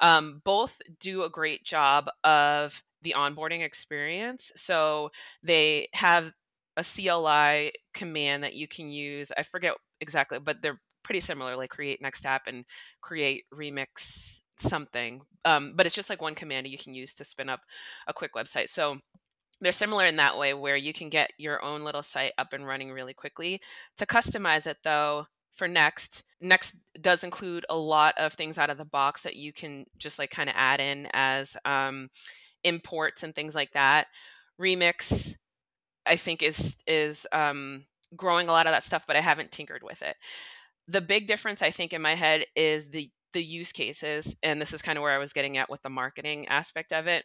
um, 0.01 0.43
both 0.45 0.81
do 1.01 1.25
a 1.25 1.31
great 1.31 1.65
job 1.65 2.09
of 2.23 2.83
the 3.07 3.15
onboarding 3.17 3.63
experience. 3.63 4.51
So 4.57 5.11
they 5.45 5.89
have 5.93 6.33
a 6.77 6.83
CLI 6.83 7.73
command 7.95 8.43
that 8.43 8.55
you 8.55 8.67
can 8.67 8.91
use. 8.91 9.31
I 9.39 9.45
forget 9.45 9.75
exactly, 10.01 10.41
but 10.41 10.61
they're 10.61 10.81
pretty 11.05 11.21
similar, 11.21 11.57
like 11.57 11.71
create 11.71 12.03
next 12.03 12.27
app 12.27 12.49
and 12.49 12.65
create 13.01 13.45
remix 13.55 14.41
something. 14.59 15.21
Um, 15.45 15.75
but 15.77 15.87
it's 15.87 15.95
just 15.95 16.11
like 16.11 16.21
one 16.21 16.35
command 16.35 16.67
you 16.67 16.79
can 16.79 16.95
use 16.95 17.15
to 17.15 17.25
spin 17.25 17.49
up 17.49 17.61
a 18.09 18.13
quick 18.13 18.35
website. 18.35 18.69
So 18.71 18.99
they're 19.61 19.71
similar 19.71 20.05
in 20.05 20.17
that 20.17 20.37
way 20.37 20.53
where 20.53 20.77
you 20.77 20.93
can 20.93 21.09
get 21.09 21.31
your 21.39 21.63
own 21.63 21.85
little 21.85 22.03
site 22.03 22.33
up 22.37 22.53
and 22.53 22.67
running 22.67 22.91
really 22.91 23.15
quickly. 23.15 23.61
To 23.99 24.05
customize 24.05 24.67
it 24.67 24.79
though, 24.83 25.29
for 25.57 25.67
Next. 25.67 26.23
Next 26.41 26.77
does 27.01 27.25
include 27.25 27.65
a 27.71 27.77
lot 27.77 28.15
of 28.19 28.35
things 28.35 28.59
out 28.59 28.71
of 28.71 28.77
the 28.77 28.85
box 28.85 29.23
that 29.23 29.37
you 29.37 29.53
can 29.53 29.87
just 29.97 30.19
like 30.19 30.31
kind 30.31 30.51
of 30.51 30.55
add 30.57 30.81
in 30.81 31.09
as 31.13 31.57
um, 31.65 32.11
imports 32.67 33.23
and 33.23 33.35
things 33.35 33.55
like 33.55 33.73
that. 33.73 34.09
Remix, 34.61 35.35
I 36.05 36.17
think, 36.17 36.43
is 36.43 36.77
is 36.87 37.27
um, 37.33 37.87
growing 38.15 38.49
a 38.49 38.53
lot 38.53 38.67
of 38.67 38.73
that 38.73 38.83
stuff, 38.83 39.05
but 39.07 39.17
I 39.17 39.21
haven't 39.21 39.53
tinkered 39.53 39.83
with 39.83 40.03
it. 40.03 40.17
The 40.89 41.01
big 41.01 41.27
difference, 41.27 41.63
I 41.63 41.71
think, 41.71 41.93
in 41.93 42.03
my 42.03 42.15
head 42.15 42.47
is 42.55 42.91
the 42.91 43.11
the 43.33 43.43
use 43.43 43.73
cases, 43.73 44.37
and 44.43 44.61
this 44.61 44.73
is 44.73 44.83
kind 44.83 44.99
of 44.99 45.03
where 45.03 45.13
I 45.13 45.19
was 45.19 45.33
getting 45.33 45.57
at 45.57 45.71
with 45.71 45.83
the 45.83 45.91
marketing 45.91 46.47
aspect 46.49 46.93
of 46.93 47.07
it. 47.07 47.25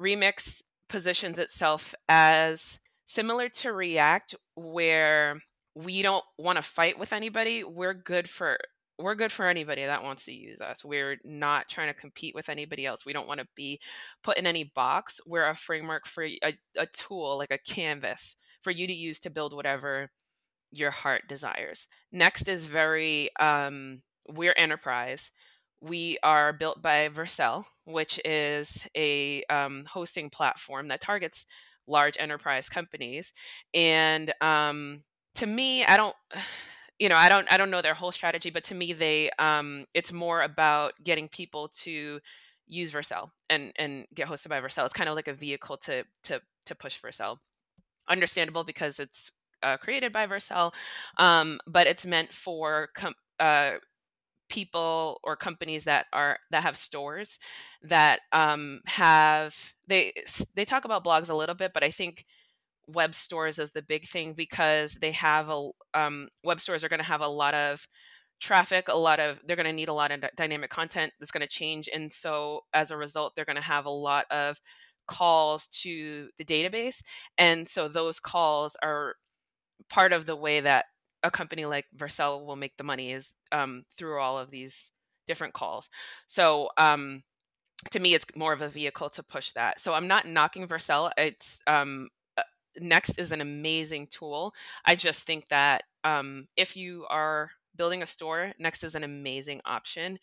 Remix 0.00 0.62
positions 0.88 1.38
itself 1.38 1.94
as 2.08 2.78
similar 3.06 3.48
to 3.48 3.72
React, 3.72 4.36
where 4.54 5.40
we 5.74 6.02
don't 6.02 6.24
want 6.38 6.56
to 6.56 6.62
fight 6.62 6.98
with 6.98 7.12
anybody. 7.12 7.64
We're 7.64 7.94
good 7.94 8.28
for 8.28 8.58
we're 9.00 9.14
good 9.14 9.32
for 9.32 9.48
anybody 9.48 9.84
that 9.84 10.02
wants 10.02 10.24
to 10.26 10.32
use 10.32 10.60
us. 10.60 10.84
We're 10.84 11.18
not 11.24 11.68
trying 11.68 11.88
to 11.88 11.98
compete 11.98 12.34
with 12.34 12.48
anybody 12.48 12.86
else. 12.86 13.06
We 13.06 13.12
don't 13.12 13.28
want 13.28 13.40
to 13.40 13.46
be 13.56 13.80
put 14.22 14.36
in 14.38 14.46
any 14.46 14.64
box. 14.64 15.20
We're 15.26 15.48
a 15.48 15.54
framework 15.54 16.06
for 16.06 16.24
a, 16.24 16.58
a 16.76 16.86
tool, 16.86 17.38
like 17.38 17.50
a 17.50 17.58
canvas 17.58 18.36
for 18.62 18.70
you 18.70 18.86
to 18.86 18.92
use 18.92 19.20
to 19.20 19.30
build 19.30 19.54
whatever 19.54 20.10
your 20.70 20.90
heart 20.90 21.22
desires. 21.28 21.88
Next 22.12 22.48
is 22.48 22.64
very 22.66 23.30
um, 23.38 24.02
we're 24.28 24.54
enterprise. 24.56 25.30
We 25.80 26.18
are 26.22 26.52
built 26.52 26.82
by 26.82 27.08
Vercel, 27.08 27.64
which 27.84 28.20
is 28.24 28.86
a 28.96 29.42
um, 29.44 29.86
hosting 29.88 30.30
platform 30.30 30.88
that 30.88 31.00
targets 31.00 31.46
large 31.86 32.16
enterprise 32.20 32.68
companies. 32.68 33.32
And 33.74 34.32
um, 34.40 35.02
to 35.36 35.46
me, 35.46 35.84
I 35.84 35.96
don't 35.96 36.16
you 37.00 37.08
know, 37.08 37.16
I 37.16 37.28
don't 37.28 37.52
I 37.52 37.56
don't 37.56 37.70
know 37.70 37.82
their 37.82 37.94
whole 37.94 38.12
strategy, 38.12 38.50
but 38.50 38.64
to 38.64 38.76
me 38.76 38.92
they 38.92 39.30
um 39.38 39.86
it's 39.94 40.12
more 40.12 40.42
about 40.42 40.94
getting 41.02 41.28
people 41.28 41.68
to 41.82 42.20
use 42.68 42.92
Vercel 42.92 43.30
and 43.48 43.72
and 43.76 44.06
get 44.14 44.28
hosted 44.28 44.50
by 44.50 44.60
Vercel. 44.60 44.84
It's 44.86 44.94
kind 44.94 45.08
of 45.10 45.16
like 45.16 45.28
a 45.28 45.34
vehicle 45.34 45.78
to 45.78 46.04
to 46.24 46.40
to 46.66 46.74
push 46.76 47.00
Vercel. 47.00 47.38
Understandable 48.08 48.64
because 48.64 49.00
it's 49.00 49.32
uh, 49.62 49.76
created 49.78 50.12
by 50.12 50.26
Vercel, 50.26 50.72
um, 51.18 51.60
but 51.66 51.86
it's 51.86 52.06
meant 52.06 52.32
for 52.32 52.88
com- 52.94 53.14
uh, 53.38 53.72
people 54.48 55.20
or 55.24 55.36
companies 55.36 55.84
that 55.84 56.06
are 56.12 56.38
that 56.50 56.62
have 56.64 56.76
stores 56.76 57.38
that 57.82 58.20
um, 58.32 58.80
have 58.86 59.74
they 59.86 60.12
they 60.54 60.64
talk 60.64 60.84
about 60.84 61.04
blogs 61.04 61.30
a 61.30 61.34
little 61.34 61.54
bit, 61.54 61.72
but 61.72 61.84
I 61.84 61.90
think 61.90 62.26
web 62.86 63.14
stores 63.14 63.58
is 63.58 63.72
the 63.72 63.82
big 63.82 64.08
thing 64.08 64.34
because 64.34 64.94
they 64.94 65.12
have 65.12 65.48
a 65.48 65.70
um, 65.94 66.28
web 66.44 66.60
stores 66.60 66.84
are 66.84 66.88
going 66.88 67.00
to 67.00 67.04
have 67.04 67.20
a 67.20 67.28
lot 67.28 67.54
of 67.54 67.86
traffic 68.40 68.88
a 68.88 68.96
lot 68.96 69.20
of 69.20 69.38
they're 69.46 69.56
going 69.56 69.66
to 69.66 69.72
need 69.72 69.88
a 69.88 69.92
lot 69.92 70.10
of 70.10 70.24
dynamic 70.34 70.70
content 70.70 71.12
that's 71.20 71.30
going 71.30 71.42
to 71.42 71.46
change 71.46 71.90
and 71.94 72.10
so 72.12 72.60
as 72.72 72.90
a 72.90 72.96
result 72.96 73.34
they're 73.36 73.44
going 73.44 73.56
to 73.56 73.62
have 73.62 73.84
a 73.84 73.90
lot 73.90 74.24
of 74.30 74.60
calls 75.06 75.66
to 75.66 76.28
the 76.38 76.44
database 76.44 77.02
and 77.36 77.68
so 77.68 77.86
those 77.86 78.18
calls 78.18 78.76
are 78.82 79.16
part 79.90 80.12
of 80.12 80.26
the 80.26 80.36
way 80.36 80.60
that 80.60 80.86
a 81.22 81.30
company 81.30 81.66
like 81.66 81.86
Vercel 81.96 82.44
will 82.44 82.56
make 82.56 82.76
the 82.76 82.84
money 82.84 83.12
is 83.12 83.34
um, 83.52 83.84
through 83.96 84.18
all 84.18 84.38
of 84.38 84.50
these 84.50 84.90
different 85.26 85.54
calls. 85.54 85.88
So 86.26 86.70
um, 86.76 87.22
to 87.90 88.00
me 88.00 88.14
it's 88.14 88.26
more 88.34 88.52
of 88.52 88.62
a 88.62 88.68
vehicle 88.68 89.10
to 89.10 89.22
push 89.22 89.52
that. 89.52 89.80
So 89.80 89.94
i'm 89.94 90.08
not 90.08 90.26
knocking 90.26 90.66
Vercel. 90.66 91.10
It's 91.16 91.60
um, 91.66 92.08
Next 92.78 93.18
is 93.18 93.32
an 93.32 93.40
amazing 93.40 94.08
tool. 94.08 94.54
I 94.84 94.94
just 94.94 95.26
think 95.26 95.48
that 95.48 95.84
um, 96.04 96.48
if 96.56 96.76
you 96.76 97.06
are 97.08 97.50
building 97.76 98.02
a 98.02 98.06
store, 98.06 98.52
Next 98.58 98.84
is 98.84 98.94
an 98.94 99.04
amazing 99.04 99.60
option. 99.64 100.18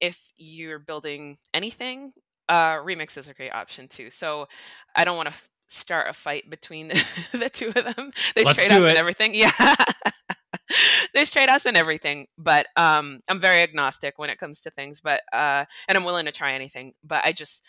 If 0.00 0.28
you're 0.36 0.78
building 0.78 1.38
anything, 1.52 2.12
uh, 2.48 2.76
Remix 2.76 3.16
is 3.16 3.28
a 3.28 3.34
great 3.34 3.52
option 3.52 3.88
too. 3.88 4.10
So 4.10 4.48
I 4.96 5.04
don't 5.04 5.16
want 5.16 5.28
to 5.28 5.34
f- 5.34 5.48
start 5.68 6.08
a 6.08 6.12
fight 6.12 6.48
between 6.48 6.88
the, 6.88 7.04
the 7.32 7.48
two 7.48 7.68
of 7.68 7.74
them. 7.74 8.12
There's 8.34 8.46
Let's 8.46 8.58
trade 8.58 8.72
offs 8.72 8.80
do 8.80 8.86
and 8.86 8.98
everything. 8.98 9.34
Yeah. 9.34 9.52
There's 11.14 11.30
trade 11.30 11.48
offs 11.48 11.66
and 11.66 11.76
everything, 11.76 12.26
but 12.36 12.66
um, 12.76 13.20
I'm 13.28 13.40
very 13.40 13.62
agnostic 13.62 14.18
when 14.18 14.30
it 14.30 14.38
comes 14.38 14.60
to 14.62 14.70
things. 14.70 15.00
But 15.00 15.22
uh, 15.32 15.64
and 15.88 15.96
I'm 15.96 16.04
willing 16.04 16.26
to 16.26 16.32
try 16.32 16.52
anything. 16.52 16.94
But 17.02 17.22
I 17.24 17.32
just 17.32 17.64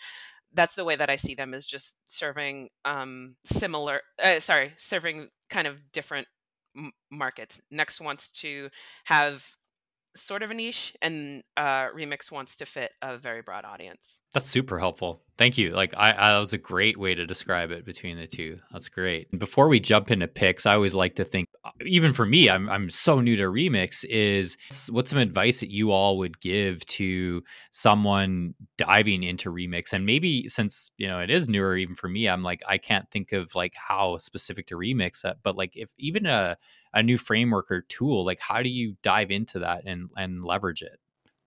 that's 0.52 0.74
the 0.74 0.84
way 0.84 0.96
that 0.96 1.10
I 1.10 1.16
see 1.16 1.34
them 1.34 1.54
is 1.54 1.66
just 1.66 1.96
serving 2.06 2.70
um, 2.84 3.36
similar. 3.44 4.00
Uh, 4.22 4.40
sorry, 4.40 4.72
serving 4.78 5.28
kind 5.48 5.66
of 5.66 5.92
different 5.92 6.26
m- 6.76 6.92
markets. 7.10 7.60
Next 7.70 8.00
wants 8.00 8.30
to 8.40 8.70
have 9.04 9.44
sort 10.16 10.42
of 10.42 10.50
a 10.50 10.54
niche, 10.54 10.96
and 11.00 11.42
uh, 11.56 11.86
Remix 11.88 12.32
wants 12.32 12.56
to 12.56 12.66
fit 12.66 12.92
a 13.02 13.16
very 13.16 13.42
broad 13.42 13.64
audience. 13.64 14.20
That's 14.32 14.48
super 14.48 14.78
helpful. 14.78 15.22
Thank 15.38 15.56
you. 15.56 15.70
Like 15.70 15.94
I, 15.96 16.10
I 16.10 16.32
that 16.32 16.38
was 16.38 16.52
a 16.52 16.58
great 16.58 16.96
way 16.96 17.14
to 17.14 17.26
describe 17.26 17.70
it 17.70 17.84
between 17.84 18.18
the 18.18 18.26
two. 18.26 18.58
That's 18.72 18.88
great. 18.88 19.30
Before 19.38 19.68
we 19.68 19.80
jump 19.80 20.10
into 20.10 20.28
picks, 20.28 20.66
I 20.66 20.74
always 20.74 20.94
like 20.94 21.14
to 21.16 21.24
think 21.24 21.48
uh, 21.64 21.70
even 21.86 22.12
for 22.12 22.26
me, 22.26 22.50
I'm 22.50 22.68
I'm 22.68 22.90
so 22.90 23.20
new 23.20 23.36
to 23.36 23.44
remix 23.44 24.04
is 24.04 24.56
what's 24.90 25.10
some 25.10 25.18
advice 25.18 25.60
that 25.60 25.70
you 25.70 25.92
all 25.92 26.18
would 26.18 26.40
give 26.40 26.84
to 26.86 27.42
someone 27.70 28.54
diving 28.76 29.22
into 29.22 29.50
remix 29.50 29.92
and 29.92 30.04
maybe 30.04 30.48
since, 30.48 30.90
you 30.98 31.08
know, 31.08 31.20
it 31.20 31.30
is 31.30 31.48
newer 31.48 31.76
even 31.76 31.94
for 31.94 32.08
me, 32.08 32.28
I'm 32.28 32.42
like 32.42 32.62
I 32.68 32.78
can't 32.78 33.10
think 33.10 33.32
of 33.32 33.54
like 33.54 33.74
how 33.74 34.18
specific 34.18 34.66
to 34.68 34.76
remix 34.76 35.22
that, 35.22 35.38
but 35.42 35.56
like 35.56 35.76
if 35.76 35.90
even 35.96 36.26
a 36.26 36.56
a 36.92 37.02
new 37.02 37.18
framework 37.18 37.70
or 37.70 37.82
tool, 37.82 38.24
like 38.24 38.40
how 38.40 38.62
do 38.62 38.68
you 38.68 38.96
dive 39.02 39.30
into 39.30 39.58
that 39.60 39.82
and 39.86 40.10
and 40.16 40.44
leverage 40.44 40.82
it? 40.82 41.00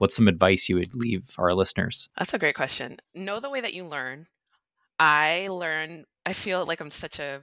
what's 0.04 0.18
some 0.18 0.28
advice 0.28 0.68
you 0.68 0.76
would 0.76 0.94
leave 0.94 1.34
our 1.38 1.54
listeners? 1.54 2.10
That's 2.18 2.34
a 2.34 2.38
great 2.38 2.56
question. 2.56 2.98
Know 3.16 3.39
the 3.39 3.50
way 3.50 3.62
that 3.62 3.74
you 3.74 3.84
learn. 3.84 4.28
I 5.00 5.48
learn, 5.50 6.04
I 6.26 6.34
feel 6.34 6.66
like 6.66 6.82
I'm 6.82 6.91
such 6.91 7.20
a, 7.20 7.39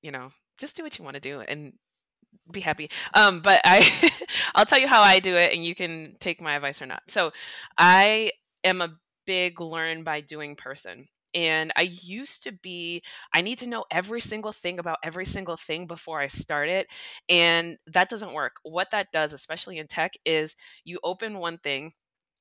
you 0.00 0.10
know, 0.10 0.30
just 0.56 0.76
do 0.76 0.82
what 0.82 0.98
you 0.98 1.04
want 1.04 1.16
to 1.16 1.20
do 1.20 1.40
and 1.40 1.74
be 2.50 2.60
happy. 2.60 2.90
Um, 3.12 3.40
but 3.40 3.60
I, 3.64 4.10
I'll 4.54 4.64
tell 4.64 4.78
you 4.78 4.88
how 4.88 5.02
I 5.02 5.20
do 5.20 5.36
it 5.36 5.52
and 5.52 5.62
you 5.62 5.74
can 5.74 6.16
take 6.20 6.40
my 6.40 6.54
advice 6.54 6.80
or 6.80 6.86
not. 6.86 7.02
So 7.08 7.32
I 7.76 8.32
am 8.64 8.80
a 8.80 8.96
big 9.26 9.60
learn 9.60 10.02
by 10.02 10.22
doing 10.22 10.56
person. 10.56 11.08
And 11.34 11.72
I 11.76 11.82
used 11.82 12.42
to 12.44 12.52
be, 12.52 13.02
I 13.34 13.40
need 13.40 13.58
to 13.60 13.68
know 13.68 13.84
every 13.90 14.20
single 14.20 14.52
thing 14.52 14.78
about 14.78 14.98
every 15.04 15.24
single 15.24 15.56
thing 15.56 15.86
before 15.86 16.20
I 16.20 16.26
start 16.26 16.68
it. 16.68 16.86
And 17.28 17.78
that 17.86 18.08
doesn't 18.08 18.34
work. 18.34 18.54
What 18.62 18.90
that 18.90 19.08
does, 19.12 19.32
especially 19.32 19.78
in 19.78 19.86
tech, 19.86 20.12
is 20.24 20.56
you 20.84 20.98
open 21.02 21.38
one 21.38 21.58
thing 21.58 21.92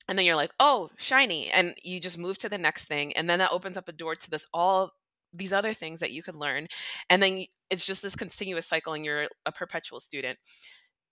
and 0.07 0.17
then 0.17 0.25
you're 0.25 0.35
like, 0.35 0.53
oh, 0.59 0.89
shiny. 0.97 1.49
And 1.49 1.75
you 1.83 1.99
just 1.99 2.17
move 2.17 2.37
to 2.39 2.49
the 2.49 2.57
next 2.57 2.85
thing. 2.85 3.13
And 3.15 3.29
then 3.29 3.39
that 3.39 3.51
opens 3.51 3.77
up 3.77 3.87
a 3.87 3.93
door 3.93 4.15
to 4.15 4.29
this 4.29 4.47
all 4.53 4.91
these 5.31 5.53
other 5.53 5.73
things 5.73 5.99
that 5.99 6.11
you 6.11 6.23
could 6.23 6.35
learn. 6.35 6.67
And 7.09 7.21
then 7.21 7.45
it's 7.69 7.85
just 7.85 8.01
this 8.01 8.15
continuous 8.15 8.65
cycle 8.65 8.93
and 8.93 9.05
you're 9.05 9.27
a 9.45 9.51
perpetual 9.51 9.99
student. 9.99 10.39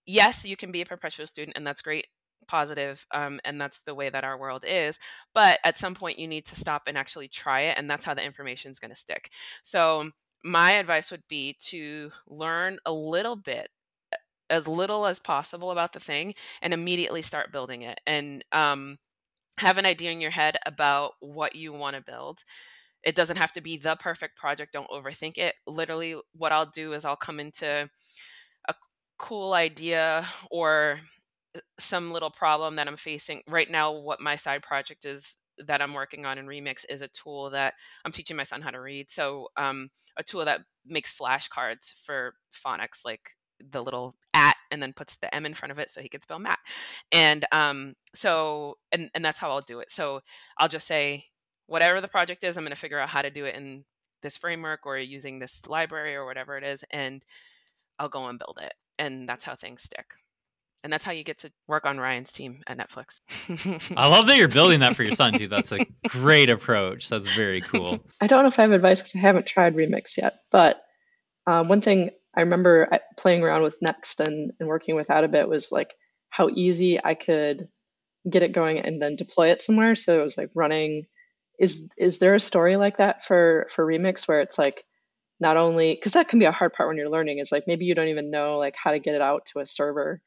Yes, 0.06 0.44
you 0.44 0.56
can 0.56 0.72
be 0.72 0.80
a 0.80 0.86
perpetual 0.86 1.26
student, 1.26 1.56
and 1.56 1.66
that's 1.66 1.82
great 1.82 2.06
positive, 2.48 3.06
um, 3.14 3.40
and 3.44 3.60
that's 3.60 3.82
the 3.82 3.94
way 3.94 4.10
that 4.10 4.24
our 4.24 4.38
world 4.38 4.64
is 4.66 4.98
but 5.34 5.58
at 5.64 5.78
some 5.78 5.94
point 5.94 6.18
you 6.18 6.26
need 6.26 6.44
to 6.46 6.56
stop 6.56 6.82
and 6.86 6.98
actually 6.98 7.28
try 7.28 7.60
it 7.62 7.78
and 7.78 7.88
that's 7.88 8.04
how 8.04 8.14
the 8.14 8.24
information 8.24 8.70
is 8.70 8.78
going 8.78 8.90
to 8.90 8.96
stick. 8.96 9.30
So 9.62 10.10
my 10.44 10.72
advice 10.72 11.10
would 11.10 11.22
be 11.28 11.56
to 11.66 12.10
learn 12.26 12.78
a 12.86 12.92
little 12.92 13.36
bit 13.36 13.68
as 14.50 14.66
little 14.66 15.06
as 15.06 15.18
possible 15.18 15.70
about 15.70 15.92
the 15.92 16.00
thing 16.00 16.34
and 16.62 16.72
immediately 16.72 17.22
start 17.22 17.52
building 17.52 17.82
it 17.82 18.00
and 18.06 18.44
um, 18.52 18.98
have 19.58 19.78
an 19.78 19.86
idea 19.86 20.10
in 20.10 20.20
your 20.20 20.30
head 20.30 20.56
about 20.66 21.12
what 21.20 21.54
you 21.54 21.72
want 21.72 21.96
to 21.96 22.02
build. 22.02 22.40
It 23.04 23.14
doesn't 23.14 23.36
have 23.36 23.52
to 23.52 23.60
be 23.60 23.76
the 23.76 23.96
perfect 23.96 24.36
project 24.36 24.72
don't 24.72 24.90
overthink 24.90 25.38
it. 25.38 25.54
Literally 25.66 26.16
what 26.36 26.52
i'll 26.52 26.66
do 26.66 26.92
is 26.94 27.04
i'll 27.04 27.16
come 27.16 27.40
into 27.40 27.88
a 28.68 28.74
cool 29.18 29.52
idea 29.54 30.28
or 30.50 31.00
some 31.78 32.12
little 32.12 32.30
problem 32.30 32.76
that 32.76 32.88
I'm 32.88 32.96
facing 32.96 33.42
right 33.48 33.70
now. 33.70 33.92
What 33.92 34.20
my 34.20 34.36
side 34.36 34.62
project 34.62 35.04
is 35.04 35.36
that 35.66 35.82
I'm 35.82 35.94
working 35.94 36.24
on 36.24 36.38
in 36.38 36.46
Remix 36.46 36.84
is 36.88 37.02
a 37.02 37.08
tool 37.08 37.50
that 37.50 37.74
I'm 38.04 38.12
teaching 38.12 38.36
my 38.36 38.44
son 38.44 38.62
how 38.62 38.70
to 38.70 38.80
read. 38.80 39.10
So, 39.10 39.48
um, 39.56 39.90
a 40.16 40.22
tool 40.22 40.44
that 40.44 40.60
makes 40.86 41.16
flashcards 41.16 41.94
for 42.04 42.34
phonics, 42.52 43.04
like 43.04 43.36
the 43.70 43.82
little 43.82 44.14
at, 44.34 44.56
and 44.70 44.82
then 44.82 44.92
puts 44.92 45.16
the 45.16 45.32
M 45.34 45.46
in 45.46 45.54
front 45.54 45.72
of 45.72 45.78
it 45.78 45.90
so 45.90 46.00
he 46.00 46.08
can 46.08 46.22
spell 46.22 46.38
mat. 46.38 46.58
And 47.12 47.44
um, 47.52 47.94
so, 48.14 48.78
and 48.92 49.10
and 49.14 49.24
that's 49.24 49.38
how 49.38 49.50
I'll 49.50 49.60
do 49.60 49.80
it. 49.80 49.90
So 49.90 50.20
I'll 50.58 50.68
just 50.68 50.86
say 50.86 51.26
whatever 51.66 52.00
the 52.00 52.08
project 52.08 52.44
is, 52.44 52.56
I'm 52.56 52.64
going 52.64 52.74
to 52.74 52.80
figure 52.80 52.98
out 52.98 53.10
how 53.10 53.22
to 53.22 53.30
do 53.30 53.44
it 53.44 53.54
in 53.54 53.84
this 54.22 54.36
framework 54.36 54.80
or 54.84 54.98
using 54.98 55.38
this 55.38 55.66
library 55.66 56.16
or 56.16 56.24
whatever 56.24 56.56
it 56.56 56.64
is, 56.64 56.84
and 56.90 57.22
I'll 57.98 58.08
go 58.08 58.26
and 58.26 58.38
build 58.38 58.58
it. 58.60 58.74
And 58.98 59.28
that's 59.28 59.44
how 59.44 59.54
things 59.54 59.82
stick 59.82 60.14
and 60.84 60.92
that's 60.92 61.04
how 61.04 61.12
you 61.12 61.24
get 61.24 61.38
to 61.38 61.50
work 61.66 61.86
on 61.86 61.98
Ryan's 61.98 62.30
team 62.30 62.60
at 62.66 62.78
Netflix. 62.78 63.20
I 63.96 64.08
love 64.08 64.26
that 64.28 64.36
you're 64.36 64.48
building 64.48 64.80
that 64.80 64.94
for 64.94 65.02
your 65.02 65.12
son 65.12 65.34
too. 65.34 65.48
That's 65.48 65.72
a 65.72 65.84
great 66.06 66.50
approach. 66.50 67.08
That's 67.08 67.26
very 67.34 67.60
cool. 67.60 67.98
I 68.20 68.26
don't 68.26 68.42
know 68.42 68.48
if 68.48 68.58
I 68.58 68.62
have 68.62 68.72
advice 68.72 69.00
because 69.00 69.16
I 69.16 69.18
haven't 69.18 69.46
tried 69.46 69.74
Remix 69.74 70.16
yet, 70.16 70.40
but 70.50 70.82
um, 71.46 71.68
one 71.68 71.80
thing 71.80 72.10
I 72.36 72.40
remember 72.40 72.88
playing 73.16 73.42
around 73.42 73.62
with 73.62 73.76
Next 73.80 74.20
and, 74.20 74.52
and 74.60 74.68
working 74.68 74.94
with 74.94 75.08
that 75.08 75.24
a 75.24 75.28
bit 75.28 75.48
was 75.48 75.72
like 75.72 75.94
how 76.30 76.48
easy 76.48 77.02
I 77.02 77.14
could 77.14 77.68
get 78.28 78.42
it 78.42 78.52
going 78.52 78.78
and 78.78 79.00
then 79.00 79.16
deploy 79.16 79.50
it 79.50 79.60
somewhere. 79.60 79.94
So 79.94 80.20
it 80.20 80.22
was 80.22 80.36
like 80.36 80.50
running. 80.54 81.06
Is 81.58 81.88
is 81.96 82.18
there 82.18 82.36
a 82.36 82.40
story 82.40 82.76
like 82.76 82.98
that 82.98 83.24
for 83.24 83.66
for 83.74 83.84
Remix 83.84 84.28
where 84.28 84.40
it's 84.40 84.58
like 84.58 84.84
not 85.40 85.56
only 85.56 85.94
because 85.94 86.12
that 86.12 86.28
can 86.28 86.38
be 86.38 86.44
a 86.44 86.52
hard 86.52 86.72
part 86.72 86.88
when 86.88 86.96
you're 86.96 87.08
learning 87.08 87.38
is 87.38 87.50
like 87.50 87.64
maybe 87.66 87.84
you 87.84 87.96
don't 87.96 88.08
even 88.08 88.30
know 88.30 88.58
like 88.58 88.76
how 88.76 88.92
to 88.92 88.98
get 89.00 89.16
it 89.16 89.20
out 89.20 89.46
to 89.46 89.58
a 89.58 89.66
server 89.66 90.20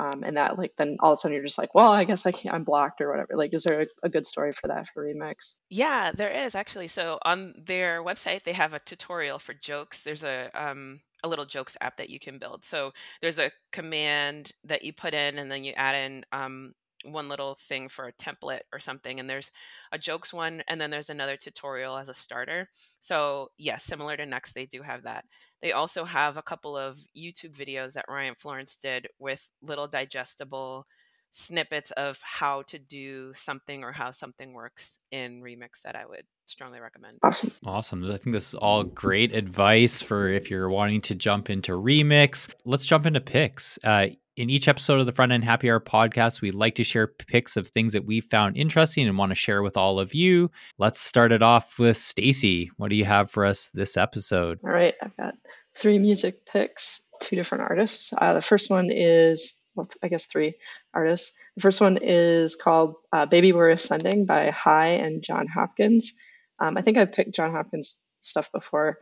um, 0.00 0.22
and 0.24 0.36
that 0.36 0.58
like 0.58 0.72
then 0.78 0.96
all 1.00 1.12
of 1.12 1.18
a 1.18 1.20
sudden 1.20 1.34
you're 1.34 1.44
just 1.44 1.58
like 1.58 1.74
well 1.74 1.92
i 1.92 2.04
guess 2.04 2.24
i 2.24 2.32
can't 2.32 2.54
i'm 2.54 2.64
blocked 2.64 3.00
or 3.00 3.10
whatever. 3.10 3.36
Like 3.36 3.52
is 3.52 3.64
there 3.64 3.82
a, 3.82 3.86
a, 4.02 4.08
good 4.08 4.26
story 4.26 4.52
for 4.52 4.68
that 4.68 4.88
for 4.88 5.04
remix? 5.04 5.56
Yeah 5.68 6.12
there 6.12 6.30
is 6.30 6.54
actually. 6.54 6.88
So 6.88 7.18
on 7.22 7.54
their 7.66 8.02
website 8.02 8.44
they 8.44 8.52
have 8.52 8.72
a 8.72 8.80
tutorial 8.80 9.38
for 9.38 9.54
jokes. 9.54 10.02
There's 10.02 10.24
a 10.24 10.50
um, 10.54 11.00
a 11.22 11.28
little 11.28 11.44
jokes 11.44 11.76
app 11.80 11.98
that 11.98 12.10
you 12.10 12.18
can 12.18 12.38
build. 12.38 12.64
So 12.64 12.92
there's 13.20 13.38
a 13.38 13.50
command 13.72 14.52
that 14.64 14.84
you 14.84 14.92
put 14.92 15.14
in 15.14 15.38
and 15.38 15.50
then 15.50 15.64
you 15.64 15.74
add 15.76 15.94
in 15.94 16.24
um, 16.32 16.72
one 17.04 17.28
little 17.28 17.56
thing 17.68 17.88
for 17.88 18.06
a 18.06 18.12
template 18.12 18.60
or 18.72 18.78
something 18.78 19.18
and 19.18 19.28
there's 19.28 19.50
a 19.92 19.98
jokes 19.98 20.32
one 20.32 20.62
and 20.68 20.80
then 20.80 20.90
there's 20.90 21.10
another 21.10 21.36
tutorial 21.36 21.96
as 21.96 22.08
a 22.08 22.14
starter. 22.14 22.68
So 23.00 23.50
yes 23.58 23.84
similar 23.84 24.16
to 24.16 24.26
next 24.26 24.52
they 24.52 24.66
do 24.66 24.82
have 24.82 25.02
that. 25.04 25.24
They 25.62 25.72
also 25.72 26.04
have 26.04 26.36
a 26.36 26.42
couple 26.42 26.76
of 26.76 26.98
youtube 27.16 27.54
videos 27.56 27.92
that 27.94 28.06
ryan 28.08 28.34
florence 28.34 28.76
did 28.76 29.08
with 29.18 29.48
little 29.62 29.86
digestible 29.86 30.86
snippets 31.32 31.90
of 31.92 32.18
how 32.22 32.62
to 32.62 32.78
do 32.78 33.32
something 33.34 33.84
or 33.84 33.92
how 33.92 34.10
something 34.10 34.52
works 34.52 34.98
in 35.10 35.40
remix 35.42 35.82
that 35.84 35.96
i 35.96 36.04
would 36.04 36.24
strongly 36.46 36.80
recommend 36.80 37.18
awesome 37.22 37.50
awesome 37.64 38.04
i 38.04 38.16
think 38.16 38.32
this 38.34 38.48
is 38.48 38.54
all 38.54 38.82
great 38.82 39.34
advice 39.34 40.02
for 40.02 40.28
if 40.28 40.50
you're 40.50 40.68
wanting 40.68 41.00
to 41.00 41.14
jump 41.14 41.48
into 41.48 41.72
remix 41.72 42.52
let's 42.64 42.86
jump 42.86 43.06
into 43.06 43.20
picks 43.20 43.78
uh, 43.84 44.06
in 44.40 44.48
each 44.48 44.68
episode 44.68 45.00
of 45.00 45.04
the 45.04 45.12
Front 45.12 45.32
End 45.32 45.44
Happy 45.44 45.70
Hour 45.70 45.80
podcast, 45.80 46.40
we 46.40 46.50
like 46.50 46.74
to 46.76 46.84
share 46.84 47.06
picks 47.06 47.56
of 47.56 47.68
things 47.68 47.92
that 47.92 48.06
we 48.06 48.20
found 48.20 48.56
interesting 48.56 49.06
and 49.06 49.18
want 49.18 49.30
to 49.30 49.36
share 49.36 49.62
with 49.62 49.76
all 49.76 50.00
of 50.00 50.14
you. 50.14 50.50
Let's 50.78 50.98
start 50.98 51.30
it 51.30 51.42
off 51.42 51.78
with 51.78 51.98
Stacy. 51.98 52.70
What 52.78 52.88
do 52.88 52.96
you 52.96 53.04
have 53.04 53.30
for 53.30 53.44
us 53.44 53.68
this 53.74 53.98
episode? 53.98 54.58
All 54.64 54.70
right, 54.70 54.94
I've 55.02 55.16
got 55.18 55.34
three 55.76 55.98
music 55.98 56.46
picks, 56.46 57.02
two 57.20 57.36
different 57.36 57.64
artists. 57.68 58.14
Uh, 58.16 58.32
the 58.32 58.40
first 58.40 58.70
one 58.70 58.88
is, 58.90 59.59
I 60.02 60.08
guess 60.08 60.26
three 60.26 60.54
artists. 60.94 61.32
The 61.56 61.62
first 61.62 61.80
one 61.80 61.98
is 62.00 62.56
called 62.56 62.94
uh, 63.12 63.26
Baby 63.26 63.52
We're 63.52 63.70
Ascending 63.70 64.26
by 64.26 64.50
HAAi 64.50 65.04
and 65.04 65.22
Jon 65.22 65.46
Hopkins. 65.46 66.14
Um, 66.58 66.76
I 66.76 66.82
think 66.82 66.98
I've 66.98 67.12
picked 67.12 67.34
Jon 67.34 67.52
Hopkins 67.52 67.96
stuff 68.20 68.50
before 68.52 68.98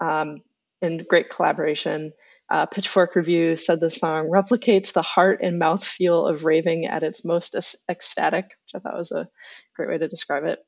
um, 0.00 0.42
in 0.80 1.04
great 1.08 1.30
collaboration. 1.30 2.12
Uh, 2.48 2.66
Pitchfork 2.66 3.14
Review 3.14 3.56
said 3.56 3.80
the 3.80 3.90
song 3.90 4.28
replicates 4.28 4.92
the 4.92 5.02
heart 5.02 5.40
and 5.42 5.58
mouth 5.58 5.84
feel 5.84 6.26
of 6.26 6.44
raving 6.44 6.86
at 6.86 7.02
its 7.02 7.24
most 7.24 7.54
ecstatic, 7.88 8.44
which 8.44 8.74
I 8.74 8.78
thought 8.78 8.98
was 8.98 9.12
a 9.12 9.28
great 9.76 9.88
way 9.88 9.98
to 9.98 10.08
describe 10.08 10.44
it. 10.44 10.58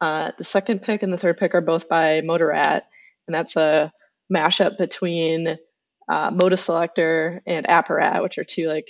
Uh, 0.00 0.32
the 0.36 0.44
second 0.44 0.82
pick 0.82 1.04
and 1.04 1.12
the 1.12 1.18
third 1.18 1.36
pick 1.36 1.54
are 1.54 1.60
both 1.60 1.88
by 1.88 2.22
Moderat, 2.22 2.82
and 3.28 3.34
that's 3.34 3.56
a 3.56 3.92
mashup 4.32 4.78
between 4.78 5.58
uh, 6.08 6.30
Modeselektor 6.30 7.40
and 7.46 7.66
Apparat, 7.66 8.22
which 8.22 8.38
are 8.38 8.44
two 8.44 8.68
like 8.68 8.88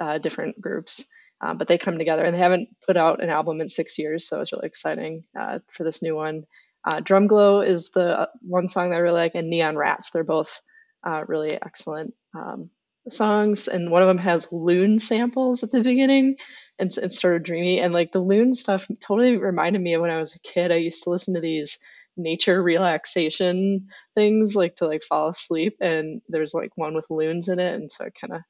uh, 0.00 0.18
different 0.18 0.60
groups. 0.60 1.04
Uh, 1.40 1.52
but 1.52 1.68
they 1.68 1.76
come 1.76 1.98
together, 1.98 2.24
and 2.24 2.34
they 2.34 2.38
haven't 2.38 2.68
put 2.86 2.96
out 2.96 3.22
an 3.22 3.28
album 3.28 3.60
in 3.60 3.68
six 3.68 3.98
years, 3.98 4.26
so 4.26 4.40
it's 4.40 4.52
really 4.52 4.66
exciting 4.66 5.24
uh, 5.38 5.58
for 5.70 5.84
this 5.84 6.00
new 6.00 6.14
one. 6.14 6.44
Uh, 6.84 7.00
Drumglow 7.00 7.66
is 7.66 7.90
the 7.90 8.28
one 8.40 8.68
song 8.68 8.90
that 8.90 8.96
I 8.96 9.00
really 9.00 9.20
like, 9.20 9.34
and 9.34 9.50
Neon 9.50 9.76
Rats. 9.76 10.10
They're 10.10 10.24
both 10.24 10.60
uh, 11.06 11.24
really 11.26 11.52
excellent 11.52 12.14
um, 12.34 12.70
songs, 13.10 13.68
and 13.68 13.90
one 13.90 14.02
of 14.02 14.08
them 14.08 14.18
has 14.18 14.52
loon 14.52 14.98
samples 14.98 15.62
at 15.62 15.70
the 15.70 15.82
beginning, 15.82 16.36
and 16.78 16.96
it's 16.96 17.20
sort 17.20 17.36
of 17.36 17.42
dreamy. 17.42 17.80
And 17.80 17.92
like 17.92 18.12
the 18.12 18.20
loon 18.20 18.54
stuff 18.54 18.86
totally 19.00 19.36
reminded 19.36 19.82
me 19.82 19.94
of 19.94 20.00
when 20.00 20.10
I 20.10 20.18
was 20.20 20.34
a 20.34 20.40
kid. 20.40 20.72
I 20.72 20.76
used 20.76 21.02
to 21.02 21.10
listen 21.10 21.34
to 21.34 21.40
these 21.40 21.78
nature 22.16 22.62
relaxation 22.62 23.88
things, 24.14 24.54
like 24.54 24.76
to 24.76 24.86
like 24.86 25.02
fall 25.02 25.28
asleep, 25.28 25.76
and 25.80 26.20
there's 26.28 26.54
like 26.54 26.70
one 26.76 26.94
with 26.94 27.10
loons 27.10 27.48
in 27.48 27.58
it, 27.58 27.74
and 27.74 27.90
so 27.90 28.04
it 28.04 28.14
kind 28.20 28.34
of 28.34 28.40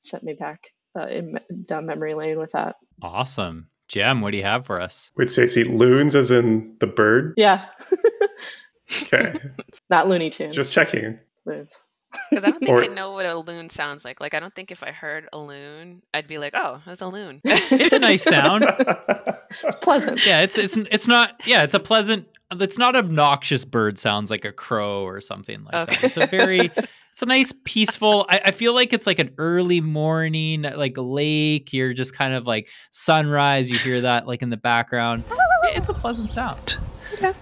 sent 0.00 0.22
me 0.22 0.34
back 0.34 0.60
uh, 0.98 1.06
in, 1.06 1.38
down 1.66 1.86
memory 1.86 2.14
lane 2.14 2.38
with 2.38 2.52
that. 2.52 2.76
Awesome. 3.02 3.68
Jem, 3.88 4.20
what 4.20 4.32
do 4.32 4.36
you 4.36 4.44
have 4.44 4.66
for 4.66 4.80
us? 4.80 5.10
Wait, 5.16 5.30
Stacy, 5.30 5.62
loons 5.62 6.16
as 6.16 6.30
in 6.30 6.74
the 6.80 6.86
bird? 6.86 7.34
Yeah. 7.36 7.66
okay. 9.02 9.38
Not 9.90 10.08
Looney 10.08 10.30
Tunes. 10.30 10.56
Just 10.56 10.72
checking. 10.72 11.18
Loons. 11.44 11.78
Because 12.30 12.44
I 12.44 12.50
don't 12.50 12.58
think 12.60 12.74
or, 12.74 12.82
I 12.82 12.86
know 12.86 13.12
what 13.12 13.26
a 13.26 13.36
loon 13.36 13.68
sounds 13.68 14.04
like. 14.04 14.20
Like 14.20 14.34
I 14.34 14.40
don't 14.40 14.54
think 14.54 14.70
if 14.70 14.82
I 14.82 14.90
heard 14.90 15.28
a 15.32 15.38
loon, 15.38 16.02
I'd 16.14 16.26
be 16.26 16.38
like, 16.38 16.54
"Oh, 16.56 16.80
that's 16.86 17.02
a 17.02 17.08
loon." 17.08 17.40
it's 17.44 17.92
a 17.92 17.98
nice 17.98 18.22
sound. 18.22 18.64
it's 18.68 19.76
pleasant. 19.82 20.24
Yeah, 20.26 20.40
it's 20.40 20.56
it's 20.56 20.76
it's 20.76 21.06
not. 21.06 21.40
Yeah, 21.46 21.62
it's 21.64 21.74
a 21.74 21.80
pleasant. 21.80 22.26
It's 22.52 22.78
not 22.78 22.94
obnoxious 22.94 23.64
bird 23.64 23.98
sounds 23.98 24.30
like 24.30 24.44
a 24.44 24.52
crow 24.52 25.02
or 25.02 25.20
something 25.20 25.64
like 25.64 25.74
okay. 25.74 25.94
that. 25.94 26.04
It's 26.04 26.16
a 26.16 26.26
very. 26.26 26.70
It's 27.12 27.22
a 27.22 27.26
nice 27.26 27.50
peaceful. 27.64 28.26
I, 28.28 28.42
I 28.44 28.50
feel 28.50 28.74
like 28.74 28.92
it's 28.92 29.06
like 29.06 29.18
an 29.18 29.30
early 29.38 29.80
morning, 29.80 30.64
like 30.64 30.98
a 30.98 31.00
lake. 31.00 31.72
You're 31.72 31.94
just 31.94 32.14
kind 32.14 32.34
of 32.34 32.46
like 32.46 32.68
sunrise. 32.90 33.70
You 33.70 33.78
hear 33.78 34.02
that 34.02 34.26
like 34.26 34.42
in 34.42 34.50
the 34.50 34.58
background. 34.58 35.24
It's 35.62 35.88
a 35.88 35.94
pleasant 35.94 36.30
sound. 36.30 36.76
Okay. 37.14 37.32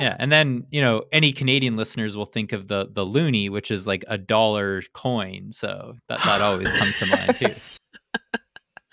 Yeah, 0.00 0.16
and 0.18 0.30
then 0.32 0.66
you 0.70 0.80
know 0.80 1.04
any 1.12 1.32
Canadian 1.32 1.76
listeners 1.76 2.16
will 2.16 2.24
think 2.24 2.52
of 2.52 2.68
the 2.68 2.88
the 2.90 3.04
loonie, 3.04 3.50
which 3.50 3.70
is 3.70 3.86
like 3.86 4.02
a 4.08 4.16
dollar 4.18 4.80
coin. 4.94 5.52
So 5.52 5.94
that 6.08 6.22
that 6.24 6.40
always 6.40 6.72
comes 6.72 6.98
to 7.00 7.06
mind 7.06 7.36
too. 7.36 7.54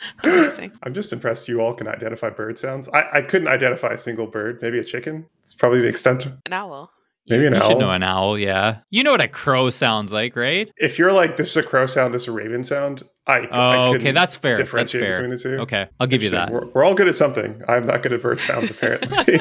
Amazing. 0.24 0.72
I'm 0.84 0.94
just 0.94 1.14
impressed 1.14 1.48
you 1.48 1.62
all 1.62 1.74
can 1.74 1.88
identify 1.88 2.30
bird 2.30 2.58
sounds. 2.58 2.90
I, 2.90 3.06
I 3.14 3.22
couldn't 3.22 3.48
identify 3.48 3.90
a 3.90 3.98
single 3.98 4.28
bird. 4.28 4.60
Maybe 4.62 4.80
a 4.80 4.84
chicken. 4.84 5.26
It's 5.44 5.54
probably 5.54 5.82
the 5.82 5.88
extent. 5.88 6.26
Of... 6.26 6.34
An 6.46 6.54
owl. 6.54 6.92
Maybe 7.28 7.46
an 7.46 7.54
owl. 7.54 7.60
you 7.60 7.64
owl. 7.64 7.70
should 7.70 7.80
know 7.80 7.92
an 7.92 8.04
owl, 8.04 8.38
yeah. 8.38 8.80
You 8.90 9.04
know 9.04 9.12
what 9.12 9.22
a 9.22 9.28
crow 9.28 9.70
sounds 9.70 10.12
like, 10.12 10.36
right? 10.36 10.70
If 10.78 11.00
you're 11.00 11.14
like, 11.14 11.38
this 11.38 11.52
is 11.52 11.58
a 11.58 11.64
crow 11.64 11.86
sound, 11.86 12.14
this 12.14 12.24
is 12.24 12.28
a 12.28 12.32
raven 12.34 12.64
sound, 12.64 13.04
I, 13.26 13.40
oh, 13.40 13.48
I 13.52 13.96
okay, 13.96 14.12
that's 14.12 14.36
fair. 14.36 14.58
Differentiate 14.58 15.02
that's 15.02 15.18
fair. 15.18 15.30
between 15.30 15.30
the 15.30 15.58
two. 15.58 15.62
Okay, 15.64 15.88
I'll 16.00 16.08
give 16.08 16.22
you 16.22 16.30
that. 16.32 16.52
We're, 16.52 16.68
we're 16.68 16.84
all 16.84 16.94
good 16.94 17.08
at 17.08 17.16
something. 17.16 17.62
I'm 17.68 17.86
not 17.86 18.04
good 18.04 18.12
at 18.12 18.22
bird 18.22 18.42
sounds, 18.42 18.70
apparently. 18.70 19.40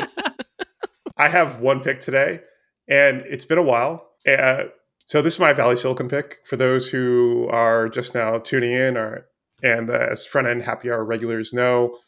I 1.17 1.29
have 1.29 1.61
one 1.61 1.81
pick 1.81 2.01
today, 2.01 2.41
and 2.89 3.23
it's 3.27 3.45
been 3.45 3.59
a 3.59 3.63
while. 3.63 4.09
Uh, 4.27 4.65
so 5.07 5.21
this 5.21 5.35
is 5.35 5.41
my 5.41 5.53
Valley 5.53 5.77
Silicon 5.77 6.09
pick 6.09 6.39
for 6.45 6.57
those 6.57 6.89
who 6.89 7.49
are 7.51 7.89
just 7.89 8.15
now 8.15 8.39
tuning 8.39 8.71
in, 8.71 8.97
or 8.97 9.27
and 9.63 9.91
uh, 9.91 10.09
as 10.11 10.27
front 10.27 10.49
end 10.49 10.63
happy 10.63 10.91
hour 10.91 11.05
regulars 11.05 11.53
know, 11.53 11.99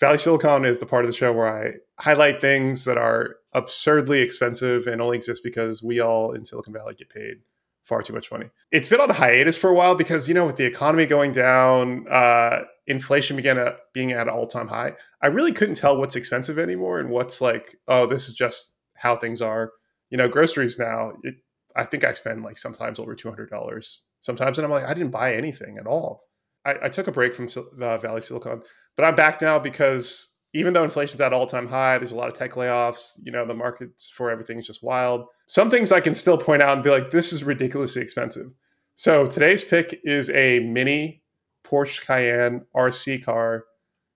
Valley 0.00 0.18
Silicon 0.18 0.64
is 0.64 0.78
the 0.78 0.86
part 0.86 1.04
of 1.04 1.08
the 1.08 1.16
show 1.16 1.32
where 1.32 1.46
I 1.46 1.74
highlight 2.00 2.40
things 2.40 2.84
that 2.84 2.98
are 2.98 3.36
absurdly 3.52 4.20
expensive 4.20 4.86
and 4.86 5.00
only 5.00 5.16
exist 5.16 5.42
because 5.44 5.82
we 5.82 6.00
all 6.00 6.32
in 6.32 6.44
Silicon 6.44 6.72
Valley 6.72 6.94
get 6.94 7.10
paid 7.10 7.36
far 7.84 8.02
too 8.02 8.12
much 8.12 8.32
money. 8.32 8.46
It's 8.72 8.88
been 8.88 9.00
on 9.00 9.10
hiatus 9.10 9.56
for 9.56 9.70
a 9.70 9.74
while 9.74 9.94
because 9.94 10.26
you 10.26 10.34
know 10.34 10.46
with 10.46 10.56
the 10.56 10.64
economy 10.64 11.06
going 11.06 11.32
down, 11.32 12.06
uh, 12.08 12.62
inflation 12.86 13.36
began 13.36 13.58
at 13.58 13.78
being 13.92 14.12
at 14.12 14.28
all 14.28 14.46
time 14.46 14.68
high. 14.68 14.94
I 15.22 15.28
really 15.28 15.52
couldn't 15.52 15.76
tell 15.76 15.96
what's 15.96 16.16
expensive 16.16 16.58
anymore 16.58 16.98
and 16.98 17.10
what's 17.10 17.40
like, 17.40 17.76
oh, 17.86 18.06
this 18.06 18.28
is 18.28 18.34
just 18.34 18.76
how 18.94 19.16
things 19.16 19.40
are. 19.40 19.72
You 20.10 20.18
know, 20.18 20.28
groceries 20.28 20.78
now. 20.78 21.12
It, 21.22 21.36
I 21.76 21.84
think 21.84 22.04
I 22.04 22.12
spend 22.12 22.42
like 22.42 22.58
sometimes 22.58 22.98
over 22.98 23.14
two 23.14 23.28
hundred 23.28 23.50
dollars 23.50 24.06
sometimes, 24.20 24.58
and 24.58 24.64
I'm 24.64 24.72
like, 24.72 24.84
I 24.84 24.94
didn't 24.94 25.10
buy 25.10 25.34
anything 25.34 25.78
at 25.78 25.86
all. 25.86 26.22
I, 26.64 26.74
I 26.84 26.88
took 26.88 27.06
a 27.06 27.12
break 27.12 27.34
from 27.34 27.48
Valley 27.76 28.20
Silicon, 28.20 28.62
but 28.96 29.04
I'm 29.04 29.14
back 29.14 29.40
now 29.42 29.58
because 29.58 30.34
even 30.54 30.72
though 30.72 30.84
inflation's 30.84 31.20
at 31.20 31.32
all 31.32 31.46
time 31.46 31.66
high, 31.66 31.98
there's 31.98 32.12
a 32.12 32.16
lot 32.16 32.28
of 32.28 32.34
tech 32.34 32.52
layoffs. 32.52 33.18
You 33.22 33.32
know, 33.32 33.44
the 33.44 33.54
markets 33.54 34.08
for 34.08 34.30
everything 34.30 34.58
is 34.58 34.66
just 34.66 34.82
wild. 34.82 35.26
Some 35.48 35.68
things 35.68 35.92
I 35.92 36.00
can 36.00 36.14
still 36.14 36.38
point 36.38 36.62
out 36.62 36.74
and 36.74 36.84
be 36.84 36.90
like, 36.90 37.10
this 37.10 37.32
is 37.32 37.42
ridiculously 37.42 38.02
expensive. 38.02 38.50
So 38.94 39.26
today's 39.26 39.64
pick 39.64 40.00
is 40.04 40.30
a 40.30 40.60
mini 40.60 41.22
Porsche 41.64 42.06
Cayenne 42.06 42.64
RC 42.76 43.24
car 43.24 43.64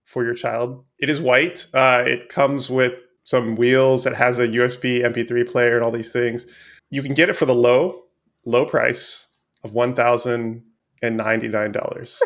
for 0.04 0.24
your 0.24 0.34
child. 0.34 0.84
It 1.00 1.10
is 1.10 1.20
white. 1.20 1.66
Uh, 1.74 2.04
it 2.06 2.28
comes 2.28 2.70
with 2.70 2.94
some 3.24 3.56
wheels. 3.56 4.06
It 4.06 4.14
has 4.14 4.38
a 4.38 4.46
USB 4.46 5.00
MP3 5.00 5.50
player 5.50 5.74
and 5.74 5.84
all 5.84 5.90
these 5.90 6.12
things. 6.12 6.46
You 6.90 7.02
can 7.02 7.14
get 7.14 7.28
it 7.28 7.34
for 7.34 7.44
the 7.46 7.54
low, 7.54 8.04
low 8.46 8.64
price 8.64 9.26
of 9.64 9.72
one 9.72 9.94
thousand 9.94 10.62
and 11.02 11.16
ninety 11.16 11.48
nine 11.48 11.72
dollars. 11.72 12.22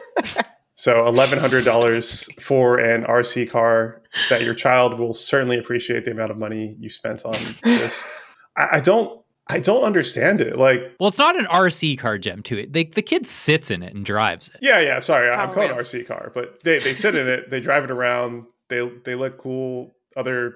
so 0.75 1.07
eleven 1.07 1.39
hundred 1.39 1.65
dollars 1.65 2.29
for 2.41 2.79
an 2.79 3.05
RC 3.05 3.51
car 3.51 4.03
that 4.29 4.43
your 4.43 4.55
child 4.55 4.99
will 4.99 5.15
certainly 5.15 5.59
appreciate 5.59 6.05
the 6.05 6.11
amount 6.11 6.31
of 6.31 6.39
money 6.39 6.77
you 6.79 6.91
spent 6.91 7.25
on 7.25 7.37
this. 7.65 8.35
I, 8.57 8.69
I 8.73 8.81
don't 8.81 9.23
I 9.49 9.59
don't 9.59 9.85
understand 9.85 10.41
it. 10.41 10.57
Like, 10.57 10.95
well, 10.99 11.09
it's 11.09 11.19
not 11.19 11.39
an 11.39 11.47
RC 11.47 11.99
car, 11.99 12.17
Jem. 12.17 12.43
To 12.45 12.59
it, 12.59 12.73
they, 12.73 12.85
the 12.85 13.03
kid 13.03 13.27
sits 13.27 13.71
in 13.71 13.83
it 13.83 13.95
and 13.95 14.05
drives 14.05 14.49
it. 14.49 14.57
Yeah, 14.63 14.81
yeah. 14.81 15.01
Sorry, 15.01 15.29
I'm 15.29 15.51
oh, 15.51 15.53
calling 15.53 15.71
it 15.71 15.77
RC 15.77 16.07
car, 16.07 16.31
but 16.35 16.63
they 16.63 16.79
they 16.79 16.95
sit 16.95 17.15
in 17.15 17.29
it. 17.29 17.51
They 17.51 17.61
drive 17.61 17.85
it 17.85 17.91
around. 17.91 18.47
They 18.69 18.89
they 19.05 19.15
look 19.15 19.39
cool. 19.39 19.95
Other 20.17 20.55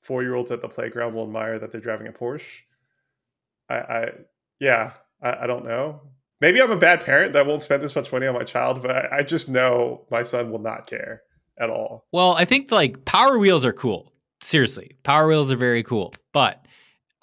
four 0.00 0.22
year 0.22 0.34
olds 0.34 0.50
at 0.50 0.62
the 0.62 0.68
playground 0.68 1.14
will 1.14 1.24
admire 1.24 1.58
that 1.58 1.72
they're 1.72 1.80
driving 1.80 2.08
a 2.08 2.12
Porsche. 2.12 2.62
I, 3.68 3.74
I 3.74 4.12
yeah, 4.58 4.92
I, 5.22 5.44
I 5.44 5.46
don't 5.46 5.64
know. 5.64 6.00
Maybe 6.42 6.60
I'm 6.60 6.72
a 6.72 6.76
bad 6.76 7.02
parent 7.02 7.32
that 7.32 7.46
won't 7.46 7.62
spend 7.62 7.82
this 7.82 7.96
much 7.96 8.12
money 8.12 8.26
on 8.26 8.34
my 8.34 8.42
child, 8.42 8.82
but 8.82 9.10
I 9.10 9.22
just 9.22 9.48
know 9.48 10.04
my 10.10 10.22
son 10.24 10.50
will 10.50 10.58
not 10.58 10.86
care 10.86 11.22
at 11.58 11.70
all. 11.70 12.04
Well, 12.12 12.32
I 12.32 12.44
think 12.44 12.70
like 12.70 13.06
Power 13.06 13.38
Wheels 13.38 13.64
are 13.64 13.72
cool. 13.72 14.12
Seriously, 14.42 14.90
Power 15.04 15.28
Wheels 15.28 15.50
are 15.52 15.56
very 15.56 15.84
cool, 15.84 16.12
but 16.32 16.61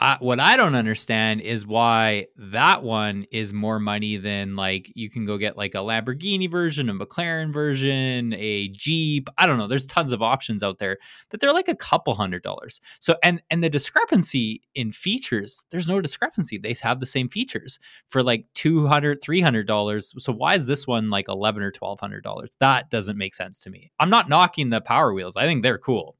I, 0.02 0.16
what 0.22 0.40
I 0.40 0.56
don't 0.56 0.76
understand 0.76 1.42
is 1.42 1.68
why 1.68 2.28
that 2.38 2.84
one 2.84 3.26
is 3.32 3.52
more 3.52 3.80
money 3.80 4.16
than 4.16 4.56
like 4.56 4.90
you 4.96 5.10
can 5.10 5.26
go 5.26 5.38
get 5.38 5.58
like 5.58 5.76
a 5.76 5.80
Lamborghini 5.80 6.50
version, 6.50 6.88
a 6.88 6.94
McLaren 6.94 7.52
version, 7.52 8.34
a 8.38 8.70
Jeep. 8.70 9.30
I 9.38 9.46
don't 9.46 9.58
know. 9.58 9.68
There's 9.68 9.86
tons 9.86 10.14
of 10.14 10.22
options 10.22 10.64
out 10.64 10.80
there 10.80 11.00
that 11.32 11.42
they're 11.42 11.52
like 11.52 11.68
a 11.68 11.76
couple 11.76 12.16
hundred 12.16 12.44
dollars. 12.44 12.80
So 13.02 13.18
and 13.24 13.44
and 13.50 13.62
the 13.62 13.70
discrepancy 13.70 14.62
in 14.74 14.94
features, 14.94 15.66
there's 15.70 15.88
no 15.88 16.00
discrepancy. 16.00 16.58
They 16.58 16.76
have 16.82 17.02
the 17.02 17.06
same 17.06 17.28
features 17.28 17.78
for 18.08 18.24
like 18.24 18.46
200 18.56 19.22
300 19.22 19.68
dollars. 19.68 20.14
So 20.18 20.32
why 20.32 20.56
is 20.56 20.66
this 20.66 20.88
one 20.88 21.10
like 21.10 21.28
11 21.28 21.62
or 21.62 21.74
1200 21.78 22.24
dollars? 22.24 22.56
That 22.62 22.90
doesn't 22.90 23.18
make 23.18 23.36
sense 23.36 23.60
to 23.62 23.70
me. 23.70 23.92
I'm 24.00 24.10
not 24.10 24.30
knocking 24.30 24.70
the 24.70 24.80
Power 24.80 25.14
Wheels. 25.14 25.36
I 25.36 25.44
think 25.44 25.62
they're 25.62 25.78
cool 25.78 26.16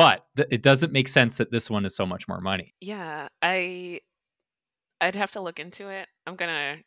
but 0.00 0.24
th- 0.36 0.48
it 0.50 0.62
doesn't 0.62 0.92
make 0.92 1.08
sense 1.08 1.36
that 1.38 1.50
this 1.52 1.70
one 1.70 1.84
is 1.84 1.94
so 1.94 2.06
much 2.06 2.26
more 2.28 2.40
money. 2.40 2.74
Yeah, 2.80 3.28
I 3.42 4.00
I'd 5.00 5.16
have 5.16 5.32
to 5.32 5.40
look 5.40 5.58
into 5.60 5.88
it. 5.88 6.08
I'm 6.26 6.36
gonna 6.36 6.78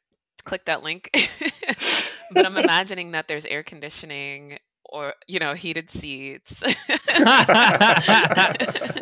click 0.46 0.66
that 0.66 0.84
link, 0.84 1.10
but 2.32 2.46
I'm 2.46 2.58
imagining 2.58 3.12
that 3.12 3.28
there's 3.28 3.46
air 3.46 3.64
conditioning 3.64 4.58
or 4.86 5.14
you 5.28 5.40
know 5.40 5.54
heated 5.54 5.90
seats, 5.90 6.62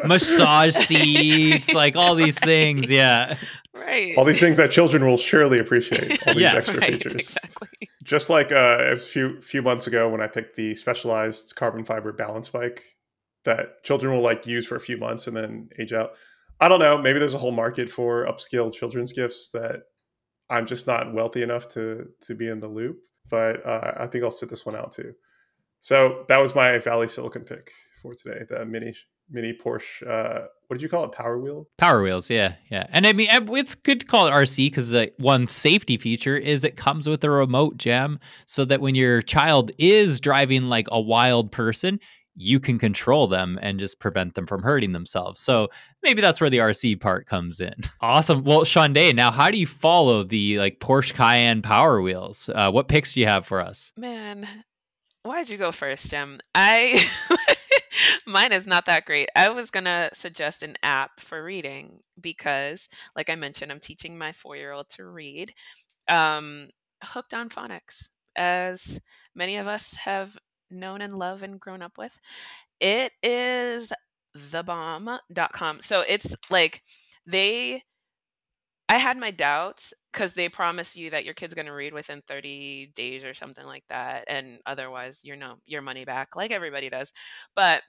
massage 0.05 0.73
seats, 0.75 1.73
like 1.73 1.95
all 1.95 2.15
these 2.15 2.37
things. 2.39 2.89
Yeah, 2.89 3.35
right. 3.75 4.15
All 4.17 4.25
these 4.25 4.39
things 4.39 4.57
that 4.57 4.71
children 4.71 5.05
will 5.05 5.17
surely 5.17 5.59
appreciate. 5.59 6.19
All 6.27 6.33
these 6.33 6.43
Yeah, 6.43 6.55
extra 6.55 6.81
right, 6.81 6.93
features. 6.93 7.15
exactly. 7.15 7.89
Just 8.03 8.29
like 8.29 8.51
uh, 8.51 8.77
a 8.91 8.95
few 8.97 9.41
few 9.41 9.61
months 9.61 9.87
ago 9.87 10.09
when 10.09 10.21
I 10.21 10.27
picked 10.27 10.55
the 10.55 10.75
specialized 10.75 11.55
carbon 11.55 11.85
fiber 11.85 12.11
balance 12.11 12.49
bike 12.49 12.83
that 13.43 13.83
children 13.83 14.13
will 14.13 14.21
like 14.21 14.45
use 14.45 14.67
for 14.67 14.75
a 14.75 14.79
few 14.79 14.97
months 14.97 15.27
and 15.27 15.35
then 15.35 15.69
age 15.79 15.93
out. 15.93 16.11
I 16.59 16.67
don't 16.67 16.79
know. 16.79 16.97
Maybe 16.97 17.19
there's 17.19 17.33
a 17.33 17.39
whole 17.39 17.51
market 17.51 17.89
for 17.89 18.25
upscale 18.25 18.71
children's 18.71 19.13
gifts 19.13 19.49
that 19.49 19.81
I'm 20.49 20.65
just 20.65 20.85
not 20.85 21.13
wealthy 21.13 21.41
enough 21.41 21.67
to 21.69 22.07
to 22.21 22.35
be 22.35 22.47
in 22.47 22.59
the 22.59 22.67
loop. 22.67 22.97
But 23.29 23.65
uh, 23.65 23.93
I 23.97 24.07
think 24.07 24.23
I'll 24.23 24.31
sit 24.31 24.49
this 24.49 24.65
one 24.65 24.75
out 24.75 24.91
too. 24.91 25.13
So 25.79 26.25
that 26.27 26.37
was 26.37 26.53
my 26.53 26.77
Valley 26.77 27.07
Silicon 27.07 27.43
pick 27.43 27.71
for 28.01 28.13
today. 28.13 28.45
The 28.47 28.65
mini 28.65 28.93
mini 29.31 29.53
Porsche. 29.53 30.07
Uh, 30.07 30.47
what 30.67 30.77
did 30.77 30.83
you 30.83 30.89
call 30.89 31.05
it? 31.05 31.11
Power 31.11 31.39
wheel. 31.39 31.67
Power 31.77 32.03
Wheels. 32.03 32.29
Yeah, 32.29 32.55
yeah. 32.69 32.85
And 32.91 33.07
I 33.07 33.13
mean, 33.13 33.27
it's 33.31 33.75
good 33.75 34.01
to 34.01 34.05
call 34.05 34.27
it 34.27 34.31
RC 34.31 34.67
because 34.67 34.89
the 34.89 35.11
one 35.17 35.47
safety 35.47 35.97
feature 35.97 36.37
is 36.37 36.63
it 36.63 36.75
comes 36.75 37.07
with 37.07 37.23
a 37.23 37.29
remote 37.29 37.77
jam, 37.77 38.19
so 38.45 38.65
that 38.65 38.81
when 38.81 38.95
your 38.95 39.21
child 39.21 39.71
is 39.77 40.19
driving 40.19 40.69
like 40.69 40.87
a 40.91 41.01
wild 41.01 41.51
person, 41.51 41.99
you 42.35 42.59
can 42.59 42.79
control 42.79 43.27
them 43.27 43.59
and 43.61 43.79
just 43.79 43.99
prevent 43.99 44.35
them 44.35 44.47
from 44.47 44.63
hurting 44.63 44.93
themselves. 44.93 45.41
So 45.41 45.69
maybe 46.01 46.21
that's 46.21 46.39
where 46.39 46.49
the 46.49 46.59
RC 46.59 46.99
part 46.99 47.27
comes 47.27 47.59
in. 47.59 47.73
Awesome. 48.01 48.43
Well, 48.43 48.63
Shaundai, 48.63 49.11
now 49.11 49.29
how 49.29 49.51
do 49.51 49.59
you 49.59 49.67
follow 49.67 50.23
the 50.23 50.57
like 50.57 50.79
Porsche 50.79 51.13
Cayenne 51.13 51.61
Power 51.61 52.01
Wheels? 52.01 52.49
Uh, 52.53 52.71
what 52.71 52.87
picks 52.87 53.13
do 53.13 53.19
you 53.19 53.27
have 53.27 53.45
for 53.45 53.61
us? 53.61 53.93
Man, 53.95 54.47
why'd 55.23 55.49
you 55.49 55.57
go 55.57 55.71
first, 55.71 56.09
Jem? 56.09 56.39
I 56.55 57.05
mine 58.25 58.51
is 58.53 58.65
not 58.65 58.85
that 58.87 59.05
great. 59.05 59.29
I 59.35 59.49
was 59.49 59.69
gonna 59.69 60.09
suggest 60.13 60.63
an 60.63 60.77
app 60.81 61.19
for 61.19 61.43
reading 61.43 61.99
because, 62.19 62.89
like 63.15 63.29
I 63.29 63.35
mentioned, 63.35 63.71
I'm 63.71 63.79
teaching 63.79 64.17
my 64.17 64.31
four 64.31 64.55
year 64.55 64.71
old 64.71 64.89
to 64.91 65.05
read. 65.05 65.53
Um, 66.07 66.69
hooked 67.03 67.33
on 67.33 67.49
phonics, 67.49 68.07
as 68.35 68.99
many 69.35 69.57
of 69.57 69.67
us 69.67 69.93
have 69.93 70.37
known 70.71 71.01
and 71.01 71.17
love 71.17 71.43
and 71.43 71.59
grown 71.59 71.81
up 71.81 71.97
with. 71.97 72.19
It 72.79 73.13
is 73.23 73.91
thebomb.com. 74.37 75.81
So 75.81 76.03
it's 76.07 76.35
like 76.49 76.83
they 77.25 77.83
I 78.91 78.97
had 78.97 79.17
my 79.17 79.31
doubts 79.31 79.93
because 80.11 80.33
they 80.33 80.49
promise 80.49 80.97
you 80.97 81.11
that 81.11 81.23
your 81.23 81.33
kid's 81.33 81.53
going 81.53 81.67
to 81.67 81.71
read 81.73 81.93
within 81.93 82.21
30 82.27 82.91
days 82.93 83.23
or 83.23 83.33
something 83.33 83.65
like 83.65 83.85
that, 83.87 84.25
and 84.27 84.59
otherwise, 84.65 85.21
you're 85.23 85.37
no 85.37 85.55
your 85.65 85.81
money 85.81 86.03
back, 86.03 86.35
like 86.35 86.51
everybody 86.51 86.89
does. 86.89 87.13
But 87.55 87.83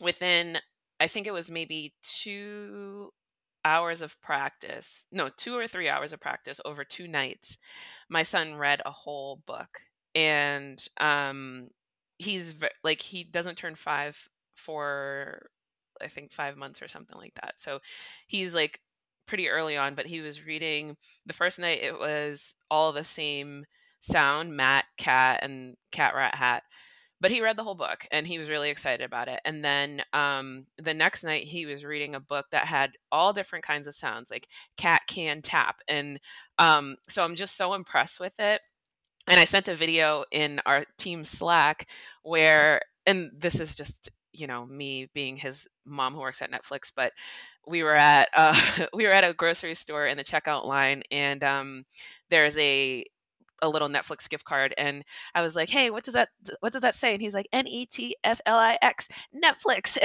within, 0.00 0.58
I 1.00 1.08
think 1.08 1.26
it 1.26 1.32
was 1.32 1.50
maybe 1.50 1.94
two 2.02 3.10
hours 3.64 4.02
of 4.02 4.20
practice, 4.22 5.06
no, 5.12 5.30
two 5.36 5.56
or 5.56 5.66
three 5.66 5.88
hours 5.88 6.12
of 6.12 6.20
practice 6.20 6.60
over 6.64 6.84
two 6.84 7.08
nights, 7.08 7.58
my 8.08 8.22
son 8.22 8.54
read 8.54 8.80
a 8.86 8.92
whole 8.92 9.42
book, 9.46 9.80
and 10.14 10.84
um, 11.00 11.70
he's 12.20 12.54
like 12.84 13.00
he 13.00 13.24
doesn't 13.24 13.56
turn 13.56 13.74
five 13.74 14.28
for 14.54 15.48
I 16.00 16.08
think 16.08 16.32
five 16.32 16.56
months 16.56 16.82
or 16.82 16.88
something 16.88 17.18
like 17.18 17.34
that. 17.36 17.54
So 17.58 17.80
he's 18.26 18.54
like 18.54 18.80
pretty 19.26 19.48
early 19.48 19.76
on, 19.76 19.94
but 19.94 20.06
he 20.06 20.20
was 20.20 20.44
reading 20.44 20.96
the 21.26 21.32
first 21.32 21.58
night 21.58 21.82
it 21.82 21.98
was 21.98 22.54
all 22.70 22.92
the 22.92 23.04
same 23.04 23.64
sound, 24.00 24.56
Matt, 24.56 24.84
cat, 24.96 25.40
and 25.42 25.76
cat 25.92 26.14
rat 26.14 26.34
hat. 26.34 26.62
But 27.22 27.30
he 27.30 27.42
read 27.42 27.56
the 27.56 27.64
whole 27.64 27.74
book 27.74 28.06
and 28.10 28.26
he 28.26 28.38
was 28.38 28.48
really 28.48 28.70
excited 28.70 29.04
about 29.04 29.28
it. 29.28 29.40
And 29.44 29.62
then 29.62 30.02
um, 30.14 30.66
the 30.78 30.94
next 30.94 31.22
night 31.22 31.44
he 31.44 31.66
was 31.66 31.84
reading 31.84 32.14
a 32.14 32.20
book 32.20 32.46
that 32.50 32.66
had 32.66 32.92
all 33.12 33.34
different 33.34 33.64
kinds 33.64 33.86
of 33.86 33.94
sounds, 33.94 34.30
like 34.30 34.48
cat 34.78 35.02
can 35.06 35.42
tap. 35.42 35.80
And 35.86 36.18
um, 36.58 36.96
so 37.08 37.22
I'm 37.22 37.34
just 37.34 37.56
so 37.58 37.74
impressed 37.74 38.20
with 38.20 38.38
it. 38.38 38.62
And 39.28 39.38
I 39.38 39.44
sent 39.44 39.68
a 39.68 39.76
video 39.76 40.24
in 40.30 40.60
our 40.66 40.84
team 40.98 41.24
Slack 41.24 41.86
where, 42.22 42.80
and 43.06 43.30
this 43.36 43.60
is 43.60 43.74
just 43.74 44.10
you 44.32 44.46
know 44.46 44.64
me 44.66 45.08
being 45.12 45.36
his 45.36 45.66
mom 45.84 46.14
who 46.14 46.20
works 46.20 46.42
at 46.42 46.52
Netflix, 46.52 46.92
but 46.94 47.12
we 47.66 47.82
were 47.82 47.94
at 47.94 48.28
uh, 48.34 48.86
we 48.94 49.04
were 49.04 49.12
at 49.12 49.28
a 49.28 49.34
grocery 49.34 49.74
store 49.74 50.06
in 50.06 50.16
the 50.16 50.24
checkout 50.24 50.66
line, 50.66 51.02
and 51.10 51.42
um, 51.44 51.84
there's 52.30 52.56
a 52.58 53.04
a 53.62 53.68
little 53.68 53.88
Netflix 53.88 54.28
gift 54.28 54.44
card, 54.44 54.74
and 54.78 55.04
I 55.34 55.42
was 55.42 55.54
like, 55.54 55.68
"Hey, 55.68 55.90
what 55.90 56.04
does 56.04 56.14
that 56.14 56.30
what 56.60 56.72
does 56.72 56.82
that 56.82 56.94
say?" 56.94 57.12
And 57.12 57.22
he's 57.22 57.34
like, 57.34 57.48
"N 57.52 57.66
E 57.66 57.86
T 57.86 58.16
F 58.24 58.40
L 58.46 58.58
I 58.58 58.78
X, 58.80 59.08
Netflix." 59.34 59.98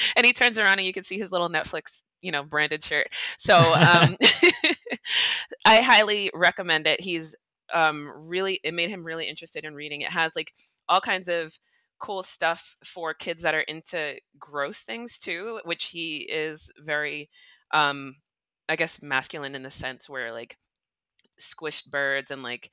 and 0.16 0.26
he 0.26 0.32
turns 0.32 0.58
around, 0.58 0.78
and 0.78 0.86
you 0.86 0.92
can 0.92 1.04
see 1.04 1.18
his 1.18 1.32
little 1.32 1.48
Netflix, 1.48 2.02
you 2.20 2.32
know, 2.32 2.42
branded 2.42 2.82
shirt. 2.84 3.08
So 3.38 3.56
um, 3.58 4.16
I 5.64 5.80
highly 5.82 6.30
recommend 6.34 6.86
it. 6.86 7.00
He's 7.00 7.36
um, 7.72 8.10
really 8.14 8.60
it 8.64 8.74
made 8.74 8.90
him 8.90 9.04
really 9.04 9.28
interested 9.28 9.64
in 9.64 9.74
reading. 9.74 10.00
It 10.02 10.10
has 10.12 10.32
like 10.36 10.52
all 10.88 11.00
kinds 11.00 11.28
of 11.28 11.58
cool 11.98 12.22
stuff 12.22 12.76
for 12.84 13.14
kids 13.14 13.42
that 13.42 13.54
are 13.54 13.60
into 13.60 14.16
gross 14.38 14.80
things 14.82 15.18
too, 15.18 15.60
which 15.64 15.86
he 15.86 16.18
is 16.18 16.70
very 16.78 17.30
um 17.72 18.16
I 18.68 18.76
guess 18.76 19.02
masculine 19.02 19.54
in 19.54 19.62
the 19.62 19.70
sense 19.70 20.08
where 20.08 20.32
like 20.32 20.58
squished 21.40 21.90
birds 21.90 22.30
and 22.30 22.42
like 22.42 22.70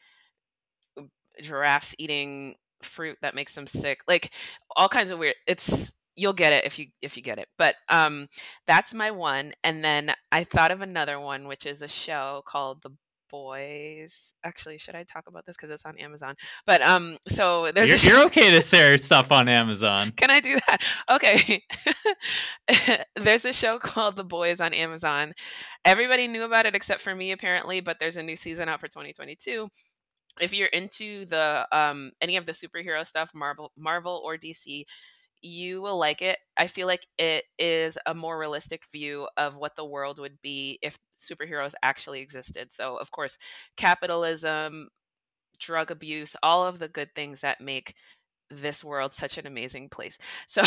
giraffes 1.41 1.95
eating 1.97 2.55
fruit 2.81 3.17
that 3.21 3.35
makes 3.35 3.55
them 3.55 3.67
sick. 3.67 4.01
Like 4.07 4.31
all 4.75 4.89
kinds 4.89 5.11
of 5.11 5.19
weird 5.19 5.35
it's 5.47 5.91
you'll 6.15 6.33
get 6.33 6.53
it 6.53 6.65
if 6.65 6.77
you 6.79 6.87
if 7.01 7.15
you 7.17 7.23
get 7.23 7.39
it. 7.39 7.47
But 7.57 7.75
um 7.89 8.27
that's 8.67 8.93
my 8.93 9.11
one 9.11 9.53
and 9.63 9.83
then 9.83 10.13
I 10.31 10.43
thought 10.43 10.71
of 10.71 10.81
another 10.81 11.19
one 11.19 11.47
which 11.47 11.65
is 11.65 11.81
a 11.81 11.87
show 11.87 12.43
called 12.45 12.81
The 12.83 12.91
boys 13.30 14.34
actually 14.43 14.77
should 14.77 14.95
i 14.95 15.03
talk 15.03 15.25
about 15.27 15.45
this 15.45 15.55
because 15.55 15.69
it's 15.69 15.86
on 15.86 15.97
amazon 15.97 16.36
but 16.65 16.82
um 16.82 17.17
so 17.27 17.71
there's 17.73 18.03
You're, 18.03 18.15
you're 18.15 18.25
okay 18.27 18.51
to 18.51 18.61
share 18.61 18.97
stuff 18.97 19.32
on 19.32 19.49
Amazon. 19.49 20.11
can 20.11 20.32
I 20.32 20.39
do 20.39 20.57
that? 20.67 20.82
Okay. 21.09 21.63
there's 23.15 23.45
a 23.45 23.53
show 23.53 23.80
called 23.80 24.15
The 24.15 24.23
Boys 24.23 24.61
on 24.61 24.73
Amazon. 24.73 25.34
Everybody 25.86 26.27
knew 26.27 26.43
about 26.43 26.65
it 26.65 26.75
except 26.75 27.01
for 27.01 27.15
me, 27.15 27.32
apparently, 27.32 27.80
but 27.82 27.97
there's 27.99 28.17
a 28.17 28.23
new 28.23 28.36
season 28.36 28.69
out 28.69 28.80
for 28.80 28.88
2022. 28.88 29.67
If 30.39 30.53
you're 30.53 30.67
into 30.67 31.25
the 31.25 31.67
um, 31.71 32.11
any 32.21 32.38
of 32.38 32.45
the 32.45 32.51
superhero 32.51 33.05
stuff, 33.05 33.32
Marvel, 33.34 33.71
Marvel 33.77 34.21
or 34.23 34.38
DC, 34.38 34.86
you 35.41 35.81
will 35.81 35.97
like 35.97 36.21
it. 36.21 36.39
I 36.57 36.67
feel 36.67 36.87
like 36.87 37.07
it 37.17 37.45
is 37.57 37.97
a 38.05 38.13
more 38.13 38.37
realistic 38.37 38.83
view 38.91 39.27
of 39.37 39.55
what 39.55 39.75
the 39.75 39.85
world 39.85 40.19
would 40.19 40.41
be 40.41 40.79
if 40.81 40.97
superheroes 41.19 41.73
actually 41.83 42.21
existed. 42.21 42.73
So, 42.73 42.97
of 42.97 43.11
course, 43.11 43.37
capitalism, 43.77 44.89
drug 45.59 45.91
abuse, 45.91 46.35
all 46.43 46.65
of 46.65 46.79
the 46.79 46.87
good 46.87 47.09
things 47.15 47.41
that 47.41 47.61
make 47.61 47.95
this 48.51 48.83
world 48.83 49.13
such 49.13 49.37
an 49.37 49.47
amazing 49.47 49.89
place. 49.89 50.17
So 50.47 50.63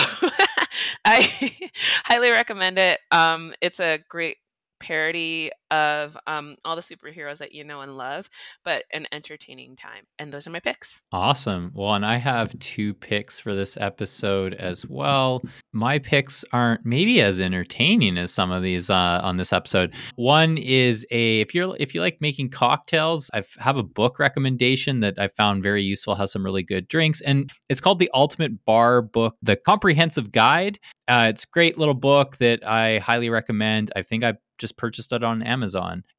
I 1.04 1.70
highly 2.04 2.30
recommend 2.30 2.78
it. 2.78 3.00
Um, 3.10 3.54
it's 3.60 3.80
a 3.80 4.00
great 4.08 4.38
parody 4.80 5.50
of 5.72 6.16
um, 6.26 6.56
all 6.64 6.76
the 6.76 6.82
superheroes 6.82 7.38
that 7.38 7.52
you 7.52 7.64
know 7.64 7.80
and 7.80 7.96
love, 7.96 8.28
but 8.62 8.84
an 8.92 9.06
entertaining 9.10 9.74
time. 9.74 10.04
And 10.18 10.32
those 10.32 10.46
are 10.46 10.50
my 10.50 10.60
picks. 10.60 11.02
Awesome. 11.10 11.72
Well, 11.74 11.94
and 11.94 12.04
I 12.04 12.16
have 12.16 12.56
two 12.58 12.92
picks 12.92 13.40
for 13.40 13.54
this 13.54 13.78
episode 13.78 14.52
as 14.54 14.86
well. 14.86 15.42
My 15.72 15.98
picks 15.98 16.44
aren't 16.52 16.84
maybe 16.84 17.22
as 17.22 17.40
entertaining 17.40 18.18
as 18.18 18.32
some 18.32 18.52
of 18.52 18.62
these 18.62 18.90
uh, 18.90 19.20
on 19.22 19.38
this 19.38 19.52
episode. 19.52 19.94
One 20.16 20.58
is 20.58 21.06
a 21.10 21.40
if 21.40 21.54
you're 21.54 21.74
if 21.80 21.94
you 21.94 22.02
like 22.02 22.18
making 22.20 22.50
cocktails, 22.50 23.30
I 23.32 23.42
have 23.58 23.78
a 23.78 23.82
book 23.82 24.18
recommendation 24.18 25.00
that 25.00 25.18
I 25.18 25.28
found 25.28 25.62
very 25.62 25.82
useful. 25.82 26.14
Has 26.14 26.32
some 26.32 26.44
really 26.44 26.62
good 26.62 26.86
drinks, 26.86 27.22
and 27.22 27.50
it's 27.70 27.80
called 27.80 27.98
the 27.98 28.10
Ultimate 28.12 28.64
Bar 28.66 29.00
Book, 29.00 29.36
the 29.40 29.56
Comprehensive 29.56 30.30
Guide. 30.32 30.78
Uh, 31.08 31.28
it's 31.30 31.44
a 31.44 31.48
great 31.52 31.78
little 31.78 31.94
book 31.94 32.36
that 32.36 32.66
I 32.66 32.98
highly 32.98 33.30
recommend. 33.30 33.90
I 33.96 34.02
think 34.02 34.22
I 34.22 34.34
just 34.58 34.76
purchased 34.76 35.12
it 35.12 35.24
on 35.24 35.42
Amazon. 35.42 35.61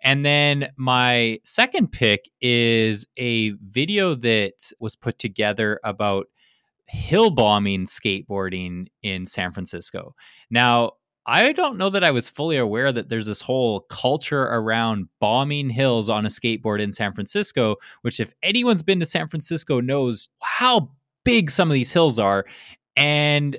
And 0.01 0.25
then 0.25 0.69
my 0.77 1.39
second 1.43 1.91
pick 1.91 2.29
is 2.41 3.05
a 3.17 3.51
video 3.51 4.15
that 4.15 4.71
was 4.79 4.95
put 4.95 5.19
together 5.19 5.79
about 5.83 6.27
hill 6.87 7.31
bombing 7.31 7.85
skateboarding 7.85 8.87
in 9.01 9.25
San 9.25 9.51
Francisco. 9.51 10.15
Now, 10.49 10.91
I 11.25 11.53
don't 11.53 11.77
know 11.77 11.89
that 11.89 12.03
I 12.03 12.11
was 12.11 12.29
fully 12.29 12.57
aware 12.57 12.91
that 12.91 13.07
there's 13.07 13.27
this 13.27 13.39
whole 13.39 13.81
culture 13.81 14.43
around 14.43 15.07
bombing 15.21 15.69
hills 15.69 16.09
on 16.09 16.25
a 16.25 16.29
skateboard 16.29 16.81
in 16.81 16.91
San 16.91 17.13
Francisco, 17.13 17.77
which, 18.01 18.19
if 18.19 18.33
anyone's 18.43 18.83
been 18.83 18.99
to 18.99 19.05
San 19.05 19.29
Francisco, 19.29 19.79
knows 19.79 20.27
how 20.41 20.91
big 21.23 21.49
some 21.49 21.69
of 21.69 21.73
these 21.73 21.93
hills 21.93 22.19
are. 22.19 22.45
And 22.97 23.57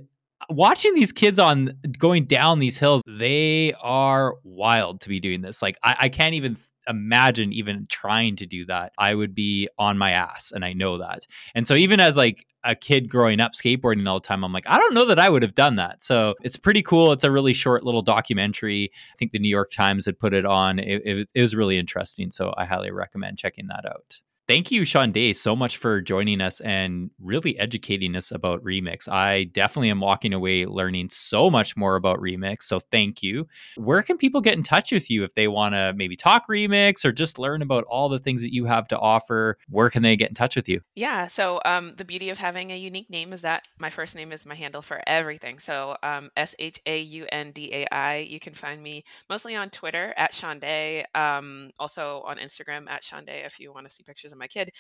watching 0.49 0.95
these 0.95 1.13
kids 1.13 1.39
on 1.39 1.71
going 1.99 2.25
down 2.25 2.59
these 2.59 2.79
hills, 2.79 3.03
they 3.07 3.73
are 3.83 4.35
wild 4.45 5.01
to 5.03 5.09
be 5.09 5.21
doing 5.21 5.41
this. 5.41 5.63
Like, 5.63 5.79
I, 5.83 5.97
I 6.01 6.09
can't 6.09 6.35
even 6.35 6.57
imagine 6.87 7.53
even 7.53 7.87
trying 7.89 8.37
to 8.37 8.47
do 8.47 8.67
that. 8.67 8.93
I 8.99 9.15
would 9.15 9.35
be 9.35 9.69
on 9.79 9.99
my 9.99 10.13
ass, 10.13 10.53
and 10.53 10.65
I 10.65 10.73
know 10.73 10.99
that. 10.99 11.27
And 11.55 11.67
so, 11.67 11.75
even 11.75 12.01
as 12.01 12.17
like 12.17 12.47
a 12.65 12.75
kid 12.75 13.09
growing 13.09 13.41
up 13.41 13.53
skateboarding 13.53 14.09
all 14.09 14.21
the 14.21 14.27
time, 14.27 14.45
I'm 14.45 14.53
like, 14.53 14.69
I 14.69 14.79
don't 14.79 14.95
know 14.95 15.07
that 15.07 15.19
I 15.19 15.29
would 15.29 15.43
have 15.43 15.55
done 15.55 15.77
that. 15.77 16.03
So 16.03 16.35
it's 16.43 16.57
pretty 16.57 16.83
cool. 16.83 17.13
It's 17.13 17.25
a 17.25 17.31
really 17.31 17.53
short 17.53 17.85
little 17.85 18.03
documentary. 18.03 18.91
I 19.13 19.17
think 19.17 19.33
the 19.33 19.39
New 19.39 19.49
York 19.49 19.71
Times 19.71 20.07
had 20.07 20.19
put 20.19 20.33
it 20.33 20.47
on. 20.47 20.79
It, 20.79 21.03
it, 21.05 21.29
it 21.35 21.41
was 21.41 21.55
really 21.55 21.79
interesting. 21.79 22.31
So 22.31 22.55
I 22.57 22.65
highly 22.65 22.91
recommend 22.91 23.39
checking 23.39 23.67
that 23.69 23.85
out. 23.87 24.21
Thank 24.47 24.71
you, 24.71 24.85
Shaundai, 24.85 25.33
so 25.33 25.57
much 25.57 25.79
for 25.79 26.03
joining 26.03 26.43
us 26.43 26.61
and 26.61 27.11
really 27.19 27.59
educating 27.59 28.15
us 28.15 28.31
about 28.31 28.63
Remix. 28.63 29.09
I 29.09 29.45
definitely 29.45 29.89
am 29.89 30.01
walking 30.01 30.35
away 30.35 30.67
learning 30.67 31.09
so 31.09 31.49
much 31.49 31.79
more 31.79 31.97
about 31.97 32.19
Remix. 32.19 32.65
So 32.65 32.79
thank 32.79 33.23
you. 33.23 33.49
Where 33.77 34.03
can 34.03 34.19
people 34.19 34.43
get 34.43 34.55
in 34.55 34.63
touch 34.63 34.93
with 34.93 35.11
you 35.11 35.25
if 35.25 35.33
they 35.33 35.49
want 35.49 35.75
to 35.75 35.95
maybe 35.97 36.15
talk 36.15 36.47
Remix 36.47 37.07
or 37.07 37.13
just 37.13 37.39
learn 37.39 37.63
about 37.63 37.85
all 37.85 38.11
the 38.11 38.19
things 38.19 38.43
that 38.43 38.53
you 38.53 38.67
have 38.67 38.87
to 38.89 38.99
offer? 38.99 39.57
Where 39.71 39.89
can 39.89 40.03
they 40.03 40.15
get 40.15 40.29
in 40.29 40.35
touch 40.35 40.57
with 40.57 40.69
you? 40.69 40.83
Yeah. 40.95 41.27
So 41.27 41.63
um, 41.65 41.95
the 41.97 42.05
beauty 42.05 42.29
of 42.29 42.37
having 42.37 42.71
a 42.71 42.77
unique 42.77 43.09
name 43.09 43.33
is 43.33 43.41
that 43.41 43.67
my 43.79 43.89
first 43.89 44.15
name 44.15 44.31
is 44.31 44.45
my 44.45 44.55
handle 44.55 44.83
for 44.83 45.01
everything. 45.07 45.59
So 45.59 45.97
um, 46.03 46.31
S 46.37 46.55
H 46.59 46.81
A 46.85 47.01
U 47.01 47.27
N 47.33 47.53
D 47.53 47.71
A 47.73 47.95
I. 47.95 48.17
You 48.19 48.41
can 48.41 48.53
find 48.53 48.83
me 48.83 49.05
mostly 49.31 49.57
on 49.57 49.71
Twitter 49.71 50.13
at 50.19 50.35
Shaundai, 50.35 51.05
um, 51.15 51.71
also 51.79 52.23
on 52.27 52.37
Instagram 52.37 52.91
at 52.91 53.03
Shaundai 53.03 53.47
if 53.47 53.59
you 53.59 53.73
want 53.73 53.89
to 53.89 53.95
see 53.95 54.03
pictures 54.03 54.34
of 54.35 54.39
my 54.39 54.49
kid. 54.49 54.71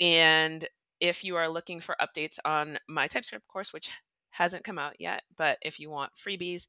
And 0.00 0.68
if 1.00 1.24
you 1.24 1.36
are 1.36 1.48
looking 1.48 1.80
for 1.80 1.96
updates 2.00 2.38
on 2.44 2.78
my 2.88 3.08
TypeScript 3.08 3.48
course, 3.48 3.72
which 3.72 3.90
hasn't 4.30 4.64
come 4.64 4.78
out 4.78 5.00
yet, 5.00 5.22
but 5.36 5.58
if 5.62 5.80
you 5.80 5.90
want 5.90 6.12
freebies, 6.14 6.66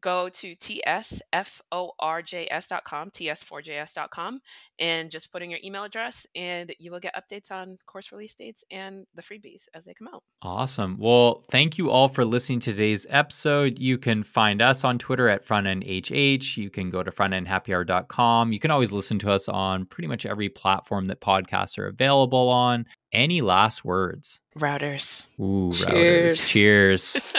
go 0.00 0.28
to 0.28 0.54
tsforjs.com, 0.56 3.10
ts4js.com, 3.10 4.40
and 4.78 5.10
just 5.10 5.32
put 5.32 5.42
in 5.42 5.50
your 5.50 5.58
email 5.64 5.84
address, 5.84 6.26
and 6.34 6.74
you 6.78 6.90
will 6.90 7.00
get 7.00 7.14
updates 7.14 7.50
on 7.50 7.78
course 7.86 8.12
release 8.12 8.34
dates 8.34 8.64
and 8.70 9.06
the 9.14 9.22
freebies 9.22 9.64
as 9.74 9.84
they 9.84 9.94
come 9.94 10.08
out. 10.08 10.22
Awesome. 10.42 10.96
Well, 10.98 11.44
thank 11.50 11.78
you 11.78 11.90
all 11.90 12.08
for 12.08 12.24
listening 12.24 12.60
to 12.60 12.72
today's 12.72 13.06
episode. 13.08 13.78
You 13.78 13.98
can 13.98 14.22
find 14.22 14.62
us 14.62 14.84
on 14.84 14.98
Twitter 14.98 15.28
at 15.28 15.46
frontendhh. 15.46 16.56
You 16.56 16.70
can 16.70 16.90
go 16.90 17.02
to 17.02 17.10
frontendhappyhour.com. 17.10 18.52
You 18.52 18.58
can 18.58 18.70
always 18.70 18.92
listen 18.92 19.18
to 19.20 19.32
us 19.32 19.48
on 19.48 19.86
pretty 19.86 20.08
much 20.08 20.26
every 20.26 20.48
platform 20.48 21.06
that 21.08 21.20
podcasts 21.20 21.78
are 21.78 21.86
available 21.86 22.48
on. 22.48 22.86
Any 23.12 23.40
last 23.40 23.84
words? 23.84 24.40
Routers. 24.58 25.24
Ooh, 25.40 25.72
Cheers. 25.72 26.38
routers. 26.40 26.46
Cheers. 26.46 27.32